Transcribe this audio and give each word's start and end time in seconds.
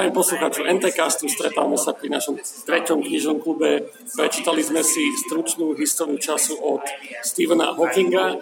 Zdravím 0.00 0.16
poslucháčov 0.16 0.64
NTCastu, 0.80 1.28
stretávame 1.28 1.76
sa 1.76 1.92
pri 1.92 2.08
našom 2.08 2.40
treťom 2.40 3.04
knižnom 3.04 3.36
klube. 3.36 3.92
Prečítali 4.16 4.64
sme 4.64 4.80
si 4.80 5.12
stručnú 5.12 5.76
históriu 5.76 6.16
času 6.16 6.56
od 6.56 6.80
Stephena 7.20 7.76
Hawkinga, 7.76 8.40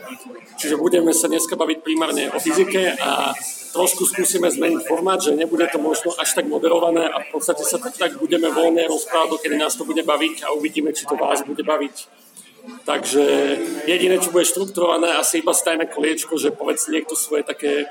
čiže 0.55 0.79
budeme 0.79 1.11
sa 1.11 1.27
dneska 1.27 1.59
baviť 1.59 1.83
primárne 1.83 2.31
o 2.31 2.39
fyzike 2.39 2.95
a 3.03 3.35
trošku 3.75 4.07
skúsime 4.07 4.47
zmeniť 4.55 4.87
formát, 4.87 5.19
že 5.19 5.35
nebude 5.35 5.67
to 5.67 5.83
možno 5.83 6.15
až 6.15 6.39
tak 6.39 6.47
moderované 6.47 7.11
a 7.11 7.27
v 7.27 7.35
podstate 7.35 7.67
sa 7.67 7.83
tak 7.83 8.23
budeme 8.23 8.55
voľne 8.55 8.87
rozprávať, 8.87 9.43
kedy 9.43 9.59
nás 9.59 9.75
to 9.75 9.83
bude 9.83 10.07
baviť 10.07 10.47
a 10.47 10.55
uvidíme, 10.55 10.95
či 10.95 11.11
to 11.11 11.19
vás 11.19 11.43
bude 11.43 11.67
baviť. 11.67 12.07
Takže 12.87 13.23
jediné, 13.83 14.23
čo 14.23 14.31
bude 14.31 14.47
štrukturované, 14.47 15.11
asi 15.11 15.43
iba 15.43 15.51
stajme 15.51 15.91
koliečko, 15.91 16.39
že 16.39 16.55
povedz 16.55 16.87
niekto 16.87 17.19
svoje 17.19 17.43
také 17.43 17.91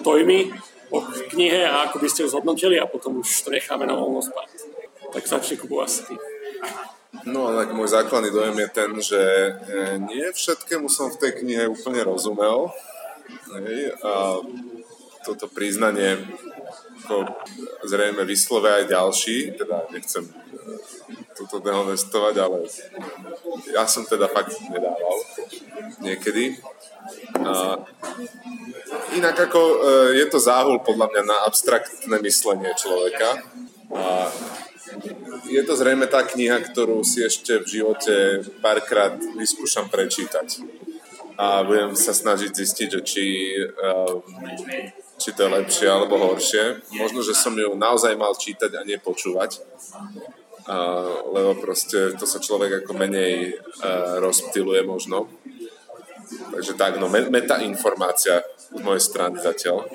dojmy 0.00 0.56
o 0.94 1.02
knihe 1.34 1.66
a 1.66 1.90
ako 1.90 1.98
by 1.98 2.08
ste 2.08 2.22
ju 2.22 2.28
zhodnotili 2.30 2.78
a 2.78 2.86
potom 2.86 3.18
už 3.18 3.28
to 3.42 3.50
necháme 3.50 3.82
na 3.86 3.98
voľnospád. 3.98 4.48
Tak 5.10 5.22
začne 5.26 5.58
Kubu 5.58 5.82
asi 5.82 6.06
ty. 6.06 6.14
No 7.26 7.54
tak 7.54 7.70
môj 7.72 7.88
základný 7.90 8.34
dojem 8.34 8.58
je 8.58 8.68
ten, 8.68 8.90
že 8.98 9.20
e, 9.22 9.50
nie 10.02 10.26
všetkému 10.34 10.90
som 10.90 11.08
v 11.14 11.20
tej 11.22 11.32
knihe 11.40 11.70
úplne 11.70 12.02
rozumel. 12.02 12.74
Hej, 13.54 13.94
a 14.02 14.42
toto 15.24 15.46
priznanie 15.48 16.20
ako 17.04 17.28
zrejme 17.84 18.24
vyslove 18.24 18.68
aj 18.72 18.84
ďalší, 18.88 19.60
teda 19.60 19.92
nechcem 19.92 20.24
e, 20.24 20.32
toto 21.36 21.60
dehonestovať, 21.60 22.34
ale 22.40 22.64
ja 23.70 23.84
som 23.84 24.08
teda 24.08 24.24
fakt 24.32 24.56
nedával 24.72 25.16
niekedy. 26.00 26.56
A 27.34 27.82
inak 29.18 29.36
ako 29.50 29.60
e, 29.60 29.76
je 30.22 30.26
to 30.30 30.38
záhul 30.38 30.78
podľa 30.78 31.10
mňa 31.10 31.22
na 31.26 31.36
abstraktné 31.46 32.16
myslenie 32.22 32.70
človeka. 32.78 33.42
A 33.94 34.30
je 35.50 35.62
to 35.66 35.74
zrejme 35.76 36.06
tá 36.06 36.22
kniha, 36.22 36.62
ktorú 36.62 37.02
si 37.02 37.22
ešte 37.24 37.62
v 37.62 37.66
živote 37.66 38.14
párkrát 38.62 39.18
vyskúšam 39.34 39.90
prečítať. 39.90 40.62
A 41.34 41.66
budem 41.66 41.98
sa 41.98 42.14
snažiť 42.14 42.54
zistiť, 42.54 42.88
že 42.94 43.00
či, 43.02 43.26
um, 43.58 44.22
či 45.18 45.34
to 45.34 45.46
je 45.46 45.50
lepšie 45.50 45.88
alebo 45.90 46.14
horšie. 46.14 46.94
Možno, 46.94 47.26
že 47.26 47.34
som 47.34 47.58
ju 47.58 47.74
naozaj 47.74 48.14
mal 48.14 48.38
čítať 48.38 48.70
a 48.78 48.86
nepočúvať. 48.86 49.58
Uh, 50.64 51.28
lebo 51.34 51.60
proste 51.60 52.16
to 52.16 52.24
sa 52.24 52.40
človek 52.40 52.86
ako 52.86 52.96
menej 52.96 53.58
uh, 53.82 54.22
rozptiluje 54.22 54.80
možno. 54.86 55.28
Takže 56.24 56.72
tak, 56.74 56.96
no, 56.98 57.08
meta 57.08 57.60
informácia 57.60 58.42
z 58.74 58.80
mojej 58.82 59.02
strany 59.02 59.36
zatiaľ. 59.38 59.86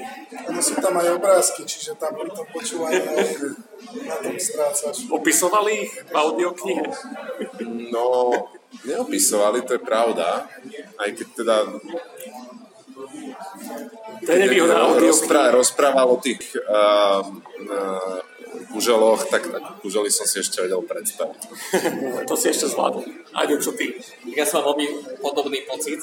Ano 0.48 0.62
sú 0.62 0.78
tam 0.80 0.96
aj 0.96 1.20
obrázky, 1.20 1.68
čiže 1.68 2.00
tam 2.00 2.16
pri 2.16 2.32
tom 2.32 2.48
počúvaní 2.50 3.02
na 4.10 4.16
tom 4.22 4.36
strácaš. 4.40 5.10
Opisovali 5.10 5.90
ich 5.90 5.94
v 6.08 6.14
audioknihe? 6.16 6.86
No, 7.92 8.32
neopisovali, 8.86 9.66
to 9.66 9.76
je 9.76 9.82
pravda. 9.82 10.48
Aj 11.00 11.10
keď 11.10 11.28
teda 11.34 11.56
to 14.26 14.30
je 14.36 14.40
nevýhoda 14.44 14.76
rozprá, 15.00 15.56
rozprával 15.56 16.08
o 16.12 16.20
tých 16.20 16.44
uh, 16.68 17.24
uh, 17.24 18.20
kuželoch, 18.72 19.26
tak, 19.30 19.50
tak 19.50 19.64
kužely 19.82 20.10
som 20.12 20.26
si 20.26 20.42
ešte 20.42 20.62
vedel 20.62 20.82
predstaviť. 20.82 21.42
to 22.30 22.34
si 22.38 22.50
ešte 22.50 22.70
zvládol. 22.70 23.06
Ajde, 23.34 23.56
čo 23.62 23.72
ty? 23.74 23.98
Ja 24.34 24.46
som 24.46 24.62
mal 24.62 24.74
veľmi 24.74 25.20
podobný 25.22 25.66
pocit 25.66 26.02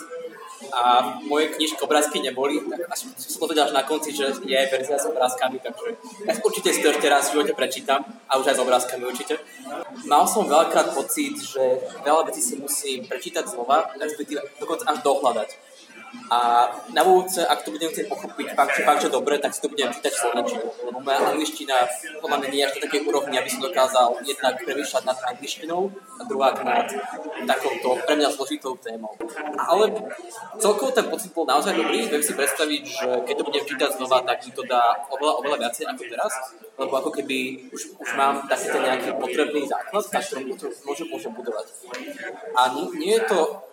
a 0.72 1.14
moje 1.28 1.52
knižky 1.52 1.80
obrázky 1.84 2.20
neboli, 2.20 2.61
tak 2.64 2.89
až 2.89 3.12
som 3.17 3.45
to 3.45 3.52
až 3.52 3.77
na 3.77 3.84
konci, 3.84 4.12
že 4.12 4.40
je 4.45 4.57
aj 4.57 4.73
verzia 4.73 4.96
s 4.96 5.07
obrázkami, 5.08 5.61
takže 5.61 5.89
ja 6.24 6.33
určite 6.40 6.68
si 6.73 6.80
to 6.80 6.89
ešte 6.96 7.07
raz 7.12 7.29
v 7.29 7.33
živote 7.36 7.52
prečítam 7.52 8.01
a 8.29 8.40
už 8.40 8.48
aj 8.51 8.57
s 8.57 8.63
obrázkami 8.64 9.05
určite. 9.05 9.36
Mal 10.08 10.24
som 10.24 10.48
veľkrát 10.48 10.96
pocit, 10.96 11.36
že 11.36 11.61
veľa 12.02 12.33
vecí 12.33 12.40
si 12.40 12.55
musím 12.57 13.05
prečítať 13.05 13.52
znova, 13.52 13.92
respektíve 14.01 14.40
dokonca 14.57 14.89
až 14.89 15.05
dohľadať 15.05 15.48
a 16.27 16.66
na 16.90 17.02
budúce, 17.06 17.38
ak 17.46 17.62
to 17.62 17.70
budem 17.70 17.86
chcieť 17.86 18.10
pochopiť 18.10 18.46
fakt, 18.58 18.74
že, 18.74 18.82
fakt, 18.82 19.00
že 19.06 19.08
dobre, 19.14 19.38
tak 19.38 19.54
si 19.54 19.62
to 19.62 19.70
budem 19.70 19.94
čítať 19.94 20.10
slovenčinu. 20.10 20.66
Lebo 20.90 20.98
moja 20.98 21.22
angličtina 21.22 21.86
podľa 22.18 22.36
mňa 22.42 22.48
nie 22.50 22.60
je 22.62 22.66
až 22.66 22.72
na 22.74 22.80
takej 22.82 23.00
úrovni, 23.06 23.34
aby 23.38 23.50
som 23.50 23.62
dokázal 23.62 24.08
jednak 24.27 24.58
premýšľať 24.58 25.02
nad 25.06 25.18
angličtinou 25.22 25.80
a 26.18 26.22
druhá 26.27 26.50
nad 26.66 26.90
takouto 27.46 27.88
pre 28.02 28.14
mňa 28.18 28.28
zložitou 28.34 28.74
témou. 28.82 29.14
Ale 29.54 29.94
celkovo 30.58 30.90
ten 30.90 31.06
pocit 31.06 31.30
bol 31.30 31.46
naozaj 31.46 31.78
dobrý. 31.78 32.10
Viem 32.10 32.24
si 32.27 32.34
predstaviť, 32.34 32.83
že 32.83 33.08
keď 33.22 33.34
to 33.38 33.46
budem 33.46 33.64
čítať 33.66 33.90
znova, 33.94 34.27
tak 34.27 34.42
mi 34.42 34.50
to 34.50 34.66
dá 34.66 35.06
oveľa, 35.14 35.33
oveľa 35.46 35.56
viacej 35.62 35.84
ako 35.86 36.02
teraz. 36.10 36.33
Lebo 36.77 36.92
ako 36.92 37.10
keby 37.14 37.70
už, 37.70 38.02
už 38.02 38.08
mám 38.18 38.44
taký 38.50 38.68
ten 38.74 38.83
nejaký 38.83 39.10
potrebný 39.16 39.62
základ, 39.64 40.04
na 40.10 40.20
ktorom 40.20 40.44
môžem, 40.84 41.06
môžem 41.06 41.33
budovať. 41.33 41.66
A 42.58 42.60
nie, 42.74 42.86
nie 42.98 43.14
je 43.14 43.24
to 43.30 43.65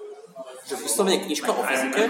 že 0.64 0.74
vyslovene 0.80 1.20
knižka 1.28 1.52
o 1.52 1.62
fyzike, 1.64 2.04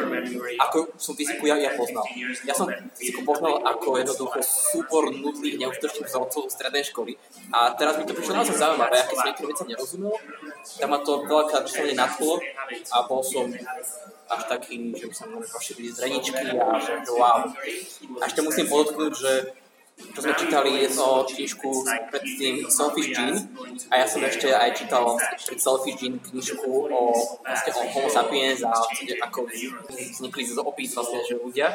ako 0.62 0.78
som 1.02 1.14
fyziku 1.18 1.50
ja, 1.50 1.58
ja 1.58 1.74
poznal. 1.74 2.06
Ja 2.46 2.54
som 2.54 2.70
fyziku 2.94 3.26
poznal 3.26 3.66
ako 3.66 3.98
jednoducho 3.98 4.40
súbor 4.46 5.10
nudných, 5.10 5.58
neúspešných 5.58 6.06
vzorcov 6.06 6.54
strednej 6.54 6.86
školy. 6.86 7.18
A 7.50 7.74
teraz 7.74 7.98
mi 7.98 8.06
to 8.06 8.14
prišlo 8.14 8.38
naozaj 8.38 8.58
zaujímavé, 8.58 9.02
aké 9.02 9.14
som 9.18 9.26
niektoré 9.26 9.48
veci 9.50 9.64
nerozumel. 9.66 10.14
Tam 10.78 10.90
ma 10.90 11.00
to 11.02 11.26
veľakrát 11.26 11.64
vyslovene 11.66 11.98
nadchlo 11.98 12.34
a 12.94 12.98
bol 13.10 13.22
som 13.26 13.50
až 14.34 14.42
taký, 14.50 14.94
že 14.98 15.06
by 15.10 15.14
sa 15.14 15.26
mohli 15.30 15.46
rozšíriť 15.50 15.94
zreničky 15.94 16.46
a 16.58 16.78
že 16.82 16.94
wow. 17.14 17.46
A 18.22 18.24
ešte 18.26 18.42
musím 18.42 18.66
podotknúť, 18.70 19.14
že 19.14 19.32
čo 19.94 20.20
sme 20.22 20.34
čítali 20.34 20.86
o 20.90 21.26
knižku 21.26 21.70
predtým 22.10 22.66
Selfish 22.70 23.14
Gene. 23.14 23.38
A 23.94 24.02
ja 24.02 24.06
som 24.10 24.22
ešte 24.26 24.50
aj 24.50 24.74
čítal 24.78 25.18
pred 25.18 25.60
Selfish 25.62 25.98
Gene 26.02 26.18
knižku 26.18 26.66
o, 26.66 27.02
vlastne 27.42 27.72
o 27.78 27.84
Homo 27.94 28.10
sapiens 28.10 28.62
a 28.66 28.74
vlastne 28.74 29.14
ako 29.22 29.40
vznikli 29.90 30.44
z 30.46 30.58
opís 30.62 30.94
vlastne, 30.94 31.22
že 31.26 31.38
ľudia, 31.38 31.70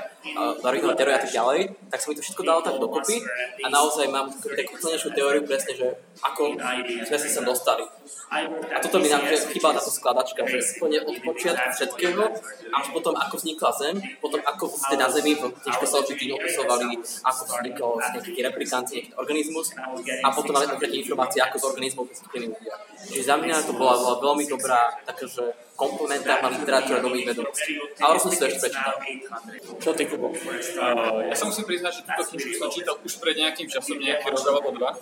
Darwinova 0.63 0.99
teória 0.99 1.19
a 1.19 1.23
tak 1.23 1.33
ďalej, 1.35 1.61
tak 1.91 1.99
som 1.99 2.09
mi 2.11 2.19
to 2.19 2.23
všetko 2.27 2.43
dalo 2.43 2.61
tak 2.63 2.77
dokopy. 2.79 3.23
A 3.63 3.67
naozaj 3.71 4.07
mám 4.11 4.31
takú 4.31 4.75
celnejšiu 4.79 5.11
teóriu 5.15 5.43
presne, 5.47 5.73
že 5.75 5.87
ako 6.23 6.59
sme 7.07 7.17
sa 7.19 7.29
sem 7.29 7.45
dostali. 7.47 7.87
A 8.69 8.77
toto 8.83 9.01
mi 9.01 9.09
nám 9.09 9.25
chýba 9.25 9.73
táto 9.73 9.89
skladačka, 9.89 10.45
že 10.45 10.61
úplne 10.79 11.01
od 11.01 11.17
počiatku 11.23 11.69
všetkého, 11.75 12.23
až 12.71 12.87
potom 12.93 13.17
ako 13.17 13.35
vznikla 13.41 13.71
Zem, 13.79 13.97
potom 14.21 14.41
ako 14.45 14.65
ste 14.69 14.97
na 15.01 15.09
Zemi 15.09 15.33
v 15.33 15.49
knižke 15.49 15.87
Selfish 15.89 16.19
Gene 16.21 16.37
opisovali, 16.37 16.89
ako 17.25 17.43
vznikol 17.49 17.93
nejaký 18.21 18.43
replikant, 18.43 18.87
nejaký 18.87 19.13
organizmus 19.15 19.75
a 20.25 20.29
potom 20.35 20.53
máme 20.55 20.67
konkrétne 20.75 20.99
informácie, 21.03 21.41
ako 21.43 21.57
z 21.59 21.65
organizmov 21.71 22.05
vystúpili 22.11 22.47
ľudia. 22.51 22.75
Čiže 23.09 23.23
za 23.25 23.37
mňa 23.39 23.55
to 23.65 23.73
bola, 23.79 23.95
bola 23.95 24.17
veľmi 24.19 24.45
dobrá 24.51 24.99
takáže 25.07 25.69
komplementárna 25.79 26.51
literatúra 26.51 26.99
nových 26.99 27.31
vedomostí. 27.31 27.79
Ale 28.03 28.19
som 28.19 28.35
si 28.35 28.43
to 28.43 28.51
ešte 28.51 28.67
prečítal. 28.67 28.99
Čo 29.79 29.95
ty, 29.95 30.11
Kubo? 30.11 30.35
Uh, 30.35 31.23
ja 31.31 31.35
sa 31.39 31.47
musím 31.47 31.71
priznať, 31.71 31.93
že 31.95 32.01
túto 32.03 32.23
knižku 32.35 32.51
som 32.59 32.69
čítal 32.75 32.99
už 32.99 33.13
pred 33.23 33.39
nejakým 33.39 33.71
časom, 33.71 33.95
nejaký 34.03 34.27
rok 34.35 34.43
alebo 34.51 34.75
dva. 34.75 34.99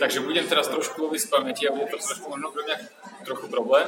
Takže 0.00 0.24
budem 0.24 0.48
teraz 0.48 0.72
trošku 0.72 0.96
loviť 0.96 1.20
z 1.20 1.28
pamäti 1.28 1.62
a 1.68 1.76
bude 1.76 1.92
to 1.92 2.00
trošku 2.00 2.32
možno 2.32 2.48
pre 2.56 2.64
mňa 2.64 2.76
trochu 3.28 3.46
problém. 3.52 3.84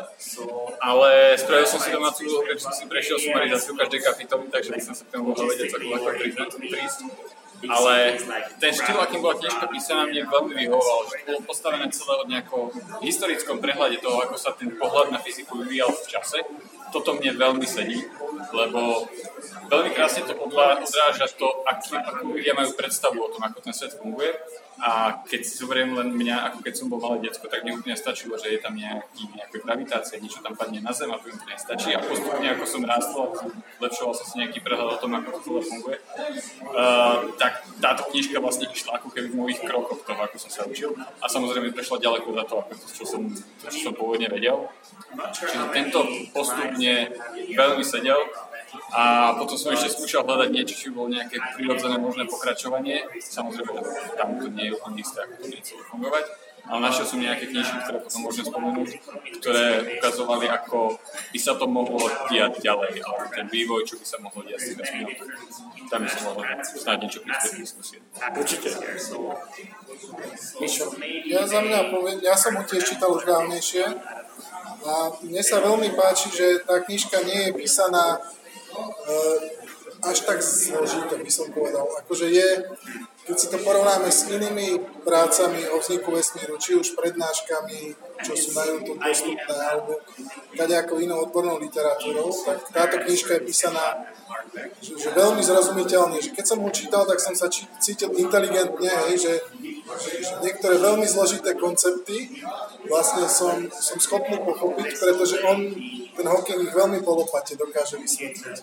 Ale 0.84 1.40
spravil 1.40 1.64
som 1.64 1.80
si 1.80 1.88
domácu 1.88 2.28
úlohu, 2.28 2.44
som 2.60 2.72
si 2.76 2.84
prešiel 2.84 3.16
sumarizáciu 3.16 3.72
každej 3.72 4.00
kapitoly, 4.04 4.52
takže 4.52 4.70
by 4.76 4.82
som 4.84 4.92
sa 4.92 5.08
k 5.08 5.16
tomu 5.16 5.32
mohol 5.32 5.48
vedieť 5.48 5.72
celkom 5.72 5.96
ako 5.96 6.08
prísť 6.60 7.00
ale 7.64 8.20
ten 8.60 8.72
štýl, 8.72 9.00
akým 9.00 9.24
bola 9.24 9.40
knižka 9.40 9.64
písaná, 9.72 10.04
mne 10.04 10.28
veľmi 10.28 10.52
vyhovoval, 10.52 11.00
že 11.08 11.24
bolo 11.24 11.40
postavené 11.48 11.88
celé 11.88 12.14
od 12.20 12.28
nejakom 12.28 12.64
historickom 13.00 13.58
prehľade 13.64 13.98
toho, 14.04 14.20
ako 14.28 14.36
sa 14.36 14.52
ten 14.52 14.74
pohľad 14.76 15.14
na 15.14 15.18
fyziku 15.18 15.64
vyvíjal 15.64 15.88
v 15.88 16.06
čase. 16.10 16.38
Toto 16.94 17.18
mne 17.18 17.34
veľmi 17.34 17.66
sedí, 17.66 17.98
lebo 18.54 19.10
veľmi 19.68 19.90
krásne 19.92 20.22
to 20.24 20.34
odráža 20.38 21.26
to, 21.34 21.48
akú 21.66 22.32
ľudia 22.32 22.54
majú 22.54 22.72
predstavu 22.78 23.18
o 23.18 23.28
tom, 23.32 23.42
ako 23.42 23.58
ten 23.60 23.74
svet 23.74 23.98
funguje 23.98 24.32
a 24.76 25.24
keď 25.24 25.40
si 25.40 25.56
zoberiem 25.56 25.96
len 25.96 26.12
mňa, 26.12 26.52
ako 26.52 26.58
keď 26.60 26.74
som 26.76 26.92
bol 26.92 27.00
malé 27.00 27.24
detsko, 27.24 27.48
tak 27.48 27.64
mi 27.64 27.72
úplne 27.72 27.96
stačilo, 27.96 28.36
že 28.36 28.52
je 28.52 28.60
tam 28.60 28.76
nejaký, 28.76 29.24
nejaká 29.32 29.56
gravitácia, 29.64 30.20
niečo 30.20 30.44
tam 30.44 30.52
padne 30.52 30.84
na 30.84 30.92
zem 30.92 31.08
a 31.08 31.16
to 31.16 31.32
úplne 31.32 31.56
stačí. 31.56 31.96
A 31.96 32.04
postupne, 32.04 32.44
ako 32.52 32.64
som 32.68 32.84
rástol, 32.84 33.32
zlepšoval 33.80 34.12
som 34.12 34.26
si 34.28 34.34
nejaký 34.44 34.60
prehľad 34.60 35.00
o 35.00 35.00
tom, 35.00 35.16
ako 35.16 35.28
to 35.32 35.40
celé 35.48 35.60
funguje. 35.64 35.98
Uh, 36.76 37.32
tak 37.40 37.64
táto 37.80 38.04
knižka 38.12 38.36
vlastne 38.36 38.68
išla 38.68 39.00
ako 39.00 39.08
keby 39.16 39.32
v 39.32 39.38
mojich 39.40 39.60
krokoch 39.64 40.04
toho, 40.04 40.20
ako 40.20 40.36
som 40.44 40.50
sa 40.52 40.62
učil. 40.68 40.92
A 40.92 41.24
samozrejme 41.24 41.72
prešla 41.72 41.96
ďaleko 41.96 42.28
za 42.36 42.44
to, 42.44 42.54
ako 42.60 42.72
to, 42.76 42.86
čo 42.92 43.04
som, 43.08 43.22
čo 43.64 43.80
som 43.80 43.96
pôvodne 43.96 44.28
vedel. 44.28 44.68
Čiže 45.32 45.72
tento 45.72 46.04
postupne 46.76 46.94
veľmi 47.56 47.84
sedel 47.84 48.20
a 48.92 49.32
potom 49.40 49.56
som 49.56 49.72
ešte 49.72 49.96
skúšal 49.96 50.28
hľadať 50.28 50.48
niečo, 50.52 50.74
či 50.76 50.92
bolo 50.92 51.08
nejaké 51.08 51.40
prirodzené 51.56 51.96
možné 51.96 52.28
pokračovanie. 52.28 53.08
Samozrejme, 53.18 53.80
tam 54.20 54.36
to 54.36 54.46
nie 54.52 54.68
je 54.68 54.72
úplne 54.76 55.00
isté, 55.00 55.24
ako 55.24 55.34
to 55.40 55.44
bude 55.48 55.64
fungovať. 55.88 56.24
ale 56.66 56.82
našiel 56.82 57.06
som 57.06 57.22
nejaké 57.22 57.46
knižky, 57.46 57.78
ktoré 57.86 57.98
potom 58.02 58.20
môžem 58.26 58.42
spomenúť, 58.42 58.90
ktoré 59.38 59.66
ukazovali, 60.02 60.50
ako 60.50 60.98
by 61.30 61.38
sa 61.38 61.54
to 61.54 61.66
mohlo 61.70 62.02
diať 62.26 62.58
ďalej, 62.58 63.06
alebo 63.06 63.24
ten 63.30 63.46
vývoj, 63.46 63.86
čo 63.86 63.94
by 64.02 64.06
sa 64.06 64.18
mohlo 64.18 64.42
diať 64.42 64.60
s 64.60 64.66
tým 64.74 64.78
vesmírom. 64.82 65.14
Tam 65.86 66.02
by 66.02 66.08
som 66.10 66.22
mohol 66.26 66.42
snáď 66.66 66.98
niečo 67.06 67.20
prispieť 67.22 67.54
diskusie. 67.62 67.98
Určite. 68.34 68.68
Ja 71.30 71.46
za 71.46 71.60
mňa 71.62 71.80
poviem, 71.94 72.18
ja 72.18 72.34
som 72.34 72.58
ho 72.58 72.66
tiež 72.66 72.82
čítal 72.82 73.14
už 73.14 73.30
dávnejšie 73.30 73.86
a 74.86 74.92
mne 75.24 75.42
sa 75.42 75.58
veľmi 75.64 75.92
páči, 75.98 76.30
že 76.30 76.62
tá 76.62 76.78
knižka 76.84 77.24
nie 77.26 77.50
je 77.50 77.56
písaná 77.58 78.20
uh, 78.20 79.38
až 80.06 80.22
tak 80.22 80.38
zložito, 80.44 81.16
by 81.18 81.30
som 81.32 81.50
povedal. 81.50 81.88
Akože 82.04 82.30
je, 82.30 82.48
keď 83.26 83.36
si 83.36 83.50
to 83.50 83.58
porovnáme 83.58 84.06
s 84.06 84.30
inými 84.30 84.78
prácami 85.02 85.66
o 85.74 85.82
vzniku 85.82 86.14
vesmíru, 86.14 86.54
či 86.62 86.78
už 86.78 86.94
prednáškami, 86.94 87.98
čo 88.22 88.32
sú 88.38 88.54
na 88.54 88.64
YouTube 88.70 89.02
dostupné, 89.02 89.56
alebo 89.58 89.98
nejakou 90.54 91.02
inou 91.02 91.26
odbornou 91.26 91.58
literatúrou, 91.58 92.30
tak 92.30 92.70
táto 92.70 93.02
knižka 93.02 93.42
je 93.42 93.42
písaná 93.50 94.06
že, 94.80 94.94
že 94.96 95.08
veľmi 95.12 95.42
zrozumiteľne. 95.42 96.22
Že 96.22 96.30
keď 96.32 96.44
som 96.46 96.58
ho 96.62 96.70
čítal, 96.70 97.02
tak 97.04 97.18
som 97.20 97.34
sa 97.34 97.50
či, 97.50 97.66
cítil 97.82 98.14
inteligentne, 98.16 98.88
hej, 99.10 99.14
že, 99.18 99.34
že, 100.00 100.12
že 100.22 100.34
niektoré 100.40 100.80
veľmi 100.80 101.04
zložité 101.04 101.58
koncepty 101.58 102.40
vlastne 102.86 103.26
som, 103.26 103.68
som 103.74 103.98
schopný 104.00 104.38
pochopiť, 104.40 104.88
pretože 104.96 105.42
on 105.44 105.74
ten 106.16 106.24
Hawking 106.24 106.64
ich 106.64 106.72
veľmi 106.72 107.04
polopate 107.04 107.60
dokáže 107.60 108.00
vysvetliť. 108.00 108.56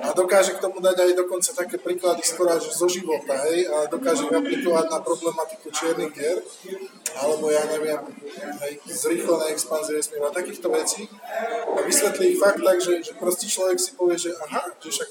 A 0.00 0.16
dokáže 0.16 0.56
k 0.56 0.62
tomu 0.64 0.80
dať 0.80 0.96
aj 0.96 1.12
dokonca 1.12 1.50
také 1.52 1.76
príklady 1.76 2.24
skoro 2.24 2.56
až 2.56 2.72
zo 2.72 2.88
života, 2.88 3.36
hej, 3.44 3.68
a 3.68 3.84
dokáže 3.86 4.24
ich 4.24 4.32
aplikovať 4.32 4.86
na 4.88 4.98
problematiku 5.04 5.68
čiernych 5.68 6.16
hier, 6.16 6.40
alebo 7.20 7.52
ja 7.52 7.60
neviem, 7.68 8.00
aj 8.64 8.72
zrýchlené 8.88 9.52
expanzie 9.52 10.00
vesmíru 10.00 10.24
a 10.24 10.32
takýchto 10.32 10.72
vecí. 10.72 11.04
A 11.76 11.78
vysvetlí 11.84 12.34
ich 12.34 12.40
fakt 12.40 12.64
tak, 12.64 12.80
že, 12.80 13.04
že 13.04 13.12
proste 13.20 13.44
človek 13.44 13.76
si 13.76 13.92
povie, 13.92 14.16
že 14.16 14.32
aha, 14.32 14.72
že 14.80 14.88
však 14.88 15.08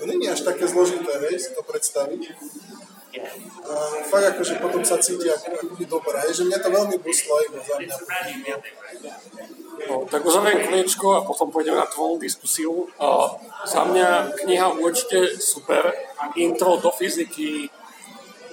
to 0.00 0.02
není 0.08 0.24
až 0.24 0.40
také 0.40 0.64
zložité, 0.64 1.20
hej, 1.28 1.36
si 1.36 1.50
to 1.52 1.60
predstaviť. 1.60 2.32
A 3.66 3.74
fakt 4.06 4.26
akože 4.38 4.62
potom 4.62 4.86
sa 4.86 4.96
cíti 5.02 5.26
ako, 5.26 5.46
ako 5.52 5.84
dobré, 5.84 6.16
hej, 6.24 6.32
že 6.40 6.46
mňa 6.46 6.58
to 6.62 6.70
veľmi 6.70 6.96
buslo 7.02 7.32
aj 7.36 7.46
za 7.60 7.76
mňa. 7.76 7.96
No, 9.88 10.04
tak 10.10 10.26
uzavriem 10.26 10.68
kniečko 10.68 11.16
a 11.16 11.24
potom 11.24 11.48
pôjdeme 11.48 11.80
na 11.80 11.88
tú 11.88 12.20
diskusiu. 12.20 12.90
Uh, 13.00 13.32
za 13.64 13.86
mňa 13.88 14.36
kniha 14.44 14.76
určite 14.76 15.40
super. 15.40 15.94
Intro 16.36 16.76
do 16.76 16.92
fyziky, 16.92 17.72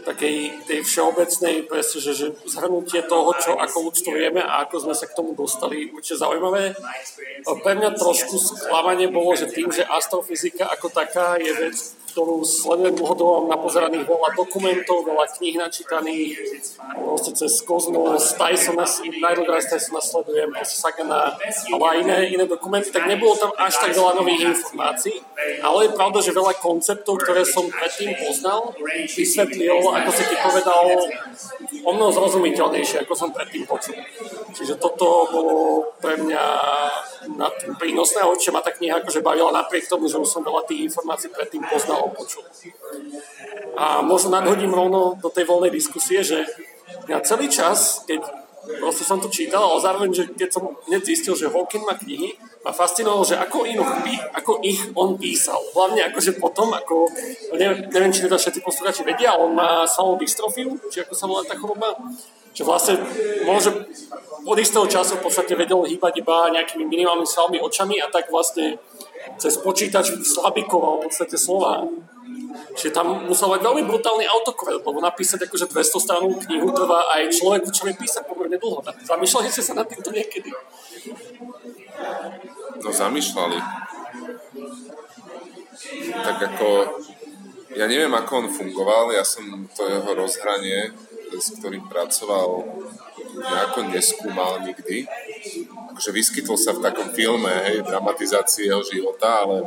takej 0.07 0.63
tej 0.63 0.79
všeobecnej, 0.87 1.67
presne, 1.67 1.99
že, 1.99 2.13
že 2.15 2.27
zhrnutie 2.47 3.03
toho, 3.11 3.35
čo 3.35 3.59
ako 3.59 3.91
ľudstvo 3.91 4.15
vieme 4.15 4.39
a 4.39 4.63
ako 4.63 4.87
sme 4.87 4.95
sa 4.95 5.03
k 5.03 5.19
tomu 5.19 5.35
dostali, 5.35 5.91
určite 5.91 6.23
zaujímavé. 6.23 6.71
Pre 7.43 7.73
mňa 7.75 7.91
trošku 7.99 8.39
sklamanie 8.39 9.11
bolo, 9.11 9.35
že 9.35 9.51
tým, 9.51 9.67
že 9.67 9.83
astrofyzika 9.83 10.71
ako 10.71 10.87
taká 10.95 11.35
je 11.35 11.51
vec, 11.51 11.75
ktorú 12.17 12.41
sledujem 12.41 12.97
dlhodobo, 12.97 13.45
mám 13.45 13.61
napozeraných 13.61 14.09
veľa 14.09 14.33
dokumentov, 14.33 15.05
veľa 15.05 15.29
kníh 15.37 15.53
načítaných, 15.53 16.65
proste 16.97 17.29
cez 17.37 17.61
Kozmos, 17.61 18.33
Tysona, 18.33 18.89
najdobrá 19.21 19.61
z 19.61 19.77
Tysona 19.77 20.01
sledujem, 20.01 20.49
proste 20.49 20.81
Sagana, 20.81 21.37
ale 21.69 21.85
aj 21.85 21.97
iné, 22.01 22.17
iné 22.33 22.45
dokumenty, 22.49 22.89
tak 22.89 23.05
nebolo 23.05 23.37
tam 23.37 23.53
až 23.53 23.77
tak 23.77 23.93
veľa 23.93 24.17
nových 24.17 24.49
informácií, 24.49 25.13
ale 25.61 25.77
je 25.85 25.91
pravda, 25.93 26.17
že 26.25 26.33
veľa 26.33 26.57
konceptov, 26.57 27.21
ktoré 27.21 27.45
som 27.45 27.69
predtým 27.69 28.17
poznal, 28.17 28.73
vysvetlil, 29.13 29.77
ako 29.77 30.09
si 30.09 30.23
ti 30.25 30.35
povedal, 30.41 30.97
o 31.85 31.91
mnoho 31.93 32.09
zrozumiteľnejšie, 32.17 33.05
ako 33.05 33.13
som 33.13 33.29
predtým 33.29 33.69
počul. 33.69 33.93
Čiže 34.57 34.81
toto 34.81 35.29
bolo 35.29 35.55
pre 36.01 36.17
mňa 36.17 36.45
na 37.37 37.47
prínosné, 37.77 38.23
a 38.23 38.29
určite 38.31 38.55
ma 38.55 38.63
tá 38.63 38.73
kniha 38.73 39.03
akože 39.03 39.21
bavila 39.21 39.53
napriek 39.53 39.85
tomu, 39.85 40.09
že 40.09 40.17
už 40.17 40.25
som 40.25 40.41
veľa 40.41 40.65
tých 40.65 40.89
informácií 40.89 41.29
predtým 41.29 41.61
poznal 41.67 42.06
počul. 42.11 42.43
A 43.77 44.01
možno 44.01 44.33
nadhodím 44.33 44.73
rovno 44.73 45.15
do 45.19 45.29
tej 45.29 45.45
voľnej 45.45 45.71
diskusie, 45.71 46.23
že 46.23 46.43
ja 47.07 47.19
celý 47.23 47.51
čas, 47.51 48.03
keď 48.07 48.23
proste 48.75 49.07
som 49.07 49.19
to 49.23 49.31
čítal, 49.31 49.63
ale 49.63 49.79
zároveň, 49.79 50.09
že 50.11 50.23
keď 50.35 50.49
som 50.51 50.63
hneď 50.91 51.01
zistil, 51.07 51.35
že 51.39 51.47
Hawking 51.47 51.87
má 51.87 51.95
knihy, 51.95 52.35
ma 52.67 52.75
fascinovalo, 52.75 53.23
že 53.23 53.39
ako, 53.39 53.63
inu, 53.63 53.83
ako 54.35 54.59
ich 54.59 54.91
on 54.91 55.15
písal. 55.15 55.59
Hlavne 55.71 56.11
akože 56.11 56.35
potom, 56.35 56.75
ako, 56.75 57.07
neviem, 57.55 58.11
či 58.11 58.27
teda 58.27 58.35
všetci 58.35 58.59
posluchači 58.59 59.07
vedia, 59.07 59.39
on 59.39 59.55
má 59.55 59.87
samou 59.87 60.19
dystrofiu, 60.19 60.75
či 60.91 61.07
ako 61.07 61.13
sa 61.15 61.25
volá 61.31 61.47
tá 61.47 61.55
choroba, 61.55 61.95
že 62.51 62.67
vlastne 62.67 62.99
môže 63.47 63.71
od 64.47 64.57
istého 64.57 64.83
času 64.89 65.19
v 65.19 65.23
podstate 65.29 65.53
vedel 65.53 65.85
hýbať 65.87 66.23
iba 66.23 66.49
nejakými 66.51 66.87
minimálnymi 66.87 67.27
svalmi 67.27 67.57
očami 67.61 68.01
a 68.01 68.11
tak 68.11 68.31
vlastne 68.33 68.81
cez 69.35 69.59
počítač 69.59 70.15
slabikoval 70.23 71.03
v 71.03 71.11
podstate 71.11 71.35
slova. 71.35 71.83
Čiže 72.77 72.93
tam 72.93 73.25
musel 73.25 73.49
mať 73.51 73.61
veľmi 73.65 73.83
brutálny 73.89 74.25
autokorel, 74.29 74.81
lebo 74.81 75.01
napísať 75.01 75.49
akože 75.49 75.69
200 75.69 76.05
stranovú 76.05 76.37
knihu 76.45 76.69
trvá 76.73 77.09
aj 77.17 77.33
človeku, 77.33 77.69
čo 77.73 77.89
vie 77.89 77.97
písať 77.97 78.23
pomerne 78.29 78.57
dlho. 78.57 78.81
Zamýšľali 79.05 79.47
ste 79.49 79.65
sa 79.65 79.73
nad 79.77 79.89
týmto 79.89 80.13
niekedy? 80.13 80.53
No 82.81 82.89
zamýšľali. 82.93 83.57
Tak 86.21 86.37
ako, 86.53 86.67
ja 87.73 87.85
neviem, 87.89 88.13
ako 88.13 88.31
on 88.45 88.47
fungoval, 88.53 89.13
ja 89.13 89.25
som 89.25 89.65
to 89.73 89.85
jeho 89.85 90.11
rozhranie, 90.13 90.93
s 91.33 91.57
ktorým 91.59 91.85
pracoval, 91.89 92.65
nejako 93.37 93.79
neskúmal 93.91 94.63
nikdy 94.65 95.05
akože 95.97 96.13
vyskytol 96.13 96.61
sa 96.61 96.77
v 96.77 96.85
takom 96.85 97.09
filme, 97.09 97.49
hej, 97.49 97.81
dramatizácie 97.81 98.69
jeho 98.69 98.85
života, 98.85 99.41
ale 99.41 99.65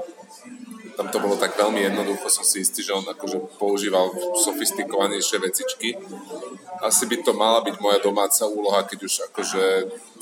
tam 0.95 1.11
to 1.11 1.19
bolo 1.19 1.35
tak 1.35 1.59
veľmi 1.59 1.91
jednoducho, 1.91 2.31
som 2.31 2.47
si 2.47 2.63
istý, 2.63 2.87
že 2.87 2.95
on 2.95 3.03
akože 3.03 3.59
používal 3.59 4.15
sofistikovanejšie 4.39 5.43
vecičky. 5.43 5.99
Asi 6.79 7.11
by 7.11 7.27
to 7.27 7.35
mala 7.35 7.67
byť 7.67 7.83
moja 7.83 7.99
domáca 7.99 8.47
úloha, 8.47 8.87
keď 8.87 9.11
už 9.11 9.15
akože 9.35 9.63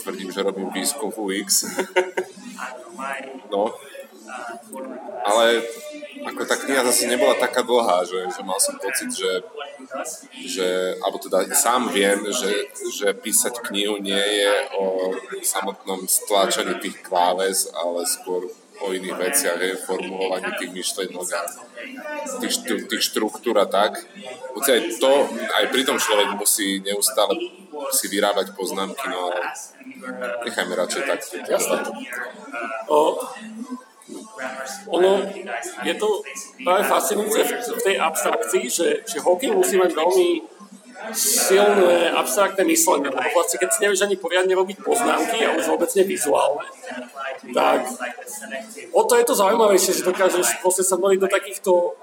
tvrdím, 0.00 0.32
že 0.32 0.40
robím 0.40 0.72
výskum 0.72 1.12
v 1.12 1.44
UX. 1.44 1.69
no. 3.52 3.76
Ale 5.28 5.60
ako 6.25 6.43
tá 6.49 6.56
kniha 6.56 6.88
zase 6.88 7.05
nebola 7.05 7.37
taká 7.37 7.60
dlhá, 7.60 8.08
že, 8.08 8.32
že 8.32 8.40
mal 8.40 8.56
som 8.56 8.81
pocit, 8.81 9.12
že 9.12 9.44
že, 10.46 10.96
alebo 11.02 11.19
teda 11.19 11.49
sám 11.55 11.88
viem, 11.93 12.20
že, 12.32 12.70
že 12.93 13.08
písať 13.14 13.64
knihu 13.69 13.99
nie 13.99 14.19
je 14.19 14.52
o 14.78 14.84
samotnom 15.43 16.08
stláčaní 16.08 16.79
tých 16.82 17.00
kláves, 17.03 17.69
ale 17.72 18.06
skôr 18.06 18.48
o 18.79 18.94
iných 18.94 19.17
veciach, 19.19 19.58
je 19.58 19.74
formulovaní 19.82 20.55
tých 20.58 20.70
myšlenok 20.70 21.27
a 21.34 21.43
tých, 22.38 22.55
tých 22.86 23.03
štruktúr 23.03 23.58
a 23.58 23.67
tak. 23.67 23.98
Hoci 24.55 24.70
aj 24.70 24.81
to, 25.03 25.27
aj 25.31 25.65
pri 25.74 25.82
tom 25.82 25.98
človek 25.98 26.38
musí 26.38 26.79
neustále 26.86 27.34
si 27.94 28.06
vyrábať 28.10 28.55
poznámky, 28.55 29.06
no 29.10 29.31
ale 29.31 29.41
nechajme 30.46 30.74
radšej 30.74 31.03
tak. 31.06 31.20
Jasné. 31.46 31.79
O, 32.86 33.19
ono, 34.88 35.10
je 35.84 35.94
to 35.94 36.08
práve 36.64 36.82
fascinujúce 36.86 37.40
v 37.74 37.82
tej 37.82 37.96
abstrakcii, 37.98 38.64
že, 38.70 38.88
že 39.06 39.18
Hawking 39.22 39.54
musí 39.54 39.78
mať 39.78 39.92
veľmi 39.94 40.28
silné 41.14 42.10
abstraktné 42.10 42.66
myslenie, 42.66 43.08
lebo 43.08 43.28
vlastne 43.30 43.62
keď 43.62 43.68
si 43.70 43.78
nevieš 43.86 44.02
ani 44.02 44.18
poriadne 44.18 44.50
robiť 44.50 44.82
poznámky 44.82 45.46
a 45.46 45.54
už 45.54 45.70
vôbec 45.70 45.90
nevizuálne, 45.94 46.66
tak 47.54 47.86
o 48.90 49.02
to 49.06 49.14
je 49.14 49.24
to 49.24 49.34
zaujímavejšie, 49.38 49.94
že 49.94 50.08
dokážeš 50.08 50.58
proste 50.58 50.82
sa 50.82 50.98
maliť 50.98 51.20
do 51.22 51.30
takýchto 51.30 51.72
o, 51.72 51.94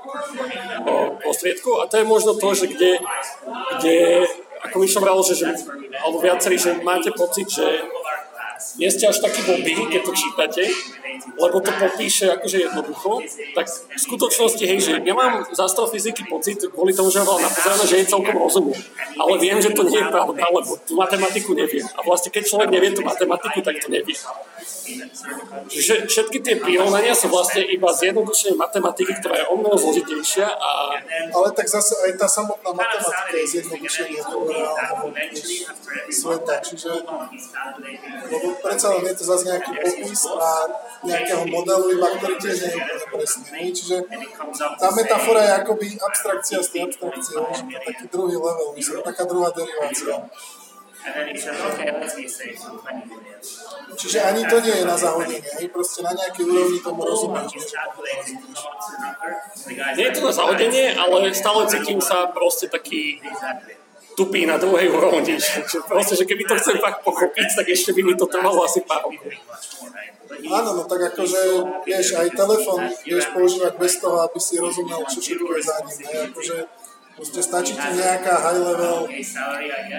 prostriedkov. 1.20 1.84
A 1.84 1.92
to 1.92 2.00
je 2.00 2.06
možno 2.08 2.40
to, 2.40 2.56
že 2.56 2.72
kde, 2.72 3.04
kde 3.78 4.24
ako 4.64 4.76
mi 4.80 4.88
som 4.88 5.04
že, 5.28 5.36
že 5.44 5.48
alebo 6.00 6.18
viacerí, 6.24 6.56
že 6.56 6.80
máte 6.82 7.12
pocit, 7.12 7.52
že 7.52 7.84
nie 8.80 8.90
ste 8.92 9.06
až 9.08 9.20
taký 9.20 9.42
blbý, 9.44 9.88
keď 9.92 10.02
to 10.08 10.14
čítate, 10.16 10.64
lebo 11.36 11.60
to 11.60 11.72
popíše 11.76 12.32
akože 12.32 12.58
jednoducho, 12.70 13.24
tak 13.56 13.66
v 13.68 14.00
skutočnosti, 14.00 14.64
hej, 14.64 14.80
že 14.80 14.92
ja 15.04 15.14
mám 15.16 15.44
z 15.48 15.60
astrofyziky 15.60 16.28
pocit, 16.28 16.60
kvôli 16.72 16.96
tomu, 16.96 17.12
že 17.12 17.24
ho 17.24 17.36
napozerané, 17.40 17.84
že 17.88 17.96
je 18.04 18.12
celkom 18.12 18.36
rozumie. 18.36 18.76
Ale 19.16 19.40
viem, 19.40 19.60
že 19.60 19.72
to 19.72 19.84
nie 19.88 20.00
je 20.00 20.08
pravda, 20.08 20.44
lebo 20.44 20.72
tú 20.84 20.94
matematiku 20.96 21.56
neviem. 21.56 21.84
A 21.96 22.04
vlastne 22.04 22.32
keď 22.32 22.44
človek 22.48 22.70
nevie 22.72 22.92
tú 22.92 23.04
matematiku, 23.04 23.60
tak 23.64 23.80
to 23.80 23.88
nevie. 23.92 24.16
Čiže 25.66 26.06
všetky 26.06 26.46
tie 26.46 26.56
prirovnania 26.62 27.16
sú 27.16 27.32
vlastne 27.32 27.66
iba 27.66 27.90
zjednodušenie 27.90 28.54
matematiky, 28.54 29.18
ktorá 29.18 29.42
je 29.42 29.46
o 29.50 29.56
mnoho 29.58 29.74
zložitejšia. 29.74 30.46
A... 30.46 30.70
Ale 31.34 31.48
tak 31.58 31.66
zase 31.66 31.98
aj 32.06 32.12
tá 32.22 32.28
samotná 32.30 32.70
matematika 32.70 33.36
je 33.40 33.48
zjednodušenie 33.60 34.20
toho 34.22 34.46
sveta. 36.12 36.56
Čiže 36.62 36.92
predsa 38.62 38.88
len 38.94 39.04
je 39.10 39.16
to 39.18 39.24
zase 39.26 39.44
nejaký 39.50 39.72
popis 39.74 40.22
a 40.30 40.50
nejakého 41.06 41.44
modelu, 41.50 41.86
iba 41.96 42.08
ktorý 42.18 42.36
tiež 42.42 42.56
nie 42.62 42.70
je 42.70 42.78
úplne 42.78 43.06
presný. 43.14 43.62
Čiže 43.74 43.96
tá 44.80 44.90
metafora 44.94 45.42
je 45.46 45.52
akoby 45.66 45.88
abstrakcia 45.98 46.60
z 46.62 46.70
tej 46.70 46.82
abstrakcie, 46.90 47.36
to 47.38 47.52
je 47.70 47.80
taký 47.86 48.06
druhý 48.12 48.36
level, 48.38 48.74
myslím, 48.78 49.02
taká 49.02 49.24
druhá 49.26 49.50
derivácia. 49.54 50.26
Čiže 53.96 54.20
ani 54.26 54.42
to 54.50 54.58
nie 54.58 54.76
je 54.82 54.86
na 54.90 54.98
zahodenie, 54.98 55.52
hej? 55.62 55.70
proste 55.70 56.02
na 56.02 56.18
nejakej 56.18 56.44
úrovni 56.50 56.80
tomu 56.82 57.06
rozumieš. 57.06 57.54
Nie 59.70 60.06
je 60.10 60.14
to 60.18 60.22
na 60.26 60.34
zahodenie, 60.34 60.98
ale 60.98 61.30
stále 61.38 61.70
cítim 61.70 62.02
sa 62.02 62.34
proste 62.34 62.74
taký 62.74 63.22
tupý 64.16 64.48
na 64.48 64.56
druhej 64.58 64.90
úrovni. 64.90 65.38
Že 65.38 65.80
proste, 65.86 66.16
že 66.16 66.26
keby 66.26 66.44
to 66.48 66.56
chcem 66.58 66.80
fakt 66.80 67.04
pochopiť, 67.04 67.48
tak 67.60 67.68
ešte 67.70 67.92
by 67.92 68.02
mi 68.02 68.14
to 68.16 68.26
trvalo 68.26 68.64
asi 68.64 68.82
pár 68.88 69.06
rokov. 69.06 69.30
Áno, 70.46 70.70
no 70.78 70.84
tak 70.90 71.14
akože, 71.14 71.42
vieš, 71.86 72.18
aj 72.18 72.34
telefón 72.34 72.82
vieš 73.06 73.30
používať 73.34 73.74
bez 73.78 73.94
toho, 74.02 74.26
aby 74.26 74.40
si 74.42 74.58
rozumel, 74.58 75.02
čo 75.06 75.22
všetko 75.22 75.52
je 75.58 75.62
za 75.62 75.78
ním. 75.86 76.00
Hej? 76.02 76.18
Akože, 76.34 76.56
proste 77.16 77.40
stačí 77.46 77.74
ti 77.78 77.90
nejaká 77.96 78.34
high 78.42 78.62
level 78.62 79.08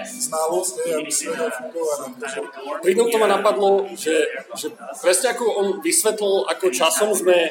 znalosť, 0.05 0.75
hej, 0.83 0.93
aby 0.99 1.11
si 1.11 1.25
vedel 1.31 1.51
fungovať. 1.51 1.99
Akože. 2.11 2.39
Pri 2.83 2.93
to 2.95 3.17
ma 3.17 3.29
napadlo, 3.31 3.87
že, 3.95 4.29
že 4.59 4.75
presne 5.01 5.35
ako 5.35 5.45
on 5.47 5.67
vysvetlil, 5.81 6.45
ako 6.47 6.67
časom 6.75 7.11
sme 7.15 7.51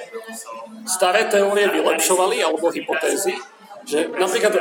staré 0.86 1.32
teórie 1.32 1.72
vylepšovali, 1.72 2.44
alebo 2.44 2.70
hypotézy, 2.70 3.34
že 3.86 4.10
napríklad, 4.18 4.54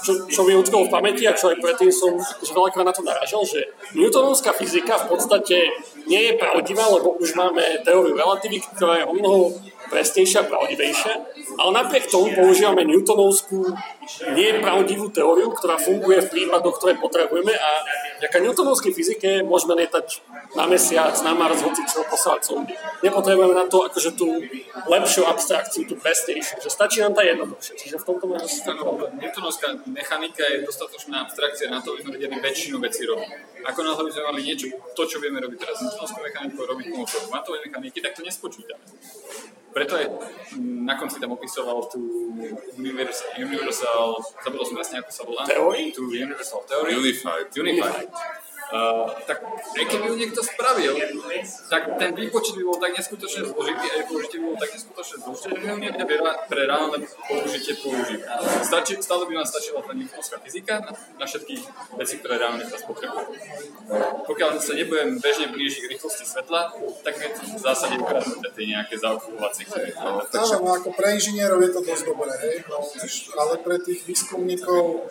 čo, 0.00 0.24
čo 0.26 0.40
mi 0.48 0.56
utkolo 0.56 0.88
v 0.88 0.92
pamäti 0.92 1.28
a 1.28 1.36
čo 1.36 1.52
aj 1.52 1.60
predtým 1.60 1.92
som 1.92 2.16
že 2.16 2.56
veľakrát 2.56 2.88
na 2.88 2.94
to 2.96 3.04
naražal, 3.04 3.44
že 3.44 3.68
Newtonovská 3.92 4.56
fyzika 4.56 5.04
v 5.04 5.16
podstate 5.16 5.56
nie 6.08 6.32
je 6.32 6.32
pravdivá, 6.40 6.88
lebo 6.88 7.14
už 7.20 7.36
máme 7.36 7.84
teóriu 7.84 8.16
relativity, 8.16 8.64
ktorá 8.74 9.04
je 9.04 9.08
o 9.08 9.14
mnoho 9.14 9.52
presnejšia 9.90 10.46
a 10.46 10.48
pravdivejšia, 10.48 11.12
ale 11.58 11.70
napriek 11.74 12.06
tomu 12.06 12.30
používame 12.32 12.86
Newtonovskú 12.86 13.74
nepravdivú 14.32 15.10
teóriu, 15.10 15.50
ktorá 15.50 15.76
funguje 15.76 16.22
v 16.22 16.30
prípadoch, 16.30 16.78
ktoré 16.78 16.94
potrebujeme 16.96 17.52
a 17.52 17.70
vďaka 18.22 18.38
Newtonovskej 18.38 18.94
fyzike 18.94 19.42
môžeme 19.42 19.74
lietať 19.82 20.22
na 20.54 20.66
mesiac, 20.70 21.14
na 21.26 21.34
Mars, 21.34 21.62
hoci 21.62 21.82
čo 21.90 22.06
poslať 22.06 22.40
sondy. 22.46 22.74
Nepotrebujeme 23.02 23.54
na 23.54 23.66
to 23.66 23.86
akože 23.86 24.14
tú 24.14 24.30
lepšiu 24.86 25.26
abstrakciu, 25.26 25.86
tú 25.86 25.98
presnejšiu, 25.98 26.62
že 26.62 26.70
stačí 26.70 27.02
nám 27.02 27.14
tá 27.14 27.26
jednoduchšia. 27.26 27.74
Čiže 27.78 27.96
v 28.02 28.06
tomto 28.06 28.24
máme 28.30 28.46
Newtonovská 29.20 29.68
mechanika 29.86 30.44
je 30.46 30.66
dostatočná 30.66 31.26
abstrakcia 31.26 31.70
na 31.70 31.80
to, 31.80 31.94
aby 31.94 32.00
sme 32.02 32.12
vedeli 32.16 32.36
väčšinu 32.40 32.76
vecí 32.78 33.06
robiť. 33.06 33.30
Ako 33.66 33.80
náhle 33.84 34.02
by 34.06 34.10
sme 34.12 34.22
mali 34.32 34.40
niečo, 34.46 34.66
to, 34.96 35.02
čo 35.04 35.20
vieme 35.20 35.40
robiť 35.40 35.58
teraz 35.60 35.82
Newtonovskou 35.84 36.22
mechanikou, 36.22 36.62
robiť 36.64 36.86
pomocou 36.90 37.20
kvantovej 37.28 37.60
mechaniky, 37.68 37.98
tak 38.00 38.12
to 38.16 38.22
nespočítame. 38.24 38.84
Preto 39.70 39.94
aj 39.94 40.06
na 40.58 40.98
konci 40.98 41.22
tam 41.22 41.30
opisoval 41.38 41.86
tú 41.86 42.02
Universal, 42.74 43.38
universal 43.38 44.18
zabudol 44.42 44.66
som 44.66 44.74
vlastne, 44.74 44.98
ako 44.98 45.10
sa 45.14 45.22
volá. 45.22 45.42
Theory? 45.46 45.94
Tú 45.94 46.10
Universal 46.10 46.66
Theory. 46.66 46.98
Unified. 46.98 47.46
Unified. 47.54 48.10
Uh, 48.70 49.10
tak 49.26 49.42
aj 49.50 49.84
keby 49.90 50.14
ju 50.14 50.14
niekto 50.14 50.46
spravil, 50.46 50.94
tak 51.66 51.98
ten 51.98 52.14
výpočet 52.14 52.54
by 52.54 52.62
bol 52.62 52.78
tak 52.78 52.94
neskutočne 52.94 53.50
zložitý 53.50 53.86
a 53.90 54.06
použitie 54.06 54.38
by 54.38 54.44
bolo 54.46 54.58
tak 54.62 54.70
neskutočne 54.78 55.16
zložité, 55.26 55.46
že 55.50 55.58
by 55.58 55.66
ho 55.66 55.76
niekde 55.82 56.04
pre 56.46 56.62
reálne 56.70 56.98
použitie 57.02 57.74
použiť. 57.82 58.20
Stačí, 58.62 58.94
stále 59.02 59.26
by 59.26 59.42
nám 59.42 59.46
stačila 59.50 59.82
tá 59.82 59.90
newtonovská 59.90 60.38
fyzika 60.38 60.86
na, 60.86 60.94
na 60.94 61.24
všetky 61.26 61.54
veci, 61.98 62.14
ktoré 62.22 62.34
reálne 62.38 62.62
teraz 62.62 62.86
potrebujeme. 62.86 63.34
Pokiaľ 64.30 64.48
sa 64.62 64.72
nebudem 64.78 65.18
bežne 65.18 65.50
blížiť 65.50 65.80
k 65.82 65.90
rýchlosti 65.90 66.24
svetla, 66.30 66.70
tak 67.02 67.18
je 67.18 67.28
to 67.34 67.42
v 67.42 67.62
zásade 67.66 67.98
ukradnuté 67.98 68.54
tie 68.54 68.66
nejaké 68.70 68.94
zaokupovacie, 69.02 69.66
ktoré 69.66 69.90
no, 69.98 70.22
Áno, 70.22 70.56
no 70.62 70.70
ako 70.78 70.94
pre 70.94 71.18
inžinierov 71.18 71.58
je 71.58 71.70
to 71.74 71.80
dosť 71.82 72.04
dobré, 72.06 72.32
hej? 72.38 72.62
No, 72.70 72.86
ale 73.34 73.54
pre 73.66 73.82
tých 73.82 74.06
výskumníkov 74.06 75.10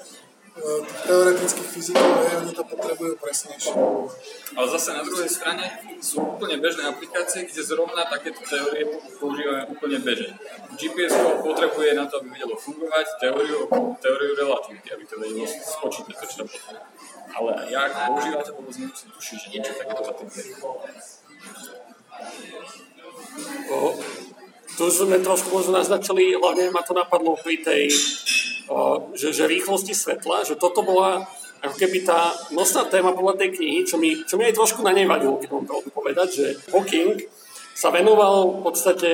tých 0.59 1.01
teoretických 1.07 1.69
fyzikov, 1.71 2.11
hej, 2.27 2.35
oni 2.43 2.51
to 2.51 2.63
potrebujú 2.67 3.13
presnejšie. 3.19 3.73
Ale 4.55 4.67
zase 4.75 4.89
na 4.93 5.03
druhej 5.03 5.31
strane 5.31 5.65
sú 6.03 6.35
úplne 6.35 6.59
bežné 6.59 6.83
aplikácie, 6.87 7.47
kde 7.47 7.61
zrovna 7.63 8.03
takéto 8.07 8.43
teórie 8.43 8.83
používame 9.17 9.71
úplne 9.71 9.99
bežne. 10.03 10.35
GPS 10.75 11.15
potrebuje 11.43 11.95
na 11.95 12.05
to, 12.07 12.19
aby 12.19 12.35
vedelo 12.35 12.55
fungovať, 12.59 13.07
teóriu, 13.23 13.67
teóriu 14.03 14.31
relativity, 14.35 14.87
aby 14.91 15.03
to 15.07 15.15
vedelo 15.19 15.47
spočítať 15.47 16.15
to, 16.15 16.25
čo 16.27 16.35
tam 16.43 16.47
potrebuje. 16.47 16.83
Ale 17.29 17.51
ja 17.69 17.79
ako 17.87 17.97
používateľ 18.15 18.53
vôbec 18.57 18.75
nemusím 18.79 19.09
tušiť, 19.15 19.37
že 19.37 19.47
niečo 19.53 19.71
takéto 19.77 20.01
za 20.03 20.13
tým 20.17 20.29
je. 20.33 20.43
Tu 24.79 24.87
sme 24.87 25.19
trošku 25.19 25.51
možno 25.51 25.75
naznačili, 25.75 26.39
hlavne 26.39 26.71
ma 26.71 26.79
to 26.79 26.95
napadlo 26.95 27.35
pri 27.35 27.59
tej 27.59 27.91
že, 29.17 29.33
že 29.33 29.49
rýchlosti 29.49 29.97
svetla, 29.97 30.45
že 30.45 30.55
toto 30.55 30.85
bola 30.85 31.25
ako 31.59 31.75
keby 31.75 32.07
tá 32.07 32.31
nosná 32.55 32.87
téma 32.87 33.11
podľa 33.11 33.43
tej 33.43 33.59
knihy, 33.59 33.79
čo 33.83 33.99
mi, 33.99 34.23
čo 34.23 34.39
mi 34.39 34.47
aj 34.47 34.55
trošku 34.55 34.79
na 34.79 34.95
nej 34.95 35.03
vadilo, 35.03 35.35
keď 35.35 35.49
mám 35.51 35.67
pravdu 35.67 35.89
povedať, 35.91 36.27
že 36.31 36.45
Hawking 36.71 37.19
sa 37.75 37.91
venoval 37.91 38.59
v 38.59 38.61
podstate 38.63 39.11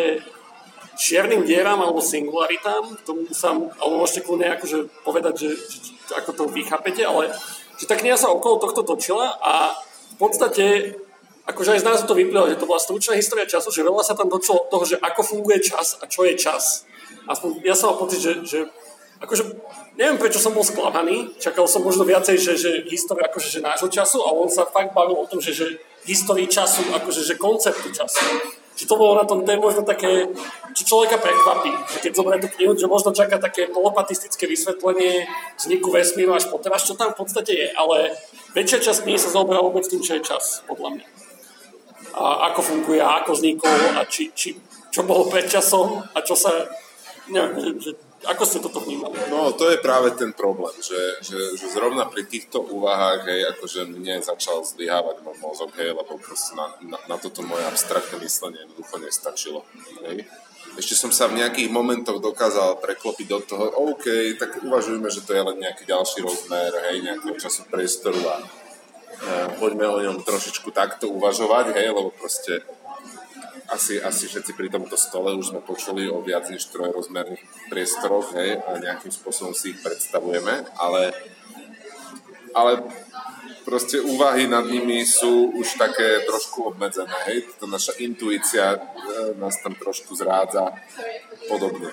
čiernym 0.95 1.43
dieram 1.43 1.81
alebo 1.81 2.00
singularitám, 2.00 3.01
tomu 3.03 3.27
sa, 3.33 3.51
alebo 3.51 4.00
môžete 4.00 4.24
kľudne 4.24 4.55
akože 4.55 4.77
povedať, 5.03 5.33
že, 5.35 5.50
že, 5.57 5.79
ako 6.15 6.31
to 6.31 6.43
vychápete, 6.53 7.03
ale 7.03 7.33
že 7.75 7.85
tá 7.89 7.97
kniha 8.00 8.15
sa 8.15 8.31
okolo 8.31 8.62
tohto 8.62 8.85
točila 8.85 9.35
a 9.41 9.75
v 10.15 10.17
podstate 10.21 10.95
akože 11.45 11.77
aj 11.77 11.81
z 11.83 11.85
nás 11.85 12.05
to 12.05 12.17
vyplýva, 12.17 12.50
že 12.50 12.62
to 12.62 12.69
bola 12.69 12.81
stručná 12.81 13.13
história 13.17 13.45
času, 13.45 13.69
že 13.69 13.85
veľa 13.85 14.01
sa 14.01 14.17
tam 14.17 14.31
dočilo 14.31 14.65
toho, 14.71 14.85
že 14.88 14.97
ako 14.97 15.21
funguje 15.21 15.62
čas 15.62 16.00
a 16.00 16.07
čo 16.09 16.25
je 16.25 16.33
čas. 16.39 16.88
Aspoň 17.25 17.62
ja 17.65 17.77
som 17.77 17.93
mal 17.93 18.01
pocit, 18.01 18.21
že, 18.21 18.33
že 18.45 18.59
akože 19.24 19.43
neviem 19.95 20.19
prečo 20.19 20.39
som 20.43 20.51
bol 20.51 20.63
sklamaný, 20.63 21.36
čakal 21.39 21.67
som 21.67 21.84
možno 21.84 22.03
viacej, 22.03 22.36
že, 22.36 22.53
že 22.60 22.72
história 22.91 23.27
akože 23.31 23.48
že 23.48 23.60
nášho 23.63 23.88
času, 23.88 24.19
ale 24.24 24.48
on 24.48 24.51
sa 24.51 24.67
fakt 24.67 24.91
bavil 24.91 25.15
o 25.15 25.27
tom, 25.27 25.39
že, 25.39 25.55
že 25.55 25.79
histórii 26.03 26.48
času, 26.48 26.84
akože 26.91 27.22
že 27.24 27.39
konceptu 27.39 27.89
času. 27.91 28.24
Či 28.75 28.91
to 28.91 29.00
bolo 29.00 29.15
na 29.15 29.24
tom, 29.24 29.48
to 29.48 29.55
je 29.55 29.63
možno 29.63 29.88
také, 29.88 30.27
čo 30.75 30.84
človeka 30.84 31.15
prekvapí, 31.15 31.72
že 31.95 31.98
keď 32.03 32.12
zoberie 32.12 32.43
tú 32.43 32.51
knihu, 32.60 32.75
že 32.75 32.91
možno 32.91 33.15
čaká 33.15 33.39
také 33.39 33.72
polopatistické 33.72 34.51
vysvetlenie 34.51 35.31
vzniku 35.55 35.95
vesmíru 35.95 36.36
až 36.36 36.51
po 36.51 36.60
teraz, 36.60 36.84
čo 36.84 37.00
tam 37.00 37.15
v 37.15 37.24
podstate 37.24 37.55
je, 37.55 37.67
ale 37.72 38.12
väčšia 38.51 38.84
časť 38.84 39.07
knihy 39.07 39.15
sa 39.15 39.31
zaoberá 39.31 39.63
vôbec 39.63 39.88
tým, 39.88 40.03
čo 40.03 40.19
je 40.19 40.27
čas, 40.27 40.60
podľa 40.67 41.00
mňa. 41.00 41.07
A 42.19 42.51
ako 42.51 42.60
funguje, 42.67 43.00
a 43.00 43.24
ako 43.24 43.31
vznikol, 43.39 43.79
a 43.95 44.03
či, 44.12 44.36
či, 44.36 44.60
čo 44.91 45.07
bolo 45.07 45.31
pred 45.31 45.48
časom, 45.48 46.03
a 46.12 46.19
čo 46.19 46.36
sa, 46.36 46.51
neviem, 47.31 47.55
že, 47.55 47.69
že 47.79 47.91
ako 48.25 48.44
ste 48.46 48.60
toto 48.60 48.82
vnímali? 48.82 49.15
No, 49.29 49.53
to 49.53 49.70
je 49.70 49.77
práve 49.77 50.13
ten 50.17 50.34
problém, 50.34 50.74
že, 50.82 50.98
že, 51.22 51.39
že 51.58 51.65
zrovna 51.70 52.10
pri 52.10 52.25
týchto 52.25 52.62
úvahách, 52.62 53.29
hej, 53.29 53.41
akože 53.55 53.86
mne 53.86 54.22
začal 54.25 54.65
zlyhávať 54.65 55.22
môj 55.22 55.38
mozog, 55.39 55.72
hej, 55.77 55.94
lebo 55.94 56.17
proste 56.17 56.58
na, 56.58 56.74
na, 56.84 56.98
na 57.05 57.15
toto 57.22 57.46
moje 57.46 57.63
abstraktné 57.65 58.17
myslenie 58.22 58.65
jednoducho 58.65 58.96
nestačilo. 59.00 59.60
Hej. 60.05 60.25
Ešte 60.75 60.96
som 61.00 61.12
sa 61.15 61.32
v 61.32 61.39
nejakých 61.39 61.72
momentoch 61.72 62.20
dokázal 62.20 62.84
preklopiť 62.84 63.27
do 63.32 63.39
toho, 63.39 63.65
OK, 63.96 64.36
tak 64.36 64.60
uvažujeme, 64.60 65.08
že 65.08 65.24
to 65.24 65.32
je 65.32 65.44
len 65.46 65.58
nejaký 65.62 65.88
ďalší 65.88 66.20
rozmer, 66.20 66.72
hej, 66.91 67.05
nejakého 67.05 67.36
času 67.39 67.63
priestoru 67.72 68.20
a 68.27 68.36
e, 68.41 68.46
poďme 69.55 69.88
o 69.88 70.03
ňom 70.03 70.17
trošičku 70.25 70.75
takto 70.75 71.08
uvažovať, 71.08 71.79
hej, 71.79 71.96
lebo 71.96 72.12
proste 72.12 72.60
asi, 73.69 73.98
asi 74.01 74.29
všetci 74.29 74.53
pri 74.53 74.69
tomto 74.69 74.93
stole 74.98 75.34
už 75.34 75.53
sme 75.53 75.62
počuli 75.62 76.05
o 76.05 76.22
viac 76.22 76.50
než 76.50 76.69
trojrozmerných 76.69 77.41
priestoroch, 77.69 78.34
hej, 78.38 78.62
a 78.62 78.77
nejakým 78.77 79.10
spôsobom 79.10 79.57
si 79.57 79.74
ich 79.74 79.79
predstavujeme, 79.81 80.69
ale, 80.77 81.13
ale 82.53 82.86
proste 83.65 83.98
úvahy 83.98 84.45
nad 84.45 84.69
nimi 84.69 85.01
sú 85.01 85.50
už 85.57 85.81
také 85.81 86.22
trošku 86.29 86.69
obmedzené, 86.74 87.17
hej, 87.31 87.50
tá 87.57 87.65
naša 87.65 87.98
intuícia 87.98 88.77
e, 88.77 88.79
nás 89.41 89.57
tam 89.65 89.74
trošku 89.74 90.13
zrádza 90.13 90.69
podobne. 91.50 91.89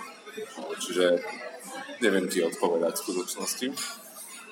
Čiže 0.80 1.24
neviem 2.04 2.28
ti 2.28 2.44
odpovedať 2.44 2.92
v 2.96 3.02
skutočnosti. 3.04 3.66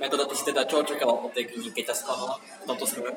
Metoda, 0.01 0.25
ty 0.25 0.33
si 0.33 0.49
teda 0.49 0.65
čo 0.65 0.81
očakával 0.81 1.29
od 1.29 1.33
tej 1.37 1.53
knihy, 1.53 1.77
keď 1.77 1.93
ťa 1.93 1.97
sklamala 2.01 2.41
v 2.41 2.65
tomto 2.65 2.89
smere? 2.89 3.13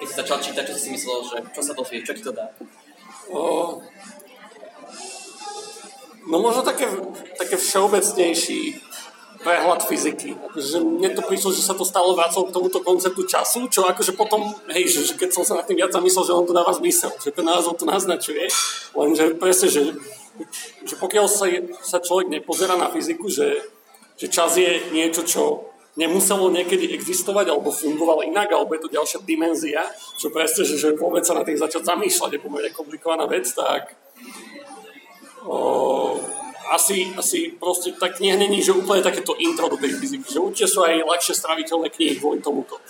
Keď 0.00 0.06
si 0.08 0.14
začal 0.16 0.38
čítať, 0.40 0.64
čo 0.64 0.76
si 0.80 0.88
myslel, 0.96 1.18
že 1.20 1.36
čo 1.52 1.60
sa 1.60 1.76
dozvieš, 1.76 2.08
čo 2.08 2.16
ti 2.16 2.24
to 2.24 2.32
dá? 2.32 2.48
No 6.24 6.40
možno 6.40 6.64
také, 6.64 6.88
také 7.36 7.56
všeobecnejší 7.60 8.80
prehľad 9.44 9.84
fyziky. 9.84 10.32
Akože 10.32 10.80
mne 10.80 11.12
to 11.12 11.20
prišlo, 11.20 11.52
že 11.52 11.60
sa 11.60 11.76
to 11.76 11.84
stále 11.84 12.16
vracalo 12.16 12.48
k 12.48 12.56
tomuto 12.56 12.80
konceptu 12.80 13.28
času, 13.28 13.68
čo 13.68 13.84
akože 13.84 14.16
potom, 14.16 14.56
hej, 14.72 14.88
že, 14.88 15.12
že 15.12 15.14
keď 15.20 15.36
som 15.36 15.44
sa 15.44 15.60
nad 15.60 15.68
tým 15.68 15.76
viac 15.76 15.92
zamyslel, 15.92 16.24
že 16.24 16.32
on 16.32 16.48
to 16.48 16.56
dáva 16.56 16.72
zmysel, 16.72 17.12
že 17.20 17.28
ten 17.28 17.44
názov 17.44 17.76
to 17.76 17.84
naznačuje, 17.84 18.48
lenže 18.96 19.36
presne, 19.36 19.68
že, 19.68 19.82
že 20.88 20.94
pokiaľ 20.96 21.28
sa, 21.28 21.46
sa 21.84 22.00
človek 22.00 22.32
nepozera 22.32 22.80
na 22.80 22.88
fyziku, 22.88 23.28
že, 23.28 23.68
že 24.16 24.32
čas 24.32 24.56
je 24.56 24.80
niečo, 24.96 25.28
čo 25.28 25.73
nemuselo 25.94 26.50
niekedy 26.50 26.90
existovať 26.90 27.54
alebo 27.54 27.70
fungoval 27.70 28.26
inak, 28.26 28.50
alebo 28.50 28.74
je 28.74 28.82
to 28.82 28.94
ďalšia 28.94 29.18
dimenzia, 29.22 29.82
čo 30.18 30.30
presne, 30.34 30.66
že, 30.66 30.74
že 30.74 30.98
vôbec 30.98 31.22
sa 31.22 31.38
na 31.38 31.46
tým 31.46 31.54
začať 31.54 31.86
zamýšľať, 31.86 32.34
je 32.34 32.42
pomerne 32.42 32.70
komplikovaná 32.74 33.30
vec, 33.30 33.46
tak 33.54 33.94
o, 35.46 36.18
asi, 36.74 37.14
asi 37.14 37.54
proste 37.54 37.94
tá 37.94 38.10
kniha 38.10 38.34
není, 38.34 38.58
že 38.58 38.74
úplne 38.74 39.06
takéto 39.06 39.38
intro 39.38 39.70
do 39.70 39.78
tej 39.78 39.94
fyziky, 39.94 40.26
že 40.26 40.42
určite 40.42 40.66
sú 40.66 40.82
aj 40.82 41.06
ľahšie 41.06 41.34
straviteľné 41.36 41.88
knihy 41.94 42.18
kvôli 42.18 42.42
tomuto. 42.42 42.80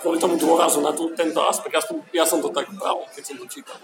Kvôli 0.00 0.18
tomu 0.20 0.36
dôrazu 0.36 0.84
na 0.84 0.92
tú, 0.92 1.12
tento 1.14 1.40
aspekt. 1.46 1.76
Ja 1.76 1.82
som, 1.84 1.96
ja 2.12 2.24
som 2.26 2.42
to 2.42 2.50
tak 2.50 2.68
bral, 2.74 3.06
keď 3.14 3.22
som 3.24 3.36
to 3.38 3.46
čítal. 3.48 3.78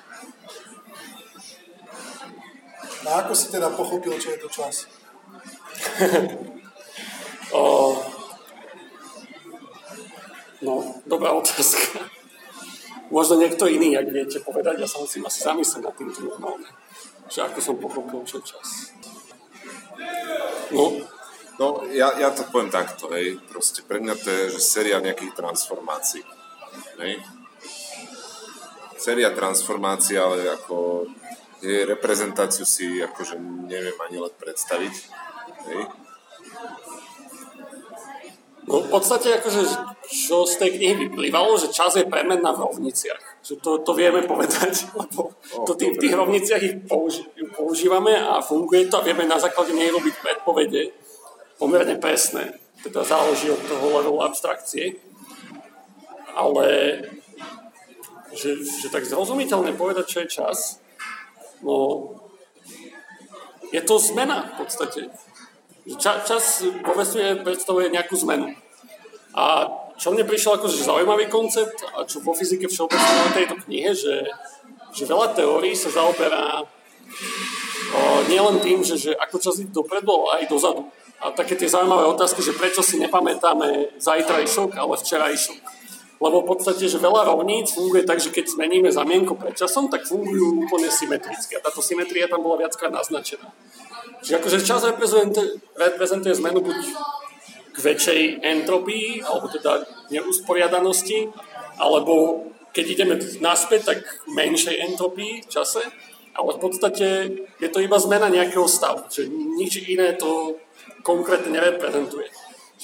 No 3.06 3.10
ako 3.22 3.32
si 3.38 3.46
teda 3.54 3.70
pochopil, 3.70 4.18
čo 4.18 4.34
je 4.34 4.38
to 4.42 4.48
čas? 4.50 4.90
o, 7.56 7.62
no, 10.62 11.02
dobrá 11.04 11.32
otázka. 11.32 12.06
Možno 13.06 13.38
niekto 13.38 13.70
iný, 13.70 13.94
ak 13.94 14.10
viete 14.10 14.42
povedať, 14.42 14.82
ja 14.82 14.88
sa 14.90 14.98
musím 14.98 15.26
asi 15.26 15.42
zamyslieť 15.46 15.82
nad 15.82 15.94
týmto 15.94 16.26
normálne. 16.26 16.66
Že 17.30 17.50
ako 17.50 17.58
som 17.62 17.76
pochopil, 17.78 18.22
čo 18.26 18.42
čas. 18.42 18.94
No, 20.74 20.98
no 21.58 21.66
ja, 21.94 22.18
ja 22.18 22.34
to 22.34 22.46
poviem 22.50 22.70
takto, 22.70 23.06
hej. 23.14 23.38
Proste 23.46 23.86
pre 23.86 24.02
mňa 24.02 24.14
to 24.18 24.28
je, 24.30 24.42
že 24.58 24.60
séria 24.62 24.98
nejakých 24.98 25.38
transformácií. 25.38 26.22
Hej. 26.98 27.22
Séria 28.98 29.30
transformácií, 29.30 30.18
ale 30.18 30.50
ako 30.50 31.06
jej 31.62 31.86
reprezentáciu 31.86 32.66
si 32.66 32.98
akože 32.98 33.38
neviem 33.70 33.96
ani 34.02 34.18
len 34.18 34.34
predstaviť. 34.34 34.94
Hej. 35.70 36.05
No 38.66 38.82
v 38.82 38.88
podstate 38.90 39.30
akože, 39.38 39.62
čo 40.10 40.42
z 40.42 40.54
tej 40.58 40.70
knihy 40.74 40.94
vyplývalo, 41.06 41.54
že 41.54 41.70
čas 41.70 41.94
je 41.94 42.02
premenná 42.02 42.50
v 42.50 42.66
rovniciach. 42.66 43.38
Že 43.46 43.62
to, 43.62 43.70
to 43.86 43.92
vieme 43.94 44.26
povedať, 44.26 44.90
lebo 45.00 45.38
to 45.62 45.72
tým, 45.78 45.94
v 45.94 46.02
tých 46.02 46.14
rovniciach 46.18 46.62
ich 46.62 46.74
použi, 46.90 47.22
používame 47.54 48.18
a 48.18 48.42
funguje 48.42 48.90
to 48.90 48.98
a 48.98 49.06
vieme 49.06 49.22
na 49.22 49.38
základe 49.38 49.70
nej 49.70 49.86
robiť 49.94 50.14
predpovede 50.18 50.90
pomerne 51.62 51.94
presné. 52.02 52.58
Teda 52.82 53.06
záleží 53.06 53.54
od 53.54 53.62
toho 53.70 54.02
levelu 54.02 54.18
abstrakcie. 54.26 54.98
Ale 56.34 56.66
že, 58.36 58.60
že 58.60 58.92
tak 58.92 59.06
zrozumiteľne 59.06 59.72
povedať, 59.78 60.04
čo 60.04 60.18
je 60.26 60.28
čas, 60.28 60.58
no 61.64 62.12
je 63.70 63.80
to 63.80 63.96
zmena 63.96 64.44
v 64.52 64.54
podstate. 64.60 65.00
Ča, 65.94 66.18
čas 66.26 66.66
vo 66.82 66.98
vesmíre 66.98 67.46
predstavuje 67.46 67.86
nejakú 67.94 68.18
zmenu. 68.26 68.50
A 69.38 69.70
čo 69.94 70.10
mne 70.10 70.26
prišiel 70.26 70.58
ako 70.58 70.66
zaujímavý 70.66 71.30
koncept 71.30 71.78
a 71.94 72.02
čo 72.02 72.18
vo 72.26 72.34
fyzike 72.34 72.66
všeobecne 72.66 73.14
na 73.22 73.30
tejto 73.30 73.54
knihe, 73.62 73.94
že, 73.94 74.26
že 74.90 75.06
veľa 75.06 75.38
teórií 75.38 75.78
sa 75.78 75.94
zaoberá 75.94 76.66
o, 77.94 78.00
nielen 78.26 78.58
tým, 78.58 78.82
že, 78.82 78.98
že 78.98 79.14
ako 79.14 79.38
čas 79.38 79.62
ide 79.62 79.70
dopredu, 79.70 80.10
ale 80.10 80.42
aj 80.42 80.50
dozadu. 80.50 80.90
A 81.22 81.30
také 81.30 81.54
tie 81.54 81.70
zaujímavé 81.70 82.02
otázky, 82.10 82.42
že 82.42 82.58
prečo 82.58 82.82
si 82.82 82.98
nepamätáme 82.98 83.94
zajtrajšok, 84.02 84.74
ale 84.74 84.98
včerajšok. 84.98 85.75
Lebo 86.16 86.40
v 86.40 86.48
podstate, 86.48 86.88
že 86.88 86.96
veľa 86.96 87.28
rovníc 87.28 87.76
funguje 87.76 88.08
tak, 88.08 88.16
že 88.16 88.32
keď 88.32 88.56
zmeníme 88.56 88.88
zamienko 88.88 89.36
pred 89.36 89.52
časom, 89.52 89.92
tak 89.92 90.08
fungujú 90.08 90.64
úplne 90.64 90.88
symetricky. 90.88 91.60
A 91.60 91.60
táto 91.60 91.84
symetria 91.84 92.24
tam 92.24 92.40
bola 92.40 92.64
viackrát 92.64 92.88
naznačená. 92.88 93.52
Čiže 94.24 94.40
akože 94.40 94.58
čas 94.64 94.80
reprezentuje 95.76 96.32
zmenu 96.40 96.64
buď 96.64 96.78
k 97.72 97.76
väčšej 97.76 98.20
entropii, 98.40 99.20
alebo 99.20 99.52
teda 99.52 99.84
neusporiadanosti, 100.08 101.28
alebo 101.76 102.48
keď 102.72 102.84
ideme 102.88 103.14
naspäť, 103.44 103.80
tak 103.92 104.00
menšej 104.32 104.80
entropii 104.92 105.44
v 105.44 105.48
čase, 105.52 105.84
ale 106.36 106.50
v 106.56 106.60
podstate 106.60 107.06
je 107.60 107.68
to 107.68 107.80
iba 107.80 107.96
zmena 108.00 108.32
nejakého 108.32 108.68
stavu, 108.68 109.04
že 109.08 109.28
nič 109.28 109.84
iné 109.88 110.16
to 110.16 110.56
konkrétne 111.04 111.52
nereprezentuje. 111.52 112.28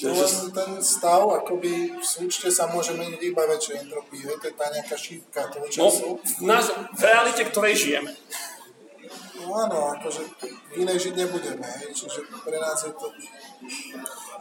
Že, 0.03 0.11
no, 0.11 0.19
že... 0.19 0.51
ten 0.51 0.71
stav, 0.83 1.23
akoby 1.23 1.95
v 1.95 2.03
súčte 2.03 2.51
sa 2.51 2.67
môže 2.67 2.91
meniť 2.91 3.23
iba 3.23 3.47
väčšej 3.47 3.87
entropii, 3.87 4.27
to 4.35 4.51
je 4.51 4.55
tá 4.59 4.67
nejaká 4.67 4.99
šípka 4.99 5.47
toho 5.47 5.67
času. 5.71 6.19
No, 6.19 6.19
v, 6.19 6.43
nás, 6.43 6.67
v 6.75 7.03
realite, 7.07 7.47
ktorej 7.47 7.79
žijeme. 7.79 8.11
No 9.43 9.59
áno, 9.59 9.95
akože 9.95 10.23
v 10.71 10.87
inej 10.87 11.07
žiť 11.07 11.15
nebudeme, 11.19 11.67
hej. 11.67 11.91
čiže 11.95 12.27
pre 12.43 12.59
nás 12.59 12.83
je 12.83 12.91
to... 12.95 13.07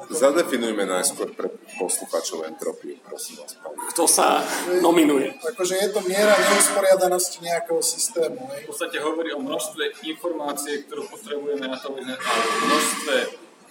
Ako... 0.02 0.10
Zadefinujme 0.18 0.82
najskôr 0.82 1.30
pre 1.30 1.46
poslucháčov 1.78 2.42
entropiu, 2.46 2.98
prosím 3.06 3.38
vás. 3.42 3.54
Pán. 3.62 3.74
Kto 3.94 4.10
sa 4.10 4.42
nominuje? 4.82 5.30
Akože 5.46 5.78
je 5.78 5.88
to 5.94 6.02
miera 6.06 6.34
neusporiadanosti 6.34 7.38
nejakého 7.38 7.78
systému. 7.82 8.50
Hej. 8.50 8.66
V 8.66 8.68
podstate 8.74 8.98
hovorí 8.98 9.30
o 9.30 9.38
množstve 9.42 10.02
informácie, 10.10 10.86
ktorú 10.86 11.06
potrebujeme 11.06 11.70
na 11.70 11.78
to, 11.78 11.94
a 11.94 12.30
množstve 12.66 13.14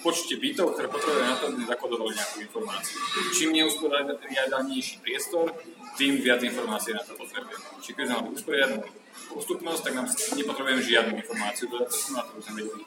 počte 0.02 0.36
bytov, 0.38 0.74
ktoré 0.76 0.88
potrebujeme 0.90 1.30
na 1.30 1.38
to, 1.38 1.46
aby 1.54 1.62
zakodovali 1.70 2.14
nejakú 2.18 2.38
informáciu. 2.44 2.98
Čím 3.38 3.50
neusporiadanejší 3.62 4.96
priestor, 5.06 5.54
tým 5.96 6.20
viac 6.20 6.42
informácií 6.42 6.98
na 6.98 7.06
to 7.06 7.14
potrebujeme. 7.14 7.66
Čiže 7.80 7.94
keď 7.94 8.06
máme 8.10 8.28
usporiadanú 8.34 8.88
postupnosť, 9.32 9.82
tak 9.86 9.94
nám 9.96 10.08
nepotrebujeme 10.10 10.82
žiadnu 10.82 11.14
informáciu 11.20 11.66
dodatočnú 11.72 12.12
na 12.16 12.24
to, 12.26 12.30
aby 12.36 12.42
sme 12.44 12.54
vedeli 12.60 12.84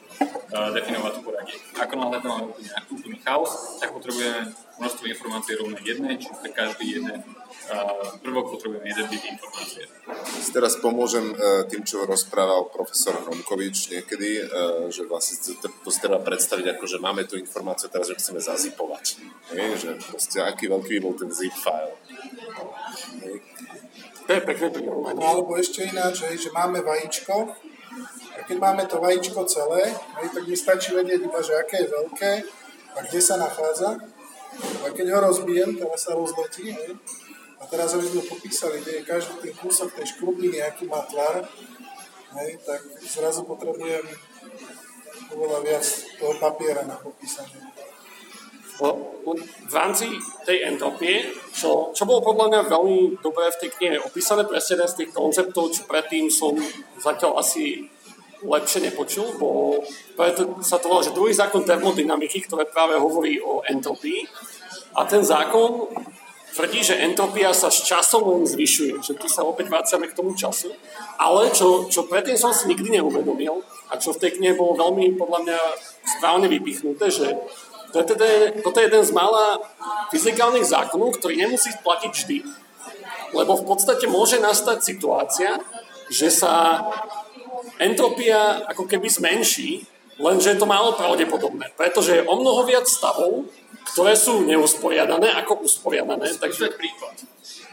uh, 0.53 0.69
definovať 0.73 1.11
to 1.17 1.21
poradie. 1.25 1.57
Ako 1.79 1.93
náhle 1.97 2.17
to 2.21 2.27
máme 2.29 2.45
úplne, 2.53 2.69
úplný 2.91 3.17
chaos, 3.25 3.51
tak 3.81 3.89
potrebujeme 3.93 4.41
množstvo 4.77 5.03
informácií 5.09 5.53
rovné 5.57 5.77
jednej, 5.81 6.15
čiže 6.21 6.35
pre 6.41 6.51
každý 6.53 6.85
jeden 7.01 7.17
prvok 8.21 8.45
potrebujeme 8.57 8.85
jeden 8.85 9.05
byt 9.09 9.23
informácie. 9.25 9.83
Teraz 10.53 10.77
pomôžem 10.79 11.33
uh, 11.33 11.65
tým, 11.65 11.81
čo 11.81 12.05
rozprával 12.05 12.69
profesor 12.69 13.17
Hromkovič 13.25 13.91
niekedy, 13.91 14.45
uh, 14.45 14.87
že 14.93 15.03
vlastne 15.09 15.57
to 15.61 15.89
si 15.89 15.99
treba 15.99 16.21
predstaviť 16.21 16.77
ako, 16.77 16.83
že 16.85 16.97
máme 17.01 17.25
tú 17.25 17.35
informáciu 17.35 17.89
teraz, 17.89 18.07
že 18.07 18.19
chceme 18.21 18.39
zazipovať. 18.39 19.05
Nie? 19.51 19.73
Že 19.75 19.97
proste 19.99 20.37
aký 20.45 20.69
veľký 20.69 21.01
bol 21.01 21.17
ten 21.17 21.33
zip 21.33 21.53
file. 21.57 21.97
To 24.25 24.29
je 24.33 24.41
pekné 24.41 24.67
prirovnanie. 24.73 25.21
No, 25.21 25.25
alebo 25.25 25.53
ešte 25.57 25.85
ináč, 25.85 26.25
že 26.25 26.49
máme 26.49 26.81
vajíčko 26.81 27.53
a 28.35 28.39
keď 28.43 28.57
máme 28.57 28.83
to 28.89 28.97
vajíčko 28.97 29.45
celé, 29.45 29.93
tak 30.17 30.43
mi 30.49 30.57
stačí 30.57 30.97
vedieť 30.97 31.29
iba, 31.29 31.39
že 31.45 31.53
aké 31.53 31.85
je 31.85 31.93
veľké 31.93 32.31
a 32.95 32.99
kde 33.05 33.19
sa 33.21 33.37
nachádza. 33.37 34.01
A 34.55 34.87
keď 34.95 35.13
ho 35.13 35.19
rozbijem, 35.29 35.75
teraz 35.77 36.07
sa 36.07 36.15
rozletí. 36.15 36.73
A 37.59 37.63
teraz, 37.65 37.95
aby 37.95 38.05
sme 38.05 38.23
popísali, 38.27 38.83
kde 38.83 39.01
je 39.01 39.07
každý 39.07 39.33
ten 39.41 39.53
kúsok 39.55 39.95
tej 39.95 40.11
škrubiny, 40.15 40.59
aký 40.59 40.85
má 40.91 41.01
tvar, 41.07 41.43
hej, 42.41 42.49
tak 42.67 42.81
zrazu 43.03 43.47
potrebujem 43.47 44.03
oveľa 45.31 45.59
viac 45.63 45.85
toho 46.19 46.33
papiera 46.37 46.83
na 46.83 46.99
popísanie 46.99 47.75
v 49.65 49.73
rámci 49.73 50.11
tej 50.43 50.67
entropie, 50.67 51.23
čo, 51.55 51.95
čo 51.95 52.03
bolo 52.03 52.21
podľa 52.21 52.45
mňa 52.51 52.61
veľmi 52.67 52.97
dobre 53.23 53.47
v 53.47 53.59
tej 53.63 53.69
knihe 53.79 53.97
opísané, 54.03 54.43
presne 54.43 54.75
jeden 54.75 54.89
z 54.91 54.97
tých 54.99 55.11
konceptov, 55.15 55.71
čo 55.71 55.87
predtým 55.87 56.27
som 56.27 56.53
zatiaľ 56.99 57.39
asi 57.39 57.87
lepšie 58.45 58.91
nepočul, 58.91 59.39
bo 59.39 59.79
preto 60.13 60.59
sa 60.59 60.77
to 60.77 60.91
volá, 60.91 61.01
že 61.01 61.15
druhý 61.15 61.31
zákon 61.31 61.63
termodynamiky, 61.63 62.45
ktoré 62.45 62.67
práve 62.67 62.99
hovorí 62.99 63.39
o 63.39 63.63
entropii. 63.65 64.27
A 64.95 65.07
ten 65.07 65.23
zákon 65.23 65.89
tvrdí, 66.55 66.79
že 66.79 66.95
entropia 67.03 67.51
sa 67.51 67.67
s 67.67 67.83
časom 67.83 68.23
len 68.31 68.47
zvyšuje, 68.47 69.03
že 69.03 69.13
tu 69.19 69.27
sa 69.27 69.43
opäť 69.43 69.67
vraciame 69.67 70.07
k 70.07 70.15
tomu 70.15 70.31
času. 70.31 70.71
Ale 71.19 71.51
čo, 71.51 71.91
čo 71.91 72.07
predtým 72.07 72.39
som 72.39 72.55
si 72.55 72.71
nikdy 72.71 72.95
neuvedomil 72.95 73.59
a 73.91 73.99
čo 73.99 74.15
v 74.15 74.23
tej 74.23 74.39
knihe 74.39 74.55
bolo 74.55 74.79
veľmi 74.79 75.19
podľa 75.19 75.39
mňa 75.43 75.59
správne 76.15 76.47
vypichnuté, 76.47 77.11
že 77.11 77.35
toto 77.91 78.23
je, 78.23 78.55
toto 78.63 78.79
je 78.79 78.87
jeden 78.87 79.03
z 79.03 79.11
mála 79.15 79.59
fyzikálnych 80.11 80.67
zákonov, 80.67 81.19
ktorý 81.19 81.39
nemusí 81.47 81.71
platiť 81.79 82.11
vždy. 82.11 82.37
Lebo 83.35 83.55
v 83.59 83.67
podstate 83.67 84.07
môže 84.07 84.39
nastať 84.39 84.83
situácia, 84.83 85.59
že 86.07 86.31
sa 86.31 86.83
entropia 87.79 88.63
ako 88.67 88.87
keby 88.87 89.07
zmenší, 89.07 89.87
lenže 90.19 90.55
je 90.55 90.59
to 90.59 90.67
málo 90.67 90.95
pravdepodobné, 90.95 91.75
pretože 91.75 92.19
je 92.19 92.27
o 92.27 92.35
mnoho 92.35 92.63
viac 92.63 92.87
stavov, 92.87 93.47
ktoré 93.93 94.17
sú 94.17 94.41
neusporiadané 94.43 95.29
ako 95.45 95.65
usporiadané. 95.65 96.33
Takže 96.35 96.73
príklad. 96.73 97.15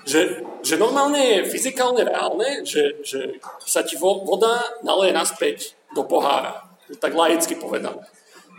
Že, 0.03 0.45
že 0.67 0.75
normálne 0.77 1.19
je 1.19 1.49
fyzikálne 1.49 2.03
reálne, 2.03 2.67
že, 2.67 3.01
že 3.07 3.39
sa 3.63 3.87
ti 3.87 3.95
voda 3.97 4.61
naleje 4.83 5.15
naspäť 5.15 5.59
do 5.95 6.05
pohára. 6.05 6.69
Tak 6.99 7.15
laicky 7.15 7.57
povedané. 7.57 8.03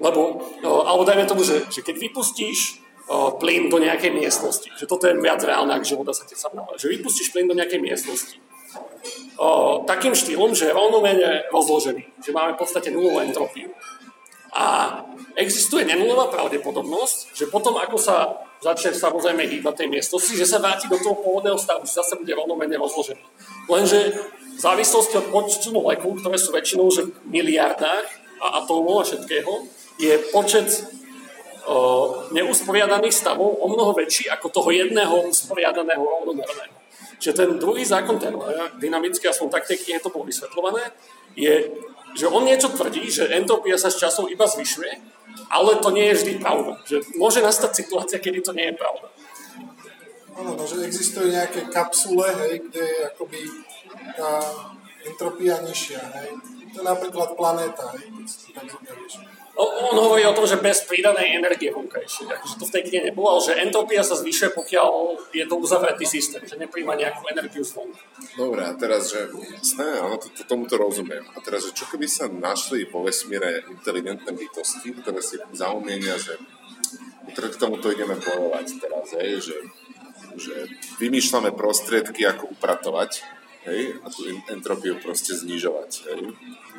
Lebo, 0.02 0.42
alebo 0.64 1.06
dajme 1.06 1.30
tomu, 1.30 1.46
že, 1.46 1.70
že 1.70 1.86
keď 1.86 2.10
vypustíš 2.10 2.84
plyn 3.40 3.68
do 3.68 3.78
nejakej 3.84 4.16
miestnosti, 4.16 4.72
že 4.80 4.88
toto 4.88 5.12
je 5.12 5.20
viac 5.20 5.44
reálne, 5.44 5.76
ak 5.76 5.84
že 5.84 6.00
voda 6.00 6.16
sa 6.16 6.24
ti 6.24 6.40
samnala, 6.40 6.80
že 6.80 6.88
vypustíš 6.88 7.36
plyn 7.36 7.52
do 7.52 7.56
nejakej 7.56 7.84
miestnosti, 7.84 8.40
o, 9.36 9.84
takým 9.84 10.16
štýlom, 10.16 10.56
že 10.56 10.72
je 10.72 10.78
rovnomene 10.78 11.52
rozložený, 11.52 12.24
že 12.24 12.32
máme 12.32 12.56
v 12.56 12.60
podstate 12.64 12.96
nulovú 12.96 13.20
entropiu. 13.20 13.76
A 14.54 15.02
existuje 15.34 15.82
nenulová 15.82 16.30
pravdepodobnosť, 16.30 17.34
že 17.34 17.50
potom, 17.50 17.74
ako 17.78 17.98
sa 17.98 18.38
začne 18.62 18.94
samozrejme 18.94 19.50
hýbať 19.50 19.84
tej 19.84 19.88
miestnosti, 19.90 20.34
že 20.38 20.46
sa 20.46 20.62
vráti 20.62 20.86
do 20.86 20.96
toho 21.02 21.18
pôvodného 21.20 21.58
stavu, 21.58 21.84
že 21.90 21.98
zase 21.98 22.22
bude 22.22 22.32
rovnomene 22.38 22.78
rozložený. 22.78 23.20
Lenže 23.66 24.14
v 24.54 24.60
závislosti 24.62 25.18
od 25.20 25.28
počtu 25.34 25.74
molekúl, 25.74 26.22
ktoré 26.22 26.38
sú 26.38 26.54
väčšinou 26.54 26.88
že 26.94 27.10
v 27.10 27.12
miliardách, 27.28 28.24
a 28.44 28.48
atómov 28.60 29.00
a 29.02 29.08
všetkého, 29.08 29.52
je 29.96 30.14
počet 30.36 30.68
o, 31.64 32.28
neusporiadaných 32.36 33.16
stavov 33.16 33.56
o 33.64 33.72
mnoho 33.72 33.96
väčší 33.96 34.28
ako 34.28 34.52
toho 34.52 34.70
jedného 34.76 35.32
usporiadaného 35.32 36.04
rovnomerného. 36.04 36.76
Čiže 37.24 37.40
ten 37.40 37.50
druhý 37.56 37.88
zákon 37.88 38.20
dynamický, 38.84 39.32
aspoň 39.32 39.48
tak 39.48 39.64
tej 39.64 39.80
knihe 39.80 40.04
to 40.04 40.12
bolo 40.12 40.28
vysvetľované, 40.28 40.92
je, 41.40 41.72
že 42.14 42.30
on 42.30 42.46
niečo 42.46 42.70
tvrdí, 42.70 43.10
že 43.10 43.30
entropia 43.34 43.78
sa 43.78 43.90
s 43.90 44.00
časom 44.00 44.30
iba 44.30 44.46
zvyšuje, 44.46 44.92
ale 45.50 45.82
to 45.82 45.90
nie 45.90 46.14
je 46.14 46.18
vždy 46.22 46.34
pravda. 46.42 46.78
Že 46.86 46.98
môže 47.18 47.42
nastať 47.42 47.72
situácia, 47.86 48.22
kedy 48.22 48.40
to 48.42 48.54
nie 48.54 48.70
je 48.74 48.76
pravda. 48.78 49.08
Áno, 50.34 50.58
no, 50.58 50.64
že 50.66 50.82
existujú 50.82 51.30
nejaké 51.30 51.70
kapsule, 51.70 52.26
hej, 52.26 52.66
kde 52.66 52.82
je 52.82 53.00
akoby 53.06 53.42
tá 54.18 54.42
entropia 55.06 55.62
nižšia, 55.62 56.02
hej. 56.02 56.30
To 56.74 56.82
je 56.82 56.86
napríklad 56.90 57.38
planéta, 57.38 57.94
hej, 57.94 58.10
keď 58.10 58.26
si 58.26 58.50
tak 58.50 58.66
zoberieš. 58.66 59.22
On 59.54 59.94
hovorí 59.94 60.26
o 60.26 60.34
tom, 60.34 60.50
že 60.50 60.58
bez 60.58 60.82
pridanej 60.90 61.38
energie 61.38 61.70
vonkajšie. 61.70 62.26
Akože 62.26 62.58
to 62.58 62.66
v 62.66 62.74
tej 62.74 62.84
knihe 62.90 63.02
nebolo, 63.14 63.38
ale 63.38 63.42
že 63.46 63.54
entropia 63.62 64.02
sa 64.02 64.18
zvyšuje, 64.18 64.50
pokiaľ 64.58 64.90
je 65.30 65.46
to 65.46 65.56
uzavretý 65.62 66.10
systém, 66.10 66.42
že 66.42 66.58
nepríjma 66.58 66.98
nejakú 66.98 67.22
energiu 67.30 67.62
zvonku. 67.62 68.02
Dobre, 68.34 68.66
a 68.66 68.74
teraz, 68.74 69.14
že 69.14 69.30
jasné, 69.30 70.02
áno, 70.02 70.18
to, 70.18 70.34
to, 70.34 70.42
tomu 70.50 70.66
to 70.66 70.82
rozumiem. 70.82 71.22
A 71.34 71.42
teraz, 71.46 71.70
že 71.70 71.78
čo 71.78 71.86
keby 71.86 72.10
sa 72.10 72.26
našli 72.26 72.90
vo 72.90 73.06
vesmíre 73.06 73.62
inteligentné 73.70 74.34
bytosti, 74.34 74.90
ktoré 74.98 75.22
si 75.22 75.38
zaumienia, 75.54 76.18
že 76.18 76.42
k 77.30 77.56
tomuto 77.62 77.94
ideme 77.94 78.18
bojovať 78.18 78.68
teraz, 78.82 79.14
hej, 79.22 79.38
že 79.54 79.58
že 80.34 80.66
vymýšľame 80.98 81.54
prostriedky, 81.54 82.26
ako 82.26 82.58
upratovať 82.58 83.22
hej, 83.66 83.98
a 84.04 84.08
tú 84.12 84.22
entropiu 84.52 85.00
proste 85.00 85.34
znižovať. 85.36 85.92
Hej. 86.12 86.20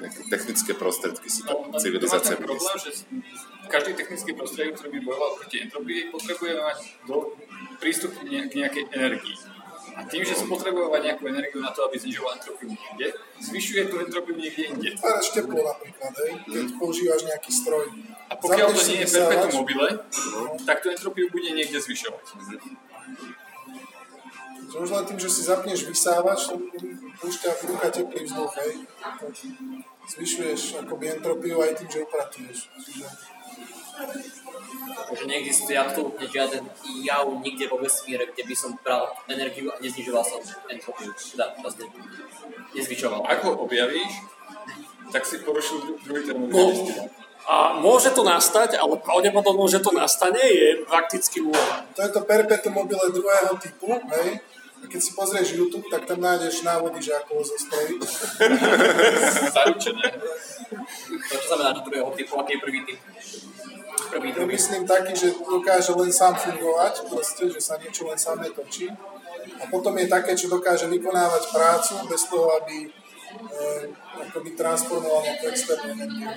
Nejaké 0.00 0.20
technické 0.28 0.72
prostriedky 0.76 1.28
si 1.30 1.40
tá 1.46 1.54
no, 1.54 1.72
civilizácia 1.80 2.36
problém, 2.36 2.76
že 2.80 3.06
každý 3.70 3.96
technický 3.96 4.36
prostriedok, 4.36 4.76
ktorý 4.76 4.90
by 4.98 5.00
bojoval 5.06 5.30
proti 5.40 5.56
entropii, 5.64 6.00
potrebuje 6.12 6.52
mať 6.60 6.78
do, 7.08 7.16
prístup 7.80 8.12
k 8.20 8.52
nejakej 8.52 8.84
energii. 8.92 9.36
A 9.94 10.02
tým, 10.10 10.26
že 10.26 10.34
spotrebuje 10.34 10.90
nejakú 10.90 11.22
energiu 11.30 11.62
na 11.62 11.70
to, 11.70 11.86
aby 11.86 11.94
znižoval 12.02 12.34
entropiu 12.34 12.66
niekde, 12.66 13.14
zvyšuje 13.38 13.82
tú 13.86 14.02
entropiu 14.02 14.34
niekde 14.34 14.74
inde. 14.74 14.90
Tváraš 14.98 15.30
teplo 15.30 15.62
napríklad, 15.62 16.12
hej? 16.18 16.30
keď 16.50 16.66
mm. 16.66 16.78
používaš 16.82 17.22
nejaký 17.22 17.50
stroj. 17.54 17.86
A 18.26 18.34
pokiaľ 18.34 18.74
to 18.74 18.82
nie 18.90 19.06
je 19.06 19.08
perpetuum 19.14 19.54
mobile, 19.62 19.88
no. 20.34 20.58
tak 20.66 20.82
tú 20.82 20.90
entropiu 20.90 21.30
bude 21.30 21.46
niekde 21.54 21.78
zvyšovať. 21.78 22.26
Že 24.72 24.76
už 24.78 24.90
len 24.90 25.04
tým, 25.06 25.18
že 25.18 25.30
si 25.30 25.42
zapneš 25.44 25.86
vysávač, 25.86 26.50
to 26.50 26.56
púšťa 27.20 27.50
ruka 27.68 27.88
teplý 27.90 28.24
vzduch, 28.24 28.52
hej. 28.60 28.72
Zvyšuješ 30.04 30.84
akoby 30.84 31.04
entropiu 31.16 31.62
aj 31.64 31.72
tým, 31.80 31.88
že 31.88 32.04
upratuješ. 32.04 32.58
Čiže... 32.84 33.06
Takže 35.04 35.24
neexistuje 35.30 35.78
absolútne 35.78 36.26
žiaden 36.26 36.66
jav 37.06 37.30
nikde 37.40 37.70
vo 37.70 37.78
vesmíre, 37.78 38.26
kde 38.26 38.42
by 38.42 38.54
som 38.58 38.74
bral 38.82 39.14
energiu 39.30 39.70
a 39.70 39.78
neznižoval 39.78 40.24
som 40.26 40.40
entropiu. 40.66 41.14
Teda 41.14 41.54
vlastne 41.62 41.86
nezvyšoval. 42.74 43.22
Ako 43.22 43.44
ho 43.54 43.56
objavíš, 43.70 44.12
tak 45.14 45.22
si 45.22 45.38
porušil 45.46 46.02
druhý 46.02 46.26
termodynamický 46.26 46.92
no. 46.98 47.06
A 47.44 47.76
môže 47.76 48.08
to 48.16 48.24
nastať, 48.24 48.80
ale 48.80 48.96
pravdepodobne, 48.96 49.68
že 49.68 49.84
to 49.84 49.92
nastane, 49.92 50.40
je 50.40 50.80
prakticky 50.88 51.44
nula. 51.44 51.84
To 51.92 52.00
je 52.00 52.10
to 52.10 52.20
perpetuum 52.24 52.72
mobile 52.72 53.12
druhého 53.12 53.52
typu, 53.60 54.00
hej? 54.00 54.40
A 54.80 54.84
keď 54.88 55.00
si 55.00 55.12
pozrieš 55.12 55.56
YouTube, 55.56 55.88
tak 55.92 56.08
tam 56.08 56.20
nájdeš 56.24 56.64
návody, 56.64 57.04
že 57.04 57.12
ako 57.16 57.40
ho 57.40 57.44
zostaviť. 57.44 58.00
Zaručené. 59.56 60.08
To 61.32 61.34
čo 61.40 61.46
znamená 61.48 61.72
do 61.76 61.84
druhého 61.84 62.12
typu, 62.16 62.36
aký 62.40 62.56
je 62.56 62.60
prvý 62.60 62.80
typ? 62.84 63.00
Prvý, 64.12 64.30
prvý. 64.32 64.46
myslím 64.56 64.84
taký, 64.84 65.16
že 65.16 65.32
dokáže 65.40 65.92
len 65.96 66.12
sám 66.12 66.36
fungovať, 66.36 67.08
proste, 67.08 67.48
že 67.48 67.60
sa 67.60 67.80
niečo 67.80 68.08
len 68.08 68.20
samé 68.20 68.52
točí. 68.52 68.88
A 69.60 69.64
potom 69.68 69.96
je 70.00 70.08
také, 70.08 70.36
čo 70.36 70.52
dokáže 70.52 70.88
vykonávať 70.88 71.42
prácu 71.52 71.92
bez 72.08 72.28
toho, 72.28 72.52
aby 72.60 72.88
akoby 74.28 74.50
transformoval 74.54 75.20
nejakú 75.24 75.44
externú 75.50 75.86
energiu. 75.94 76.30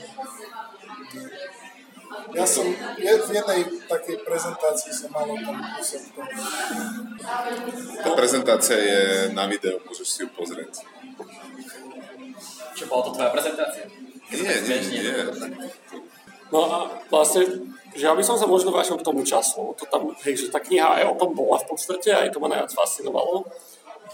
Ja 2.31 2.47
som 2.47 2.63
v 2.97 3.31
jednej 3.31 3.67
takej 3.87 4.23
prezentácii 4.23 4.91
som 4.95 5.11
mal 5.11 5.27
o 5.27 5.35
tom 5.35 5.57
Tá 7.99 8.11
prezentácia 8.15 8.77
je 8.79 9.01
na 9.35 9.47
video, 9.51 9.83
môžeš 9.83 10.07
si 10.07 10.19
ju 10.23 10.29
pozrieť. 10.31 10.87
Čo 12.77 12.83
bola 12.87 13.01
to 13.07 13.11
tvoja 13.11 13.31
prezentácia? 13.33 13.83
Nie, 14.31 14.55
nie, 14.63 14.77
nie. 14.91 15.15
No 16.47 16.59
a 16.63 16.77
vlastne, 17.11 17.43
že 17.91 18.07
ja 18.07 18.15
by 18.15 18.23
som 18.23 18.39
sa 18.39 18.47
možno 18.47 18.71
vrátil 18.71 18.95
k 18.95 19.03
tomu 19.03 19.23
času. 19.27 19.75
To 19.75 19.83
tam, 19.87 20.15
hej, 20.23 20.47
že 20.47 20.53
tá 20.53 20.63
kniha 20.63 21.03
aj 21.03 21.03
o 21.11 21.17
tom 21.19 21.35
bola 21.35 21.59
v 21.59 21.75
podstate, 21.75 22.15
aj 22.15 22.31
to 22.31 22.39
ma 22.39 22.47
najviac 22.47 22.71
fascinovalo. 22.71 23.43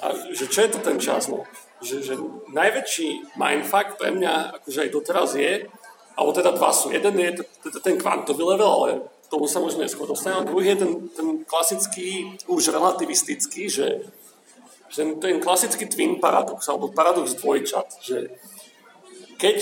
A 0.02 0.10
že 0.34 0.50
čo 0.50 0.66
je 0.66 0.70
to 0.74 0.80
ten 0.82 0.98
čas? 0.98 1.30
No? 1.30 1.46
Že, 1.84 1.98
že 2.00 2.14
najväčší 2.56 3.36
mindfuck 3.36 4.00
pre 4.00 4.16
mňa, 4.16 4.56
akože 4.56 4.88
aj 4.88 4.90
doteraz 4.90 5.36
je, 5.36 5.68
alebo 6.16 6.32
teda 6.32 6.56
dva 6.56 6.72
sú. 6.72 6.96
Jeden 6.96 7.20
je 7.20 7.44
teda 7.44 7.80
ten 7.84 8.00
kvantový 8.00 8.44
level, 8.56 8.72
ale 8.72 8.90
tomu 9.28 9.50
sa 9.50 9.60
možno 9.60 9.82
neskôr 9.82 10.08
dostaneme. 10.08 10.48
Druhý 10.48 10.78
je 10.78 10.86
ten, 10.86 10.92
ten 11.12 11.28
klasický, 11.44 12.38
už 12.48 12.70
relativistický, 12.72 13.66
že, 13.68 14.08
že 14.94 14.98
ten, 15.04 15.10
ten 15.20 15.36
klasický 15.42 15.90
twin 15.90 16.22
paradox, 16.22 16.70
alebo 16.70 16.94
paradox 16.94 17.36
dvojčat, 17.42 18.00
že 18.00 18.32
keď, 19.42 19.58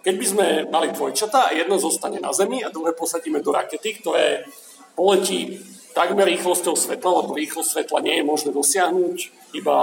keď 0.00 0.14
by 0.16 0.26
sme 0.26 0.46
mali 0.70 0.88
dvojčata 0.94 1.50
a 1.50 1.54
jedno 1.58 1.76
zostane 1.76 2.22
na 2.22 2.32
Zemi 2.32 2.62
a 2.62 2.72
druhé 2.72 2.94
posadíme 2.94 3.42
do 3.42 3.52
rakety, 3.52 4.00
ktoré 4.00 4.46
poletí 4.96 5.60
takmer 5.96 6.28
rýchlosťou 6.28 6.76
svetla, 6.76 7.24
lebo 7.24 7.32
rýchlosť 7.32 7.68
svetla 7.72 8.04
nie 8.04 8.20
je 8.20 8.28
možné 8.28 8.50
dosiahnuť, 8.52 9.16
iba 9.56 9.76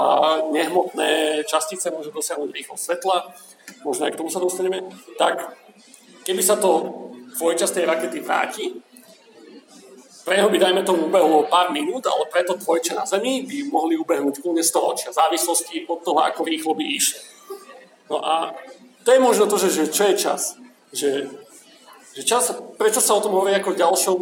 nehmotné 0.53 1.41
častice 1.49 1.89
môžu 1.89 2.13
dosiahnuť 2.13 2.53
rýchlosť 2.53 2.83
svetla, 2.85 3.17
možno 3.81 4.05
aj 4.05 4.13
k 4.13 4.19
tomu 4.21 4.29
sa 4.29 4.37
dostaneme, 4.37 4.85
tak 5.17 5.57
keby 6.21 6.45
sa 6.45 6.61
to 6.61 6.85
dvojča 7.33 7.65
z 7.65 7.75
tej 7.81 7.85
rakety 7.89 8.21
vráti, 8.21 8.65
pre 10.23 10.39
by, 10.39 10.55
dajme 10.55 10.87
tomu, 10.87 11.11
ubehlo 11.11 11.51
pár 11.51 11.75
minút, 11.75 12.07
ale 12.07 12.31
preto 12.31 12.55
dvojča 12.55 12.95
na 12.95 13.03
Zemi 13.03 13.43
by 13.43 13.67
mohli 13.67 13.99
ubehnúť 13.99 14.39
kľudne 14.39 14.63
storočia, 14.63 15.11
v 15.11 15.19
závislosti 15.19 15.83
od 15.83 15.99
toho, 15.99 16.23
ako 16.23 16.47
rýchlo 16.47 16.71
by 16.79 16.85
išli. 16.87 17.19
No 18.07 18.23
a 18.23 18.55
to 19.03 19.11
je 19.11 19.19
možno 19.19 19.51
to, 19.51 19.59
že, 19.59 19.83
že 19.83 19.85
čo 19.91 20.03
je 20.07 20.15
čas. 20.15 20.55
Že, 20.95 21.27
že 22.13 22.21
čas, 22.21 22.53
prečo 22.77 23.01
sa 23.01 23.17
o 23.17 23.23
tom 23.25 23.33
hovorí 23.33 23.57
ako 23.57 23.73
ďalšom, 23.73 24.19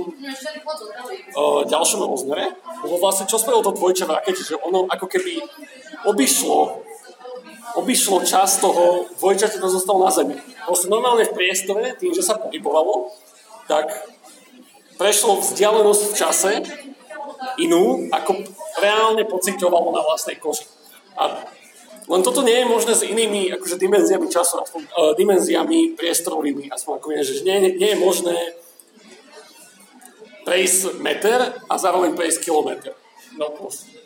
o, 1.35 1.43
ďalšom 1.67 1.99
rozmere? 2.07 2.55
Lebo 2.87 2.95
vlastne 3.03 3.27
čo 3.27 3.35
spravilo 3.35 3.67
to 3.67 3.75
dvojča 3.75 4.07
v 4.07 4.15
rakete, 4.15 4.41
že 4.47 4.55
ono 4.55 4.87
ako 4.87 5.05
keby 5.11 5.43
obišlo 6.07 6.87
obišlo 7.71 8.27
čas 8.27 8.59
toho 8.59 9.07
dvojčaťa, 9.15 9.63
to 9.63 9.69
zostalo 9.71 10.03
na 10.03 10.11
Zemi. 10.11 10.35
Proste 10.67 10.91
normálne 10.91 11.23
v 11.23 11.35
priestore, 11.35 11.95
tým, 11.95 12.11
že 12.11 12.19
sa 12.19 12.35
pohybovalo, 12.35 13.11
tak 13.71 13.87
prešlo 14.99 15.39
vzdialenosť 15.39 16.03
v 16.03 16.17
čase 16.17 16.51
inú, 17.63 18.11
ako 18.11 18.43
reálne 18.83 19.23
pocitovalo 19.23 19.95
na 19.95 20.03
vlastnej 20.03 20.35
koži. 20.37 20.67
A 21.15 21.47
len 22.11 22.21
toto 22.21 22.43
nie 22.43 22.59
je 22.59 22.67
možné 22.67 22.93
s 22.93 23.07
inými 23.07 23.55
akože, 23.55 23.79
dimenziami 23.79 24.27
času, 24.27 24.59
aspoň, 24.59 24.81
uh, 24.91 25.11
dimenziami 25.15 25.95
priestorovými, 25.95 26.67
aspoň 26.67 26.91
ako 26.99 27.07
je, 27.15 27.21
že 27.23 27.33
nie, 27.47 27.71
nie 27.79 27.89
je 27.95 27.97
možné 27.97 28.35
prejsť 30.43 30.99
meter 30.99 31.39
a 31.71 31.73
zároveň 31.79 32.11
prejsť 32.11 32.43
kilometr. 32.43 32.91
No, 33.39 33.47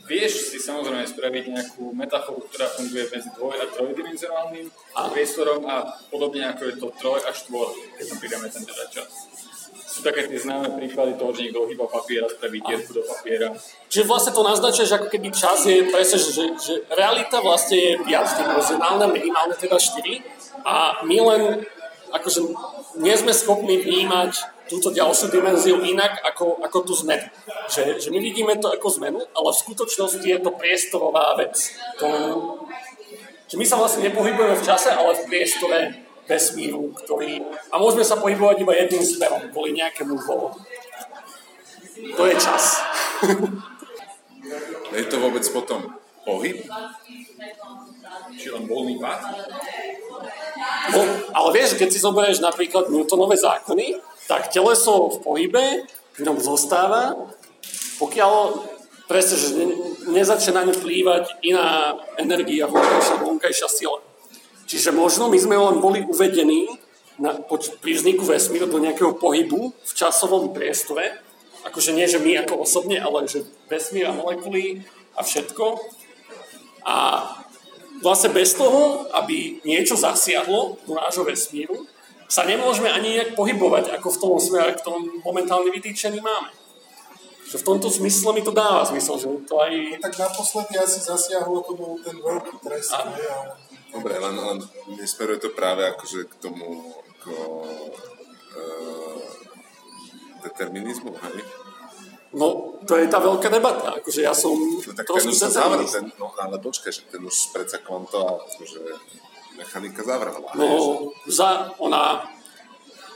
Vieš 0.06 0.54
si 0.54 0.62
samozrejme 0.62 1.02
spraviť 1.02 1.44
nejakú 1.50 1.90
metaforu, 1.98 2.46
ktorá 2.46 2.70
funguje 2.78 3.10
medzi 3.10 3.26
dvoj- 3.34 3.58
a 3.58 3.66
trojdimenzionálnym 3.74 4.70
priestorom 5.10 5.66
a 5.66 5.98
podobne 6.14 6.46
ako 6.46 6.62
je 6.70 6.76
to 6.78 6.88
troj 7.02 7.26
a 7.26 7.34
štvor, 7.34 7.74
keď 7.98 8.06
tam 8.14 8.18
pridáme 8.22 8.48
ten 8.54 8.62
teda 8.70 8.86
čas. 8.94 9.26
Sú 9.96 10.04
také 10.04 10.28
tie 10.28 10.36
známe 10.36 10.76
príklady 10.76 11.16
toho, 11.16 11.32
že 11.32 11.48
niekto 11.48 11.64
ohýba 11.64 11.88
papier 11.88 12.28
a 12.28 12.28
spraví 12.28 12.60
dierku 12.60 12.92
do 12.92 13.00
papiera. 13.00 13.56
Čiže 13.88 14.04
vlastne 14.04 14.36
to 14.36 14.44
naznačuje, 14.44 14.84
že 14.84 15.00
ako 15.00 15.08
keby 15.08 15.32
čas 15.32 15.64
je 15.64 15.88
presne, 15.88 16.20
že, 16.20 16.46
že 16.60 16.74
realita 16.92 17.40
vlastne 17.40 17.80
je 17.80 17.92
viac 18.04 18.28
dimenzionálna, 18.36 19.08
minimálne 19.08 19.56
teda 19.56 19.80
4 19.80 20.68
a 20.68 21.00
my 21.08 21.18
len 21.32 21.42
akože 22.12 22.40
nie 23.00 23.16
sme 23.16 23.32
schopní 23.32 23.80
vnímať 23.88 24.36
túto 24.68 24.92
ďalšiu 24.92 25.32
dimenziu 25.32 25.80
inak 25.80 26.20
ako, 26.28 26.60
ako 26.60 26.78
tú 26.84 26.94
zmenu. 27.08 27.32
Že, 27.72 28.04
že 28.04 28.10
my 28.12 28.20
vidíme 28.20 28.60
to 28.60 28.68
ako 28.76 29.00
zmenu, 29.00 29.24
ale 29.32 29.48
v 29.56 29.62
skutočnosti 29.64 30.28
je 30.28 30.40
to 30.44 30.52
priestorová 30.60 31.40
vec. 31.40 31.56
To, 32.04 32.08
že 33.48 33.56
my 33.56 33.64
sa 33.64 33.80
vlastne 33.80 34.12
nepohybujeme 34.12 34.60
v 34.60 34.66
čase, 34.68 34.92
ale 34.92 35.16
v 35.16 35.24
priestore 35.32 35.80
vesmíru, 36.26 36.94
ktorý... 37.06 37.42
A 37.70 37.78
môžeme 37.78 38.06
sa 38.06 38.18
pohybovať 38.18 38.66
iba 38.66 38.74
jedným 38.74 39.06
smerom, 39.06 39.42
kvôli 39.54 39.78
nejakému 39.78 40.18
dôvodu. 40.18 40.58
To 41.96 42.24
je 42.28 42.36
čas. 42.36 42.84
je 45.00 45.06
to 45.08 45.18
vôbec 45.22 45.46
potom 45.54 45.96
pohyb? 46.26 46.66
Či 48.36 48.48
len 48.52 48.66
voľný 48.66 48.98
pád? 49.00 49.22
No, 50.92 51.02
ale 51.34 51.50
vieš, 51.54 51.78
keď 51.78 51.90
si 51.94 52.00
zoberieš 52.02 52.42
napríklad 52.42 52.90
Newtonové 52.90 53.38
zákony, 53.38 54.02
tak 54.26 54.50
teleso 54.50 55.14
v 55.14 55.18
pohybe 55.22 55.66
v 56.16 56.20
ňom 56.24 56.38
zostáva, 56.42 57.14
pokiaľ 58.02 58.34
presne, 59.06 59.36
že 59.38 59.48
ne, 59.54 59.66
nezačne 60.18 60.58
na 60.58 60.66
ňu 60.66 60.74
vplývať 60.74 61.46
iná 61.46 61.94
energia, 62.18 62.66
vonkajšia, 62.66 63.16
vonkajšia 63.22 63.70
sila. 63.70 64.00
Čiže 64.66 64.94
možno 64.94 65.30
my 65.30 65.38
sme 65.38 65.56
len 65.58 65.78
boli 65.78 66.02
uvedení 66.06 66.68
na, 67.22 67.38
pri 67.80 67.92
vzniku 67.96 68.26
vesmíru 68.26 68.66
do 68.66 68.82
nejakého 68.82 69.16
pohybu 69.16 69.72
v 69.72 69.92
časovom 69.94 70.52
priestore, 70.52 71.22
akože 71.66 71.96
nie, 71.96 72.06
že 72.06 72.22
my 72.22 72.46
ako 72.46 72.66
osobne, 72.66 73.02
ale 73.02 73.26
že 73.26 73.46
vesmír 73.70 74.10
a 74.10 74.14
molekuly 74.14 74.86
a 75.18 75.26
všetko. 75.26 75.80
A 76.86 76.96
vlastne 78.06 78.30
bez 78.30 78.54
toho, 78.54 79.10
aby 79.18 79.64
niečo 79.66 79.98
zasiahlo 79.98 80.78
do 80.86 80.94
nášho 80.94 81.26
vesmíru, 81.26 81.90
sa 82.26 82.46
nemôžeme 82.46 82.90
ani 82.90 83.22
nejak 83.22 83.38
pohybovať, 83.38 83.94
ako 83.98 84.08
v 84.10 84.20
tom 84.22 84.34
smere, 84.42 84.74
ktorom 84.78 85.22
momentálne 85.22 85.70
vytýčený 85.70 86.22
máme. 86.22 86.50
Že 87.46 87.62
v 87.62 87.68
tomto 87.70 87.88
zmysle 87.94 88.34
mi 88.34 88.42
to 88.42 88.50
dáva 88.50 88.82
zmysel, 88.90 89.22
že 89.22 89.30
to 89.46 89.62
aj... 89.62 90.02
Tak 90.02 90.18
naposledy 90.18 90.74
asi 90.82 90.98
zasiahlo, 91.06 91.62
to 91.62 91.78
bol 91.78 91.94
ten 92.02 92.18
veľký 92.18 92.58
trest. 92.66 92.90
A... 92.98 93.06
Dobre, 93.96 94.20
len, 94.20 94.36
len 94.36 94.60
nesmeruje 95.00 95.40
to 95.40 95.50
práve 95.56 95.88
akože 95.88 96.28
k 96.28 96.34
tomu 96.44 96.92
k, 97.24 97.32
uh, 97.32 99.24
determinizmu, 100.44 101.16
hej? 101.16 101.38
No, 102.36 102.76
to 102.84 103.00
je 103.00 103.08
tá 103.08 103.24
veľká 103.24 103.48
debata. 103.48 103.96
Akože 103.96 104.28
ja 104.28 104.36
som 104.36 104.52
no, 104.52 104.92
tak 104.92 105.08
ten 105.08 105.32
už 105.32 105.40
zavrel, 105.40 105.88
ten, 105.88 106.12
no 106.20 106.28
ale 106.36 106.60
počkaj, 106.60 106.92
že 106.92 107.08
ten 107.08 107.24
už 107.24 107.56
predsa 107.56 107.80
kvantová 107.80 108.44
akože 108.44 108.84
mechanika 109.56 110.04
zavrala. 110.04 110.44
No, 110.60 110.68
že... 111.24 111.40
za, 111.40 111.72
ona... 111.80 112.28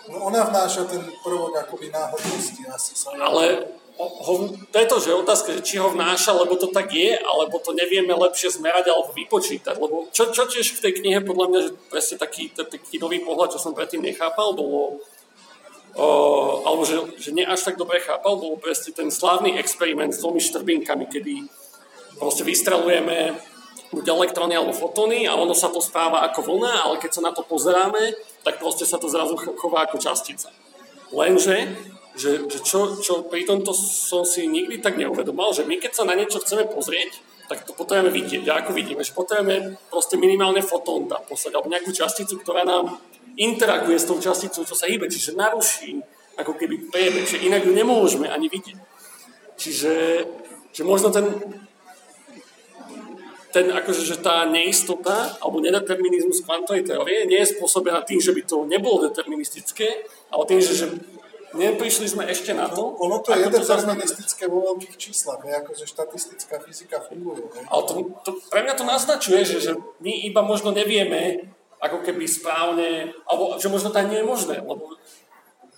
No 0.08 0.32
ona 0.32 0.48
vnáša 0.48 0.90
ten 0.90 1.04
prvok 1.22 1.54
akoby 1.68 1.92
náhodnosti 1.94 2.64
asi 2.66 2.96
sa. 2.96 3.14
Ale 3.14 3.68
ho, 4.00 4.34
to 4.72 4.78
je 4.80 4.88
to, 4.88 4.98
že 5.04 5.12
otázka, 5.12 5.50
či 5.60 5.76
ho 5.76 5.92
vnáša, 5.92 6.32
lebo 6.32 6.56
to 6.56 6.72
tak 6.72 6.88
je, 6.96 7.20
alebo 7.20 7.60
to 7.60 7.76
nevieme 7.76 8.16
lepšie 8.16 8.56
zmerať 8.56 8.96
alebo 8.96 9.12
vypočítať. 9.12 9.76
Lebo 9.76 10.08
čo, 10.16 10.32
čo 10.32 10.48
tiež 10.48 10.80
v 10.80 10.84
tej 10.88 10.94
knihe, 11.04 11.20
podľa 11.20 11.46
mňa, 11.52 11.60
že 11.68 11.72
presne 11.92 12.16
taký, 12.16 12.56
taký 12.56 12.96
nový 12.96 13.20
pohľad, 13.20 13.52
čo 13.52 13.60
som 13.60 13.76
predtým 13.76 14.00
nechápal, 14.00 14.56
bolo 14.56 15.04
Uh, 15.90 16.62
alebo 16.70 16.86
že, 16.86 17.02
že 17.18 17.34
nie 17.34 17.42
až 17.42 17.66
tak 17.66 17.76
dobre 17.76 17.98
chápal, 17.98 18.38
bol 18.38 18.62
presne 18.62 18.94
ten 18.94 19.10
slávny 19.10 19.58
experiment 19.58 20.14
s 20.14 20.22
dvomi 20.22 20.38
štrbinkami, 20.38 21.10
kedy 21.10 21.50
proste 22.22 22.46
vystrelujeme 22.46 23.34
buď 23.90 24.06
elektróny 24.14 24.54
alebo 24.54 24.70
fotóny 24.70 25.26
a 25.26 25.34
ono 25.34 25.58
sa 25.58 25.74
to 25.74 25.82
správa 25.82 26.22
ako 26.30 26.46
vlna, 26.46 26.74
ale 26.86 26.96
keď 27.02 27.20
sa 27.20 27.26
na 27.26 27.34
to 27.34 27.42
pozeráme, 27.42 28.14
tak 28.46 28.62
proste 28.62 28.86
sa 28.86 29.02
to 29.02 29.10
zrazu 29.10 29.34
chová 29.36 29.90
ako 29.90 29.98
častica. 29.98 30.54
Lenže, 31.10 31.74
že, 32.18 32.50
že 32.50 32.60
čo, 32.66 32.98
čo 32.98 33.30
pri 33.30 33.46
tomto 33.46 33.74
som 33.76 34.26
si 34.26 34.50
nikdy 34.50 34.82
tak 34.82 34.98
neuvedomal, 34.98 35.54
že 35.54 35.66
my 35.66 35.78
keď 35.78 35.92
sa 35.94 36.04
na 36.08 36.18
niečo 36.18 36.42
chceme 36.42 36.66
pozrieť, 36.70 37.22
tak 37.50 37.66
to 37.66 37.74
potrebujeme 37.74 38.14
vidieť. 38.14 38.46
A 38.50 38.62
ako 38.62 38.78
vidíme, 38.78 39.02
že 39.02 39.18
potrebujeme 39.18 39.78
proste 39.90 40.18
minimálne 40.22 40.62
fotón 40.62 41.10
tam 41.10 41.22
poslať, 41.26 41.58
alebo 41.58 41.74
nejakú 41.74 41.90
časticu, 41.90 42.38
ktorá 42.38 42.62
nám 42.62 43.02
interaguje 43.38 43.98
s 43.98 44.06
tou 44.06 44.22
časticou, 44.22 44.62
čo 44.66 44.76
sa 44.78 44.86
hýbe, 44.86 45.10
čiže 45.10 45.34
naruší 45.34 45.98
ako 46.40 46.56
keby 46.56 46.94
priebeh, 46.94 47.26
že 47.26 47.44
inak 47.44 47.66
ju 47.66 47.74
nemôžeme 47.76 48.30
ani 48.30 48.48
vidieť. 48.48 48.78
Čiže 49.60 49.92
že 50.70 50.86
možno 50.86 51.10
ten, 51.10 51.26
ten 53.50 53.74
akože, 53.74 54.06
že 54.06 54.22
tá 54.22 54.46
neistota 54.46 55.36
alebo 55.42 55.60
nedeterminizmus 55.60 56.46
kvantovej 56.46 56.86
teórie 56.86 57.26
nie 57.26 57.42
je 57.42 57.58
spôsobená 57.58 58.06
tým, 58.06 58.22
že 58.22 58.32
by 58.32 58.42
to 58.46 58.70
nebolo 58.70 59.10
deterministické, 59.10 60.06
ale 60.30 60.44
tým, 60.46 60.62
že, 60.62 60.74
že 60.78 60.88
neprišli 61.54 62.08
sme 62.10 62.24
ešte 62.30 62.54
na 62.54 62.70
to. 62.70 62.94
No, 62.94 63.10
ono 63.10 63.18
to 63.22 63.34
je 63.34 63.50
deterministické 63.50 64.46
vo 64.46 64.62
veľkých 64.74 64.96
číslach, 64.98 65.42
je 65.42 65.54
ako, 65.54 65.72
že 65.74 65.86
štatistická 65.90 66.62
fyzika 66.62 67.02
funguje. 67.02 67.46
Ale 67.70 67.82
to, 67.88 67.94
to, 68.26 68.32
pre 68.50 68.62
mňa 68.66 68.74
to 68.78 68.86
naznačuje, 68.86 69.42
že, 69.46 69.58
že 69.60 69.72
my 70.02 70.14
iba 70.30 70.42
možno 70.46 70.70
nevieme 70.70 71.50
ako 71.80 72.04
keby 72.04 72.28
správne, 72.28 73.16
alebo 73.24 73.56
že 73.56 73.72
možno 73.72 73.90
to 73.90 74.04
nie 74.04 74.20
je 74.20 74.28
možné, 74.28 74.56
lebo 74.60 75.00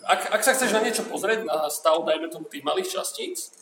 ak, 0.02 0.34
ak 0.34 0.42
sa 0.42 0.58
chceš 0.58 0.74
na 0.74 0.82
niečo 0.82 1.06
pozrieť, 1.06 1.46
na 1.46 1.70
stav, 1.70 2.02
dajme 2.02 2.28
tomu 2.34 2.50
tých 2.50 2.66
malých 2.66 2.90
častíc, 2.90 3.54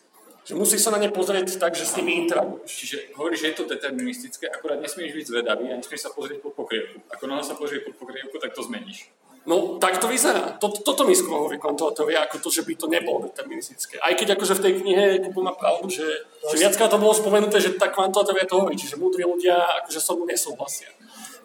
že 0.47 0.55
musíš 0.55 0.87
sa 0.87 0.95
na 0.95 1.03
ne 1.03 1.11
pozrieť 1.11 1.59
tak, 1.59 1.75
že 1.75 1.85
s 1.85 1.93
nimi 1.99 2.25
interaguješ. 2.25 2.71
Čiže 2.71 2.97
hovoríš, 3.13 3.39
že 3.43 3.47
je 3.53 3.55
to 3.59 3.69
deterministické, 3.69 4.49
akurát 4.49 4.79
nesmieš 4.79 5.13
byť 5.13 5.25
zvedavý 5.29 5.69
a 5.69 5.77
nesmieš 5.77 6.09
sa 6.09 6.11
pozrieť 6.15 6.41
pod 6.41 6.55
pokrievku. 6.57 7.03
Ako 7.11 7.27
na 7.27 7.43
sa 7.43 7.53
pozrie 7.53 7.83
pod 7.83 7.99
pokrievku, 7.99 8.39
tak 8.39 8.55
to 8.55 8.63
zmeníš. 8.65 9.11
No, 9.49 9.81
tak 9.81 9.97
to 9.97 10.05
vyzerá. 10.05 10.61
Toto, 10.61 10.77
toto 10.85 11.09
mi 11.09 11.17
skôr 11.17 11.41
hovorí 11.41 11.57
kvantová 11.57 11.97
ako 12.29 12.37
to, 12.37 12.49
že 12.53 12.61
by 12.69 12.77
to 12.77 12.85
nebolo 12.85 13.25
deterministické. 13.25 13.97
Aj 13.97 14.13
keď 14.13 14.37
akože 14.37 14.61
v 14.61 14.61
tej 14.61 14.73
knihe 14.85 15.03
Kupu 15.25 15.41
má 15.41 15.57
pravdu, 15.57 15.89
že, 15.89 16.05
že 16.53 16.55
viackrát 16.61 16.93
to 16.93 17.01
bolo 17.01 17.17
spomenuté, 17.17 17.57
že 17.57 17.73
tá 17.73 17.89
kvantová 17.89 18.29
teória 18.29 18.45
to 18.45 18.61
hovorí, 18.61 18.77
čiže 18.77 19.01
múdri 19.01 19.25
ľudia 19.25 19.57
akože 19.81 19.97
so 19.97 20.13
mnou 20.13 20.29
nesúhlasia 20.29 20.93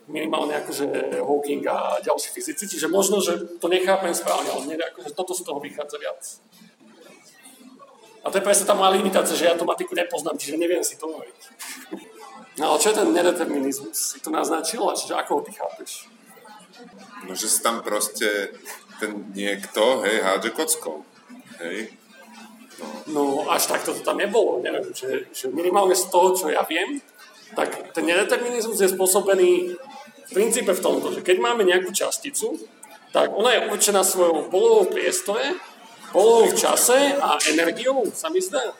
minimálne 0.05 0.53
akože 0.61 1.17
Hawking 1.25 1.65
a 1.65 1.97
ďalší 2.05 2.29
fyzici, 2.37 2.69
čiže 2.69 2.93
možno, 2.93 3.25
že 3.25 3.41
to 3.57 3.73
nechápem 3.73 4.13
správne, 4.13 4.53
ale 4.53 4.69
nie, 4.69 4.77
akože 4.77 5.17
toto 5.17 5.33
z 5.33 5.49
toho 5.49 5.57
vychádza 5.65 5.97
viac. 5.97 6.21
A 8.25 8.29
to 8.29 8.37
je 8.41 8.45
presne 8.45 8.69
tá 8.69 8.77
moja 8.77 8.93
limitácia, 8.97 9.37
že 9.37 9.49
ja 9.49 9.57
tú 9.57 9.65
matiku 9.65 9.97
nepoznám, 9.97 10.37
čiže 10.37 10.61
neviem 10.61 10.85
si 10.85 11.01
to 11.01 11.09
hovoriť. 11.09 11.41
No 12.55 12.71
ale 12.71 12.79
čo 12.79 12.95
je 12.95 13.03
ten 13.03 13.11
nedeterminizmus? 13.11 14.15
Si 14.15 14.23
to 14.23 14.31
naznačil, 14.31 14.87
čiže 14.95 15.19
ako 15.19 15.31
ho 15.35 15.41
ty 15.43 15.51
chápeš? 15.59 16.07
No, 17.25 17.33
že 17.33 17.49
si 17.49 17.61
tam 17.65 17.81
proste 17.81 18.53
ten 19.01 19.33
niekto, 19.33 20.05
hej, 20.05 20.23
hádže 20.23 20.51
kockou. 20.53 21.05
Hej. 21.61 21.97
No. 22.79 22.87
no 23.07 23.23
až 23.51 23.71
takto 23.71 23.95
to 23.95 24.03
tam 24.03 24.19
nebolo. 24.19 24.61
Neviem, 24.61 24.91
že, 24.93 25.31
že 25.31 25.47
minimálne 25.51 25.95
z 25.95 26.11
toho, 26.11 26.35
čo 26.35 26.47
ja 26.51 26.63
viem, 26.67 27.01
tak 27.55 27.95
ten 27.95 28.05
nedeterminizmus 28.05 28.83
je 28.83 28.91
spôsobený 28.91 29.79
v 30.25 30.31
princípe 30.33 30.73
v 30.75 30.83
tomto, 30.83 31.15
že 31.15 31.23
keď 31.23 31.37
máme 31.39 31.63
nejakú 31.63 31.95
časticu, 31.95 32.59
tak 33.15 33.31
ona 33.31 33.55
je 33.55 33.71
určená 33.71 34.03
svojou 34.03 34.51
polovou 34.51 34.91
v 34.91 34.99
priestore, 34.99 35.55
polovou 36.11 36.51
v 36.51 36.59
čase 36.59 37.15
a 37.15 37.39
energiou, 37.47 38.11
sa 38.11 38.27
mi 38.27 38.43
zdá. 38.43 38.75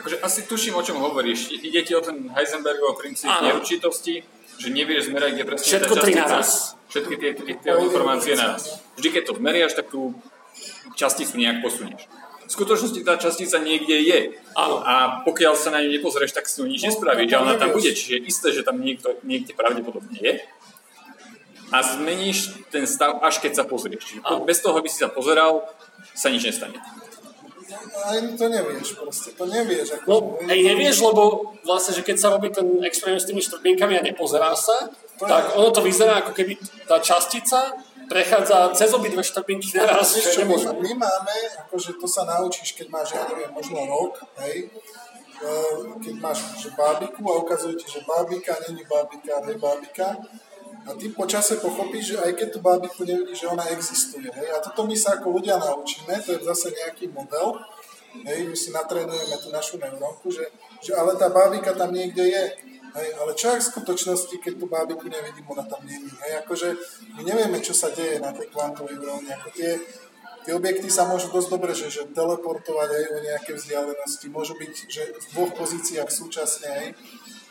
Akože 0.00 0.16
asi 0.24 0.48
tuším, 0.48 0.80
o 0.80 0.82
čom 0.86 0.96
hovoríš. 0.96 1.52
Ide 1.60 1.84
ti 1.84 1.92
o 1.92 2.00
ten 2.00 2.32
Heisenbergov 2.32 2.96
princíp 2.96 3.28
neurčitosti, 3.42 4.24
že 4.58 4.68
nevieš 4.74 5.10
zmerať, 5.10 5.30
kde 5.38 5.44
presne 5.46 5.66
Všetko 5.66 5.94
tá 5.94 6.02
častica. 6.10 6.76
Všetky 6.88 7.14
tie, 7.20 7.30
tie, 7.36 7.54
tie 7.58 7.70
informácie 7.78 8.32
naraz. 8.34 8.82
Vždy, 8.98 9.08
keď 9.14 9.22
to 9.28 9.32
zmeriaš, 9.38 9.72
tak 9.78 9.86
tú 9.92 10.16
časticu 10.98 11.38
nejak 11.38 11.62
posunieš 11.62 12.10
v 12.48 12.56
skutočnosti 12.56 13.00
tá 13.04 13.20
častica 13.20 13.60
niekde 13.60 14.00
je. 14.08 14.20
Áno. 14.56 14.80
A 14.80 15.20
pokiaľ 15.20 15.52
sa 15.52 15.68
na 15.68 15.84
ňu 15.84 15.92
nepozrieš, 15.92 16.32
tak 16.32 16.48
si 16.48 16.56
to 16.56 16.64
nič 16.64 16.80
no, 16.80 16.88
nespravíš. 16.88 17.28
Ale 17.36 17.44
ona 17.44 17.60
tam 17.60 17.76
bude. 17.76 17.92
Čiže 17.92 18.24
isté, 18.24 18.56
že 18.56 18.64
tam 18.64 18.80
niekto, 18.80 19.20
niekde 19.20 19.52
pravdepodobne 19.52 20.16
je. 20.16 20.40
A 21.68 21.84
zmeníš 21.84 22.56
ten 22.72 22.88
stav, 22.88 23.20
až 23.20 23.44
keď 23.44 23.52
sa 23.60 23.64
pozrieš. 23.68 24.00
Čiže 24.00 24.20
Áno. 24.24 24.48
bez 24.48 24.64
toho, 24.64 24.80
aby 24.80 24.88
si 24.88 24.96
sa 24.96 25.12
pozeral, 25.12 25.68
sa 26.16 26.32
nič 26.32 26.48
nestane. 26.48 26.80
Aj 28.04 28.16
to 28.16 28.46
nevieš 28.48 28.96
proste, 28.96 29.36
to 29.36 29.44
nevieš. 29.44 30.00
Ako 30.00 30.08
no, 30.08 30.16
aj 30.48 30.58
nevieš, 30.58 31.04
lebo 31.04 31.52
vlastne, 31.64 31.92
že 31.92 32.02
keď 32.02 32.16
sa 32.16 32.28
robí 32.32 32.48
ten 32.48 32.64
experiment 32.84 33.20
s 33.20 33.28
tými 33.28 33.44
štvrtinkami 33.44 34.00
a 34.00 34.02
nepozerá 34.02 34.56
sa, 34.56 34.88
to 35.20 35.28
tak 35.28 35.52
je... 35.52 35.60
ono 35.60 35.68
to 35.68 35.84
vyzerá 35.84 36.24
ako 36.24 36.32
keby 36.32 36.56
tá 36.88 36.96
častica 37.04 37.76
prechádza 38.08 38.72
cez 38.72 38.90
obidve 38.96 39.20
štrbinky 39.20 39.68
naraz. 39.76 40.16
Vieš 40.16 40.40
čo, 40.40 40.42
my, 40.48 40.56
my 40.80 40.92
máme, 40.96 41.36
akože 41.68 42.00
to 42.00 42.08
sa 42.08 42.24
naučíš, 42.24 42.72
keď 42.72 42.88
máš, 42.88 43.12
ja 43.12 43.28
neviem, 43.28 43.52
možno 43.52 43.84
rok, 43.84 44.24
hej, 44.48 44.72
e, 45.44 45.52
keď 46.00 46.14
máš 46.16 46.40
že 46.56 46.72
bábiku 46.72 47.20
a 47.28 47.44
ukazuje 47.44 47.76
ti, 47.76 47.84
že 47.84 48.00
bábika 48.08 48.56
není 48.64 48.82
bábika, 48.88 49.44
ale 49.44 49.60
bábika. 49.60 50.16
A 50.88 50.96
ty 50.96 51.12
počase 51.12 51.60
pochopíš, 51.60 52.16
že 52.16 52.16
aj 52.16 52.32
keď 52.32 52.48
tú 52.56 52.60
bábiku 52.64 53.04
nevidíš, 53.04 53.44
že 53.44 53.52
ona 53.52 53.68
existuje. 53.68 54.24
Hej? 54.32 54.48
A 54.56 54.58
toto 54.64 54.88
my 54.88 54.96
sa 54.96 55.20
ako 55.20 55.36
ľudia 55.36 55.60
naučíme, 55.60 56.16
to 56.24 56.32
je 56.32 56.40
zase 56.40 56.72
nejaký 56.72 57.12
model. 57.12 57.60
Hej? 58.24 58.48
My 58.48 58.56
si 58.56 58.72
natrénujeme 58.72 59.36
tú 59.36 59.52
našu 59.52 59.76
neurónku, 59.76 60.32
že, 60.32 60.48
že 60.80 60.96
ale 60.96 61.12
tá 61.20 61.28
bábika 61.28 61.76
tam 61.76 61.92
niekde 61.92 62.24
je. 62.24 62.44
Hej, 62.88 63.08
ale 63.20 63.36
čo 63.36 63.52
aj 63.52 63.60
v 63.60 63.68
skutočnosti, 63.68 64.34
keď 64.40 64.54
tú 64.56 64.66
bábiku 64.66 65.12
nevidím, 65.12 65.44
ona 65.44 65.60
tam 65.68 65.84
není. 65.84 66.08
Hej, 66.08 66.40
akože 66.42 66.68
my 67.20 67.22
nevieme, 67.22 67.60
čo 67.60 67.76
sa 67.76 67.92
deje 67.92 68.16
na 68.16 68.32
tej 68.32 68.48
kvantovej 68.48 68.96
úrovni. 68.96 69.28
Ako 69.28 69.52
tie, 69.52 69.76
tie 70.48 70.52
objekty 70.56 70.88
sa 70.88 71.04
môžu 71.04 71.28
dosť 71.28 71.48
dobre, 71.52 71.76
že, 71.76 71.92
že 71.92 72.08
teleportovať 72.08 72.88
aj 72.88 73.04
o 73.12 73.18
nejaké 73.20 73.50
vzdialenosti. 73.54 74.26
Môžu 74.32 74.56
byť 74.56 74.72
že 74.88 75.02
v 75.14 75.24
dvoch 75.36 75.52
pozíciách 75.52 76.08
súčasne. 76.08 76.68
Hej. 76.80 76.88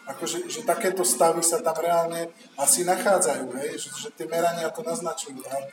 Akože, 0.07 0.47
že 0.47 0.63
takéto 0.63 1.03
stavy 1.03 1.43
sa 1.43 1.59
tam 1.59 1.75
reálne 1.75 2.31
asi 2.55 2.87
nachádzajú. 2.87 3.45
Hej, 3.59 3.71
že, 3.75 3.89
že 4.07 4.09
tie 4.15 4.23
merania 4.23 4.71
to 4.71 4.79
naznačujú. 4.79 5.43
Hej. 5.43 5.65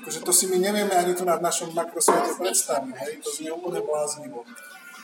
Akože 0.00 0.22
to 0.22 0.30
si 0.30 0.46
my 0.46 0.62
nevieme 0.62 0.94
ani 0.94 1.18
tu 1.18 1.26
na 1.26 1.34
našom 1.42 1.74
makrosvete 1.74 2.38
predstaviť. 2.38 2.94
Hej. 2.94 3.12
To 3.26 3.28
znie 3.34 3.50
úplne 3.50 3.82
bláznivo. 3.82 4.46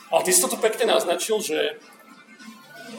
Ale 0.07 0.21
ty 0.23 0.31
si 0.31 0.39
to 0.39 0.47
tu 0.47 0.57
pekne 0.63 0.95
naznačil, 0.95 1.43
že 1.43 1.75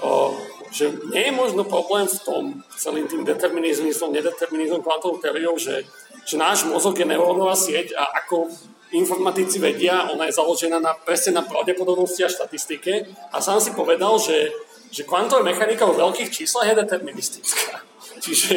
o, 0.04 0.36
že 0.68 0.92
nie 1.08 1.32
je 1.32 1.32
možno 1.32 1.64
problém 1.64 2.04
v 2.04 2.20
tom, 2.20 2.42
celým 2.76 3.08
tým 3.08 3.24
determinizmom, 3.24 4.12
nedeterminizmom, 4.12 4.84
kvantovou 4.84 5.16
teóriou, 5.16 5.56
že, 5.56 5.88
že 6.28 6.36
náš 6.36 6.68
mozog 6.68 7.00
je 7.00 7.08
neurónová 7.08 7.56
sieť 7.56 7.96
a 7.96 8.04
ako 8.20 8.52
informatici 8.92 9.60
vedia, 9.60 10.08
ona 10.08 10.28
je 10.28 10.36
založená 10.36 10.80
na, 10.80 10.96
presne 10.96 11.36
na 11.36 11.44
pravdepodobnosti 11.44 12.24
a 12.24 12.32
štatistike 12.32 13.08
a 13.32 13.36
sám 13.40 13.60
si 13.60 13.72
povedal, 13.76 14.16
že, 14.16 14.52
že 14.88 15.04
kvantová 15.04 15.44
mechanika 15.44 15.84
vo 15.84 15.96
veľkých 15.96 16.30
číslach 16.32 16.68
je 16.68 16.80
deterministická. 16.80 17.84
Čiže 18.24 18.54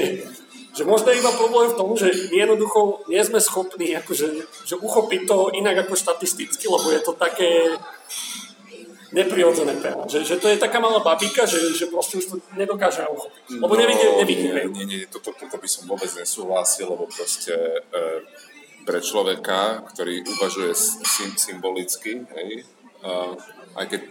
že 0.71 0.87
možno 0.87 1.11
iba 1.11 1.35
problém 1.35 1.67
v 1.67 1.77
tom, 1.77 1.89
že 1.99 2.07
my 2.31 2.47
jednoducho 2.47 3.03
nie 3.11 3.19
sme 3.19 3.43
schopní 3.43 3.91
akože, 3.99 4.27
že 4.63 4.75
uchopiť 4.79 5.27
to 5.27 5.51
inak 5.51 5.83
ako 5.83 5.99
štatisticky, 5.99 6.63
lebo 6.71 6.95
je 6.95 7.01
to 7.03 7.11
také 7.11 7.75
neprirodzené 9.11 9.75
téma. 9.83 10.07
Že, 10.07 10.23
že 10.23 10.35
to 10.39 10.47
je 10.47 10.55
taká 10.55 10.79
malá 10.79 11.03
babika, 11.03 11.43
že, 11.43 11.75
že 11.75 11.91
proste 11.91 12.23
už 12.23 12.25
to 12.31 12.35
nedokáže 12.55 13.03
uchopiť. 13.03 13.59
Lebo 13.59 13.75
no, 13.75 13.79
nevidíme, 13.83 14.13
nevidíme. 14.23 14.59
Nie, 14.71 14.85
nie, 14.87 14.99
toto, 15.11 15.35
toto 15.35 15.59
by 15.59 15.67
som 15.67 15.83
vôbec 15.91 16.07
nesúhlasil, 16.15 16.87
lebo 16.87 17.11
proste 17.11 17.51
e, 17.91 18.23
pre 18.87 19.03
človeka, 19.03 19.83
ktorý 19.91 20.23
uvažuje 20.23 20.71
symbolicky, 21.35 22.23
hej, 22.23 22.63
e, 23.03 23.15
aj 23.75 23.85
keď 23.91 24.01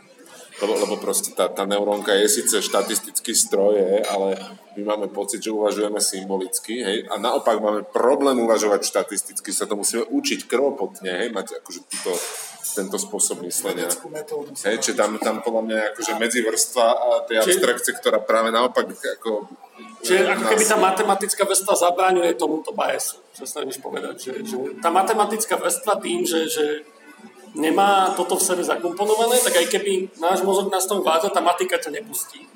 lebo, 0.60 0.72
lebo 0.76 0.94
proste 1.00 1.32
tá, 1.32 1.48
tá 1.48 1.64
neurónka 1.64 2.12
je 2.20 2.28
síce 2.28 2.60
štatistický 2.60 3.32
stroj, 3.32 4.04
ale 4.04 4.36
my 4.76 4.82
máme 4.84 5.06
pocit, 5.08 5.40
že 5.40 5.50
uvažujeme 5.50 5.98
symbolicky, 6.00 6.84
hej, 6.84 6.98
a 7.08 7.16
naopak 7.16 7.58
máme 7.58 7.82
problém 7.88 8.36
uvažovať 8.44 8.84
štatisticky, 8.84 9.50
sa 9.50 9.64
to 9.64 9.80
musíme 9.80 10.04
učiť 10.08 10.46
krvopotne, 10.46 11.10
hej, 11.24 11.28
mať 11.32 11.64
akože 11.64 11.80
túto, 11.88 12.12
tento 12.76 12.96
spôsob 13.00 13.42
myslenia. 13.48 13.88
Hej, 14.68 14.76
čiže 14.84 14.96
tam, 15.00 15.16
tam 15.16 15.40
podľa 15.40 15.62
mňa 15.64 15.76
akože 15.96 16.12
medzivrstva 16.20 16.86
a 16.86 17.08
tej 17.24 17.40
abstrakcie, 17.40 17.96
ktorá 17.96 18.20
práve 18.20 18.52
naopak 18.52 18.92
ako 19.20 19.48
Čiže 20.00 20.32
ako 20.32 20.44
keby 20.48 20.64
tá 20.64 20.76
matematická 20.80 21.42
vrstva 21.44 21.74
zabráňuje 21.76 22.36
tomuto 22.36 22.72
biasu, 22.72 23.20
čo 23.36 23.44
sa 23.44 23.60
snažíš 23.60 23.80
povedať. 23.84 24.16
Že, 24.16 24.32
že 24.44 24.56
tá 24.80 24.88
matematická 24.88 25.60
vrstva 25.60 26.00
tým, 26.00 26.24
že, 26.24 26.48
že 26.48 26.84
nemá 27.54 28.14
toto 28.14 28.38
v 28.38 28.46
sebe 28.46 28.62
zakomponované, 28.62 29.38
tak 29.42 29.58
aj 29.58 29.66
keby 29.70 30.14
náš 30.22 30.46
mozog 30.46 30.70
nás 30.70 30.86
tom 30.86 31.02
vádza, 31.02 31.34
tá 31.34 31.42
matika 31.42 31.78
to 31.78 31.90
nepustí. 31.90 32.46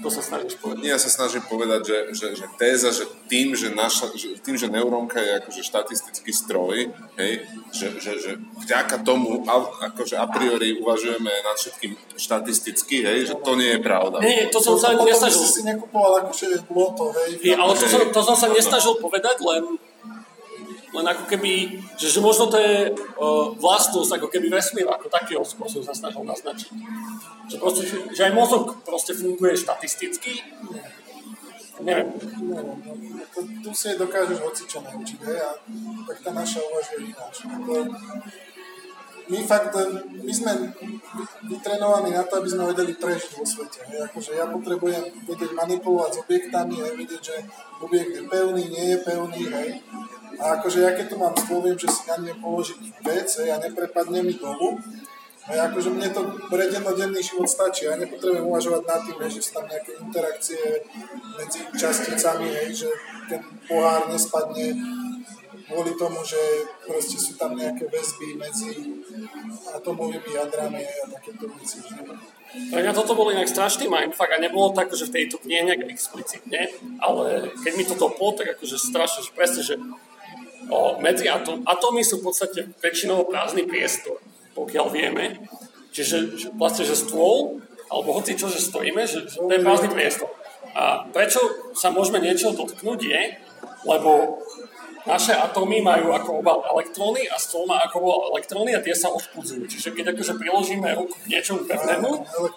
To 0.00 0.08
sa 0.08 0.24
snažíš 0.24 0.56
povedať. 0.56 0.80
Ja 0.88 0.96
sa 0.96 1.12
snažím 1.12 1.44
povedať, 1.44 1.84
že, 1.84 1.98
že, 2.16 2.26
že 2.32 2.46
téza, 2.56 2.88
že 2.88 3.04
tým, 3.28 3.52
že, 3.52 3.68
naša, 3.68 4.08
že 4.16 4.32
tým, 4.40 4.56
že 4.56 4.72
neurónka 4.72 5.20
je 5.20 5.44
akože 5.44 5.60
štatistický 5.60 6.32
stroj, 6.32 6.88
hej, 7.20 7.32
že, 7.68 8.00
že, 8.00 8.12
že 8.16 8.32
vďaka 8.64 9.04
tomu 9.04 9.44
a, 9.44 9.60
akože 9.92 10.16
a 10.16 10.24
priori 10.24 10.80
uvažujeme 10.80 11.28
nad 11.28 11.56
všetkým 11.60 11.92
štatisticky, 12.16 13.04
hej, 13.04 13.18
že 13.28 13.34
to 13.44 13.52
nie 13.60 13.76
je 13.76 13.80
pravda. 13.84 14.24
Nie, 14.24 14.48
to 14.48 14.56
som 14.56 14.80
sa 14.80 14.96
nesnažil. 14.96 15.44
si 15.44 15.68
nekupoval 15.68 16.24
akože 16.24 16.64
loto, 16.72 17.12
hej. 17.20 17.36
Je, 17.44 17.52
ale 17.52 17.72
to 17.76 17.84
som, 17.84 18.00
to 18.08 18.20
som 18.24 18.36
sa 18.36 18.48
nesnažil 18.48 18.96
povedať, 18.96 19.36
len 19.44 19.76
len 20.90 21.06
ako 21.06 21.24
keby, 21.30 21.78
že, 21.94 22.10
že 22.10 22.18
možno 22.18 22.50
to 22.50 22.58
je 22.58 22.90
uh, 22.90 23.54
vlastnosť 23.54 24.18
ako 24.18 24.26
keby 24.26 24.50
vesmíru, 24.50 24.90
ako 24.90 25.06
takého 25.06 25.42
spôsobu 25.46 25.86
sa 25.86 25.94
snažil 25.94 26.26
naznačiť. 26.26 26.70
Že, 27.50 27.56
proste, 27.62 27.82
že, 27.86 27.96
že 28.10 28.22
aj 28.26 28.32
mozog 28.34 28.82
proste 28.82 29.14
funguje 29.14 29.54
štatisticky. 29.54 30.42
Neviem. 31.80 32.12
Neviem, 32.44 32.76
no, 32.76 32.76
tu 33.64 33.70
si 33.72 33.96
dokážeš 33.96 34.38
hocičo 34.44 34.84
naučiť, 34.84 35.18
a 35.24 35.56
tak 36.04 36.16
tá 36.20 36.30
naša 36.36 36.60
uvažuje 36.60 37.08
ináč. 37.08 37.34
My 39.28 39.38
fakt, 39.44 39.76
my 40.24 40.32
sme 40.32 40.52
vytrenovaní 41.44 42.16
na 42.16 42.24
to, 42.24 42.40
aby 42.40 42.48
sme 42.48 42.70
vedeli 42.70 42.96
prežiť 42.96 43.36
vo 43.36 43.44
svete. 43.44 43.84
Hej. 43.90 44.08
Akože 44.08 44.38
ja 44.38 44.48
potrebujem 44.48 45.04
vedieť 45.28 45.52
manipulovať 45.52 46.10
s 46.16 46.20
objektami, 46.24 46.74
hej, 46.80 46.92
vedieť, 46.96 47.22
že 47.22 47.36
objekt 47.84 48.12
je 48.16 48.22
pevný, 48.24 48.64
nie 48.70 48.86
je 48.94 48.98
pevný, 49.04 49.42
hej 49.50 49.70
a 50.40 50.56
akože 50.56 50.80
ja 50.80 50.96
keď 50.96 51.06
tu 51.12 51.16
mám 51.20 51.36
stôl, 51.36 51.60
viem, 51.60 51.76
že 51.76 51.92
si 51.92 52.08
na 52.08 52.16
ne 52.16 52.32
položiť 52.32 52.80
vec 53.04 53.28
a 53.44 53.60
neprepadne 53.60 54.24
mi 54.24 54.32
dolu. 54.40 54.80
A 55.50 55.68
akože 55.68 55.90
mne 55.92 56.08
to 56.14 56.20
pre 56.48 56.70
dennodenný 56.70 57.20
život 57.20 57.44
stačí. 57.44 57.84
Ja 57.84 57.98
nepotrebujem 58.00 58.48
uvažovať 58.48 58.82
nad 58.86 59.00
tým, 59.04 59.18
že 59.28 59.40
sú 59.42 59.50
tam 59.60 59.66
nejaké 59.68 59.98
interakcie 60.00 60.62
medzi 61.36 61.60
časticami, 61.76 62.48
hej, 62.48 62.86
že 62.86 62.90
ten 63.28 63.42
pohár 63.68 64.08
nespadne 64.08 64.72
kvôli 65.70 65.94
tomu, 65.94 66.18
že 66.26 66.66
proste 66.82 67.14
sú 67.14 67.38
tam 67.38 67.54
nejaké 67.54 67.86
väzby 67.86 68.34
medzi 68.34 68.98
atomovými 69.70 70.30
jadrami 70.34 70.82
a 70.82 71.04
takéto 71.06 71.46
veci. 71.54 71.78
Tak 72.50 72.82
a 72.82 72.90
toto 72.90 73.14
bol 73.14 73.30
inak 73.30 73.46
strašný 73.46 73.86
mindfuck 73.86 74.34
a 74.34 74.42
nebolo 74.42 74.74
tak, 74.74 74.90
že 74.90 75.06
v 75.06 75.22
tejto 75.22 75.38
knihe 75.38 75.70
nejak 75.70 75.86
explicitne, 75.86 76.74
ale 76.98 77.54
keď 77.62 77.72
mi 77.78 77.86
to 77.86 77.94
doplo, 77.94 78.34
tak 78.34 78.58
akože 78.58 78.74
strašne, 78.74 79.22
že 79.22 79.30
presne, 79.30 79.62
že 79.62 79.74
o, 80.66 80.98
medzi 80.98 81.30
atóm, 81.30 81.62
atómy 81.62 82.02
sú 82.02 82.18
v 82.18 82.26
podstate 82.26 82.74
väčšinou 82.82 83.30
prázdny 83.30 83.70
priestor, 83.70 84.18
pokiaľ 84.58 84.86
vieme. 84.90 85.46
Čiže 85.94 86.16
že, 86.34 86.48
vlastne, 86.58 86.82
že 86.82 86.98
stôl, 86.98 87.62
alebo 87.86 88.18
hoci 88.18 88.34
čo, 88.34 88.50
že 88.50 88.58
stojíme, 88.58 89.06
že, 89.06 89.30
že 89.30 89.38
to 89.38 89.50
je 89.50 89.62
prázdny 89.62 89.90
priestor. 89.94 90.30
A 90.74 91.06
prečo 91.10 91.38
sa 91.78 91.94
môžeme 91.94 92.18
niečo 92.18 92.50
dotknúť 92.50 93.00
je, 93.02 93.22
lebo 93.86 94.42
naše 95.08 95.32
atómy 95.32 95.80
majú 95.80 96.12
ako 96.12 96.44
obal 96.44 96.60
elektróny 96.76 97.24
a 97.28 97.36
stôl 97.40 97.64
má 97.64 97.80
ako 97.84 97.96
obal 98.04 98.20
elektróny 98.36 98.76
a 98.76 98.84
tie 98.84 98.92
sa 98.92 99.08
odpudzujú. 99.08 99.64
Čiže 99.64 99.96
keď 99.96 100.12
akože 100.12 100.36
priložíme 100.36 100.88
ruku 100.96 101.16
k 101.24 101.30
niečomu 101.36 101.64
pevnému, 101.64 102.10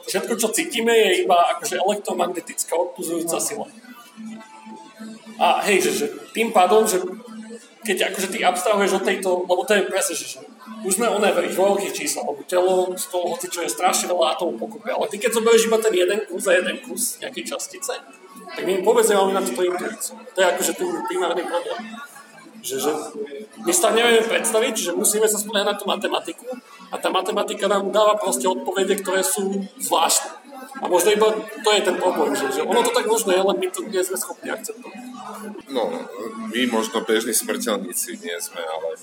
všetko, 0.07 0.33
čo 0.35 0.47
cítime, 0.51 0.91
je 0.91 1.23
iba 1.23 1.37
akože 1.55 1.79
elektromagnetická 1.79 2.73
odpudzujúca 2.75 3.37
sila. 3.39 3.67
A 5.39 5.63
hej, 5.65 5.81
že, 5.87 5.91
že 6.03 6.05
tým 6.35 6.53
pádom, 6.53 6.85
že 6.85 7.01
keď 7.83 8.11
akože 8.11 8.27
ty 8.31 8.39
abstrahuješ 8.43 9.01
od 9.01 9.03
tejto, 9.03 9.29
lebo 9.43 9.61
to 9.67 9.75
je 9.75 9.83
presne, 9.91 10.15
že 10.15 10.39
už 10.83 10.99
sme 10.99 11.11
oneveri 11.11 11.51
vo 11.51 11.75
veľkých 11.75 11.95
číslach, 11.95 12.27
lebo 12.27 12.43
telo 12.47 12.95
z 12.95 13.05
toho, 13.11 13.35
hoci 13.35 13.47
čo 13.51 13.59
je 13.63 13.71
strašne 13.71 14.07
veľa 14.07 14.35
atómov 14.39 14.59
pokope, 14.67 14.87
ale 14.87 15.07
ty 15.11 15.19
keď 15.19 15.35
zoberieš 15.35 15.67
iba 15.67 15.79
ten 15.79 15.93
jeden 15.95 16.19
kus 16.27 16.47
a 16.47 16.55
jeden 16.55 16.79
kus 16.83 17.19
nejakej 17.19 17.43
častice, 17.55 17.93
tak 18.55 18.63
my 18.63 18.83
vôbec 18.83 19.03
nemáme 19.07 19.35
na 19.35 19.43
túto 19.43 19.63
intuíciu. 19.63 20.15
To 20.15 20.37
je 20.39 20.47
akože 20.47 20.71
ten 20.79 20.87
primárny 21.07 21.43
problém. 21.43 21.81
Že, 22.63 22.75
že 22.79 22.91
my 23.67 23.73
sa 23.75 23.91
nevieme 23.91 24.23
predstaviť, 24.23 24.73
že 24.79 24.91
musíme 24.95 25.27
sa 25.27 25.35
spoliehať 25.35 25.67
na 25.67 25.75
tú 25.75 25.83
matematiku 25.83 26.47
a 26.87 26.95
tá 26.95 27.11
matematika 27.11 27.67
nám 27.67 27.91
dáva 27.91 28.15
proste 28.15 28.47
odpovede, 28.47 29.03
ktoré 29.03 29.19
sú 29.19 29.67
zvláštne. 29.83 30.31
A 30.79 30.87
možno 30.87 31.11
iba 31.11 31.27
to 31.35 31.69
je 31.75 31.81
ten 31.83 31.99
problém, 31.99 32.31
že, 32.39 32.55
že 32.55 32.61
ono 32.63 32.79
to 32.87 32.95
tak 32.95 33.03
možno 33.03 33.35
je, 33.35 33.43
len 33.43 33.57
my 33.59 33.67
to 33.67 33.83
nie 33.83 33.99
sme 33.99 34.15
schopní 34.15 34.47
akceptovať. 34.47 34.95
No, 35.75 35.91
my 36.49 36.59
možno 36.71 37.03
bežní 37.03 37.35
smrteľníci 37.35 38.23
nie 38.23 38.37
sme, 38.39 38.63
ale, 38.63 38.95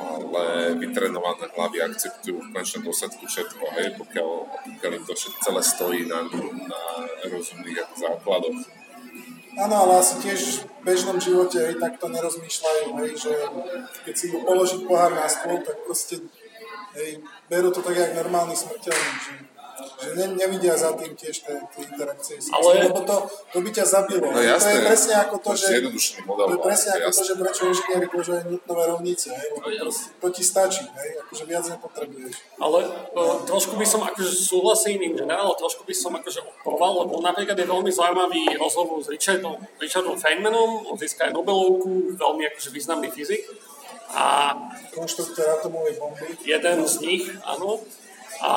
ale 0.00 0.42
vytrenované 0.80 1.52
hlavy 1.52 1.84
akceptujú 1.84 2.40
v 2.40 2.48
konečnom 2.48 2.88
dôsledku 2.88 3.28
všetko, 3.28 3.64
hej, 3.76 3.88
pokiaľ, 4.00 4.28
pokiaľ 4.80 4.92
im 4.96 5.04
to 5.04 5.12
všetko 5.12 5.38
celé 5.44 5.60
stojí 5.60 6.00
na, 6.08 6.24
na 6.64 6.82
rozumných 7.28 7.92
základoch. 7.92 8.79
Áno, 9.60 9.76
ale 9.76 10.00
asi 10.00 10.16
tiež 10.24 10.64
v 10.64 10.88
bežnom 10.88 11.20
živote 11.20 11.60
hej, 11.60 11.76
takto 11.76 12.08
nerozmýšľajú, 12.08 12.86
hej, 13.04 13.12
že 13.20 13.32
keď 14.08 14.14
si 14.16 14.32
mu 14.32 14.40
položiť 14.48 14.88
pohár 14.88 15.12
na 15.12 15.28
stôl, 15.28 15.60
tak 15.60 15.84
proste 15.84 16.24
hej, 16.96 17.20
berú 17.52 17.68
to 17.68 17.84
tak, 17.84 17.92
jak 17.92 18.16
normálny 18.16 18.56
smrteľník, 18.56 19.18
že 19.20 19.32
že 20.00 20.08
ne, 20.16 20.26
nevidia 20.38 20.74
za 20.76 20.92
tým 20.96 21.12
tiež 21.16 21.44
tie, 21.44 21.56
tie 21.74 21.82
interakcie. 21.86 22.36
Ale... 22.52 22.90
Lebo 22.90 23.00
to, 23.04 23.16
to 23.52 23.58
by 23.60 23.70
ťa 23.70 23.84
zabilo. 23.84 24.28
No, 24.32 24.40
jasné, 24.40 24.72
to 24.72 24.76
je 24.76 24.86
presne 24.88 25.14
ako 25.20 25.36
to, 25.40 25.50
že, 25.56 25.66
model, 26.24 26.46
to 26.46 26.52
je 26.54 26.60
presne 26.64 26.90
ako 26.96 27.08
to, 27.12 27.22
že 27.22 27.34
prečo 27.36 27.62
inžinieri 27.68 28.06
používajú 28.08 28.44
nutnové 28.48 28.82
rovnice. 28.88 29.28
Hej, 29.32 29.48
lebo 29.54 29.90
to, 29.90 29.92
to 29.92 30.26
ti 30.32 30.42
stačí, 30.42 30.84
hej, 30.84 31.10
akože 31.26 31.44
viac 31.44 31.64
nepotrebuješ. 31.68 32.34
Ale 32.60 32.78
o, 33.16 33.20
trošku 33.44 33.74
by 33.76 33.86
som 33.86 34.00
akože 34.04 34.30
súhlasím 34.30 34.98
im, 35.00 35.14
že 35.18 35.24
ne, 35.24 35.36
ale 35.36 35.52
trošku 35.56 35.84
by 35.84 35.94
som 35.96 36.12
akože 36.16 36.40
odporoval, 36.42 37.06
lebo 37.06 37.20
napríklad 37.20 37.56
je 37.56 37.66
veľmi 37.68 37.90
zaujímavý 37.92 38.56
rozhovor 38.56 39.00
s 39.04 39.08
Richardom, 39.12 39.58
Richardom 39.80 40.16
Feynmanom, 40.16 40.86
on 40.88 40.96
získa 40.96 41.28
aj 41.28 41.36
Nobelovku, 41.36 42.16
veľmi 42.16 42.48
akože 42.52 42.68
významný 42.72 43.08
fyzik. 43.12 43.44
A 44.10 44.58
konštruktor 44.90 45.62
atomovej 45.62 46.02
bomby. 46.02 46.34
Jeden 46.42 46.82
z 46.82 46.94
nich, 46.98 47.24
áno. 47.46 47.78
A 48.42 48.52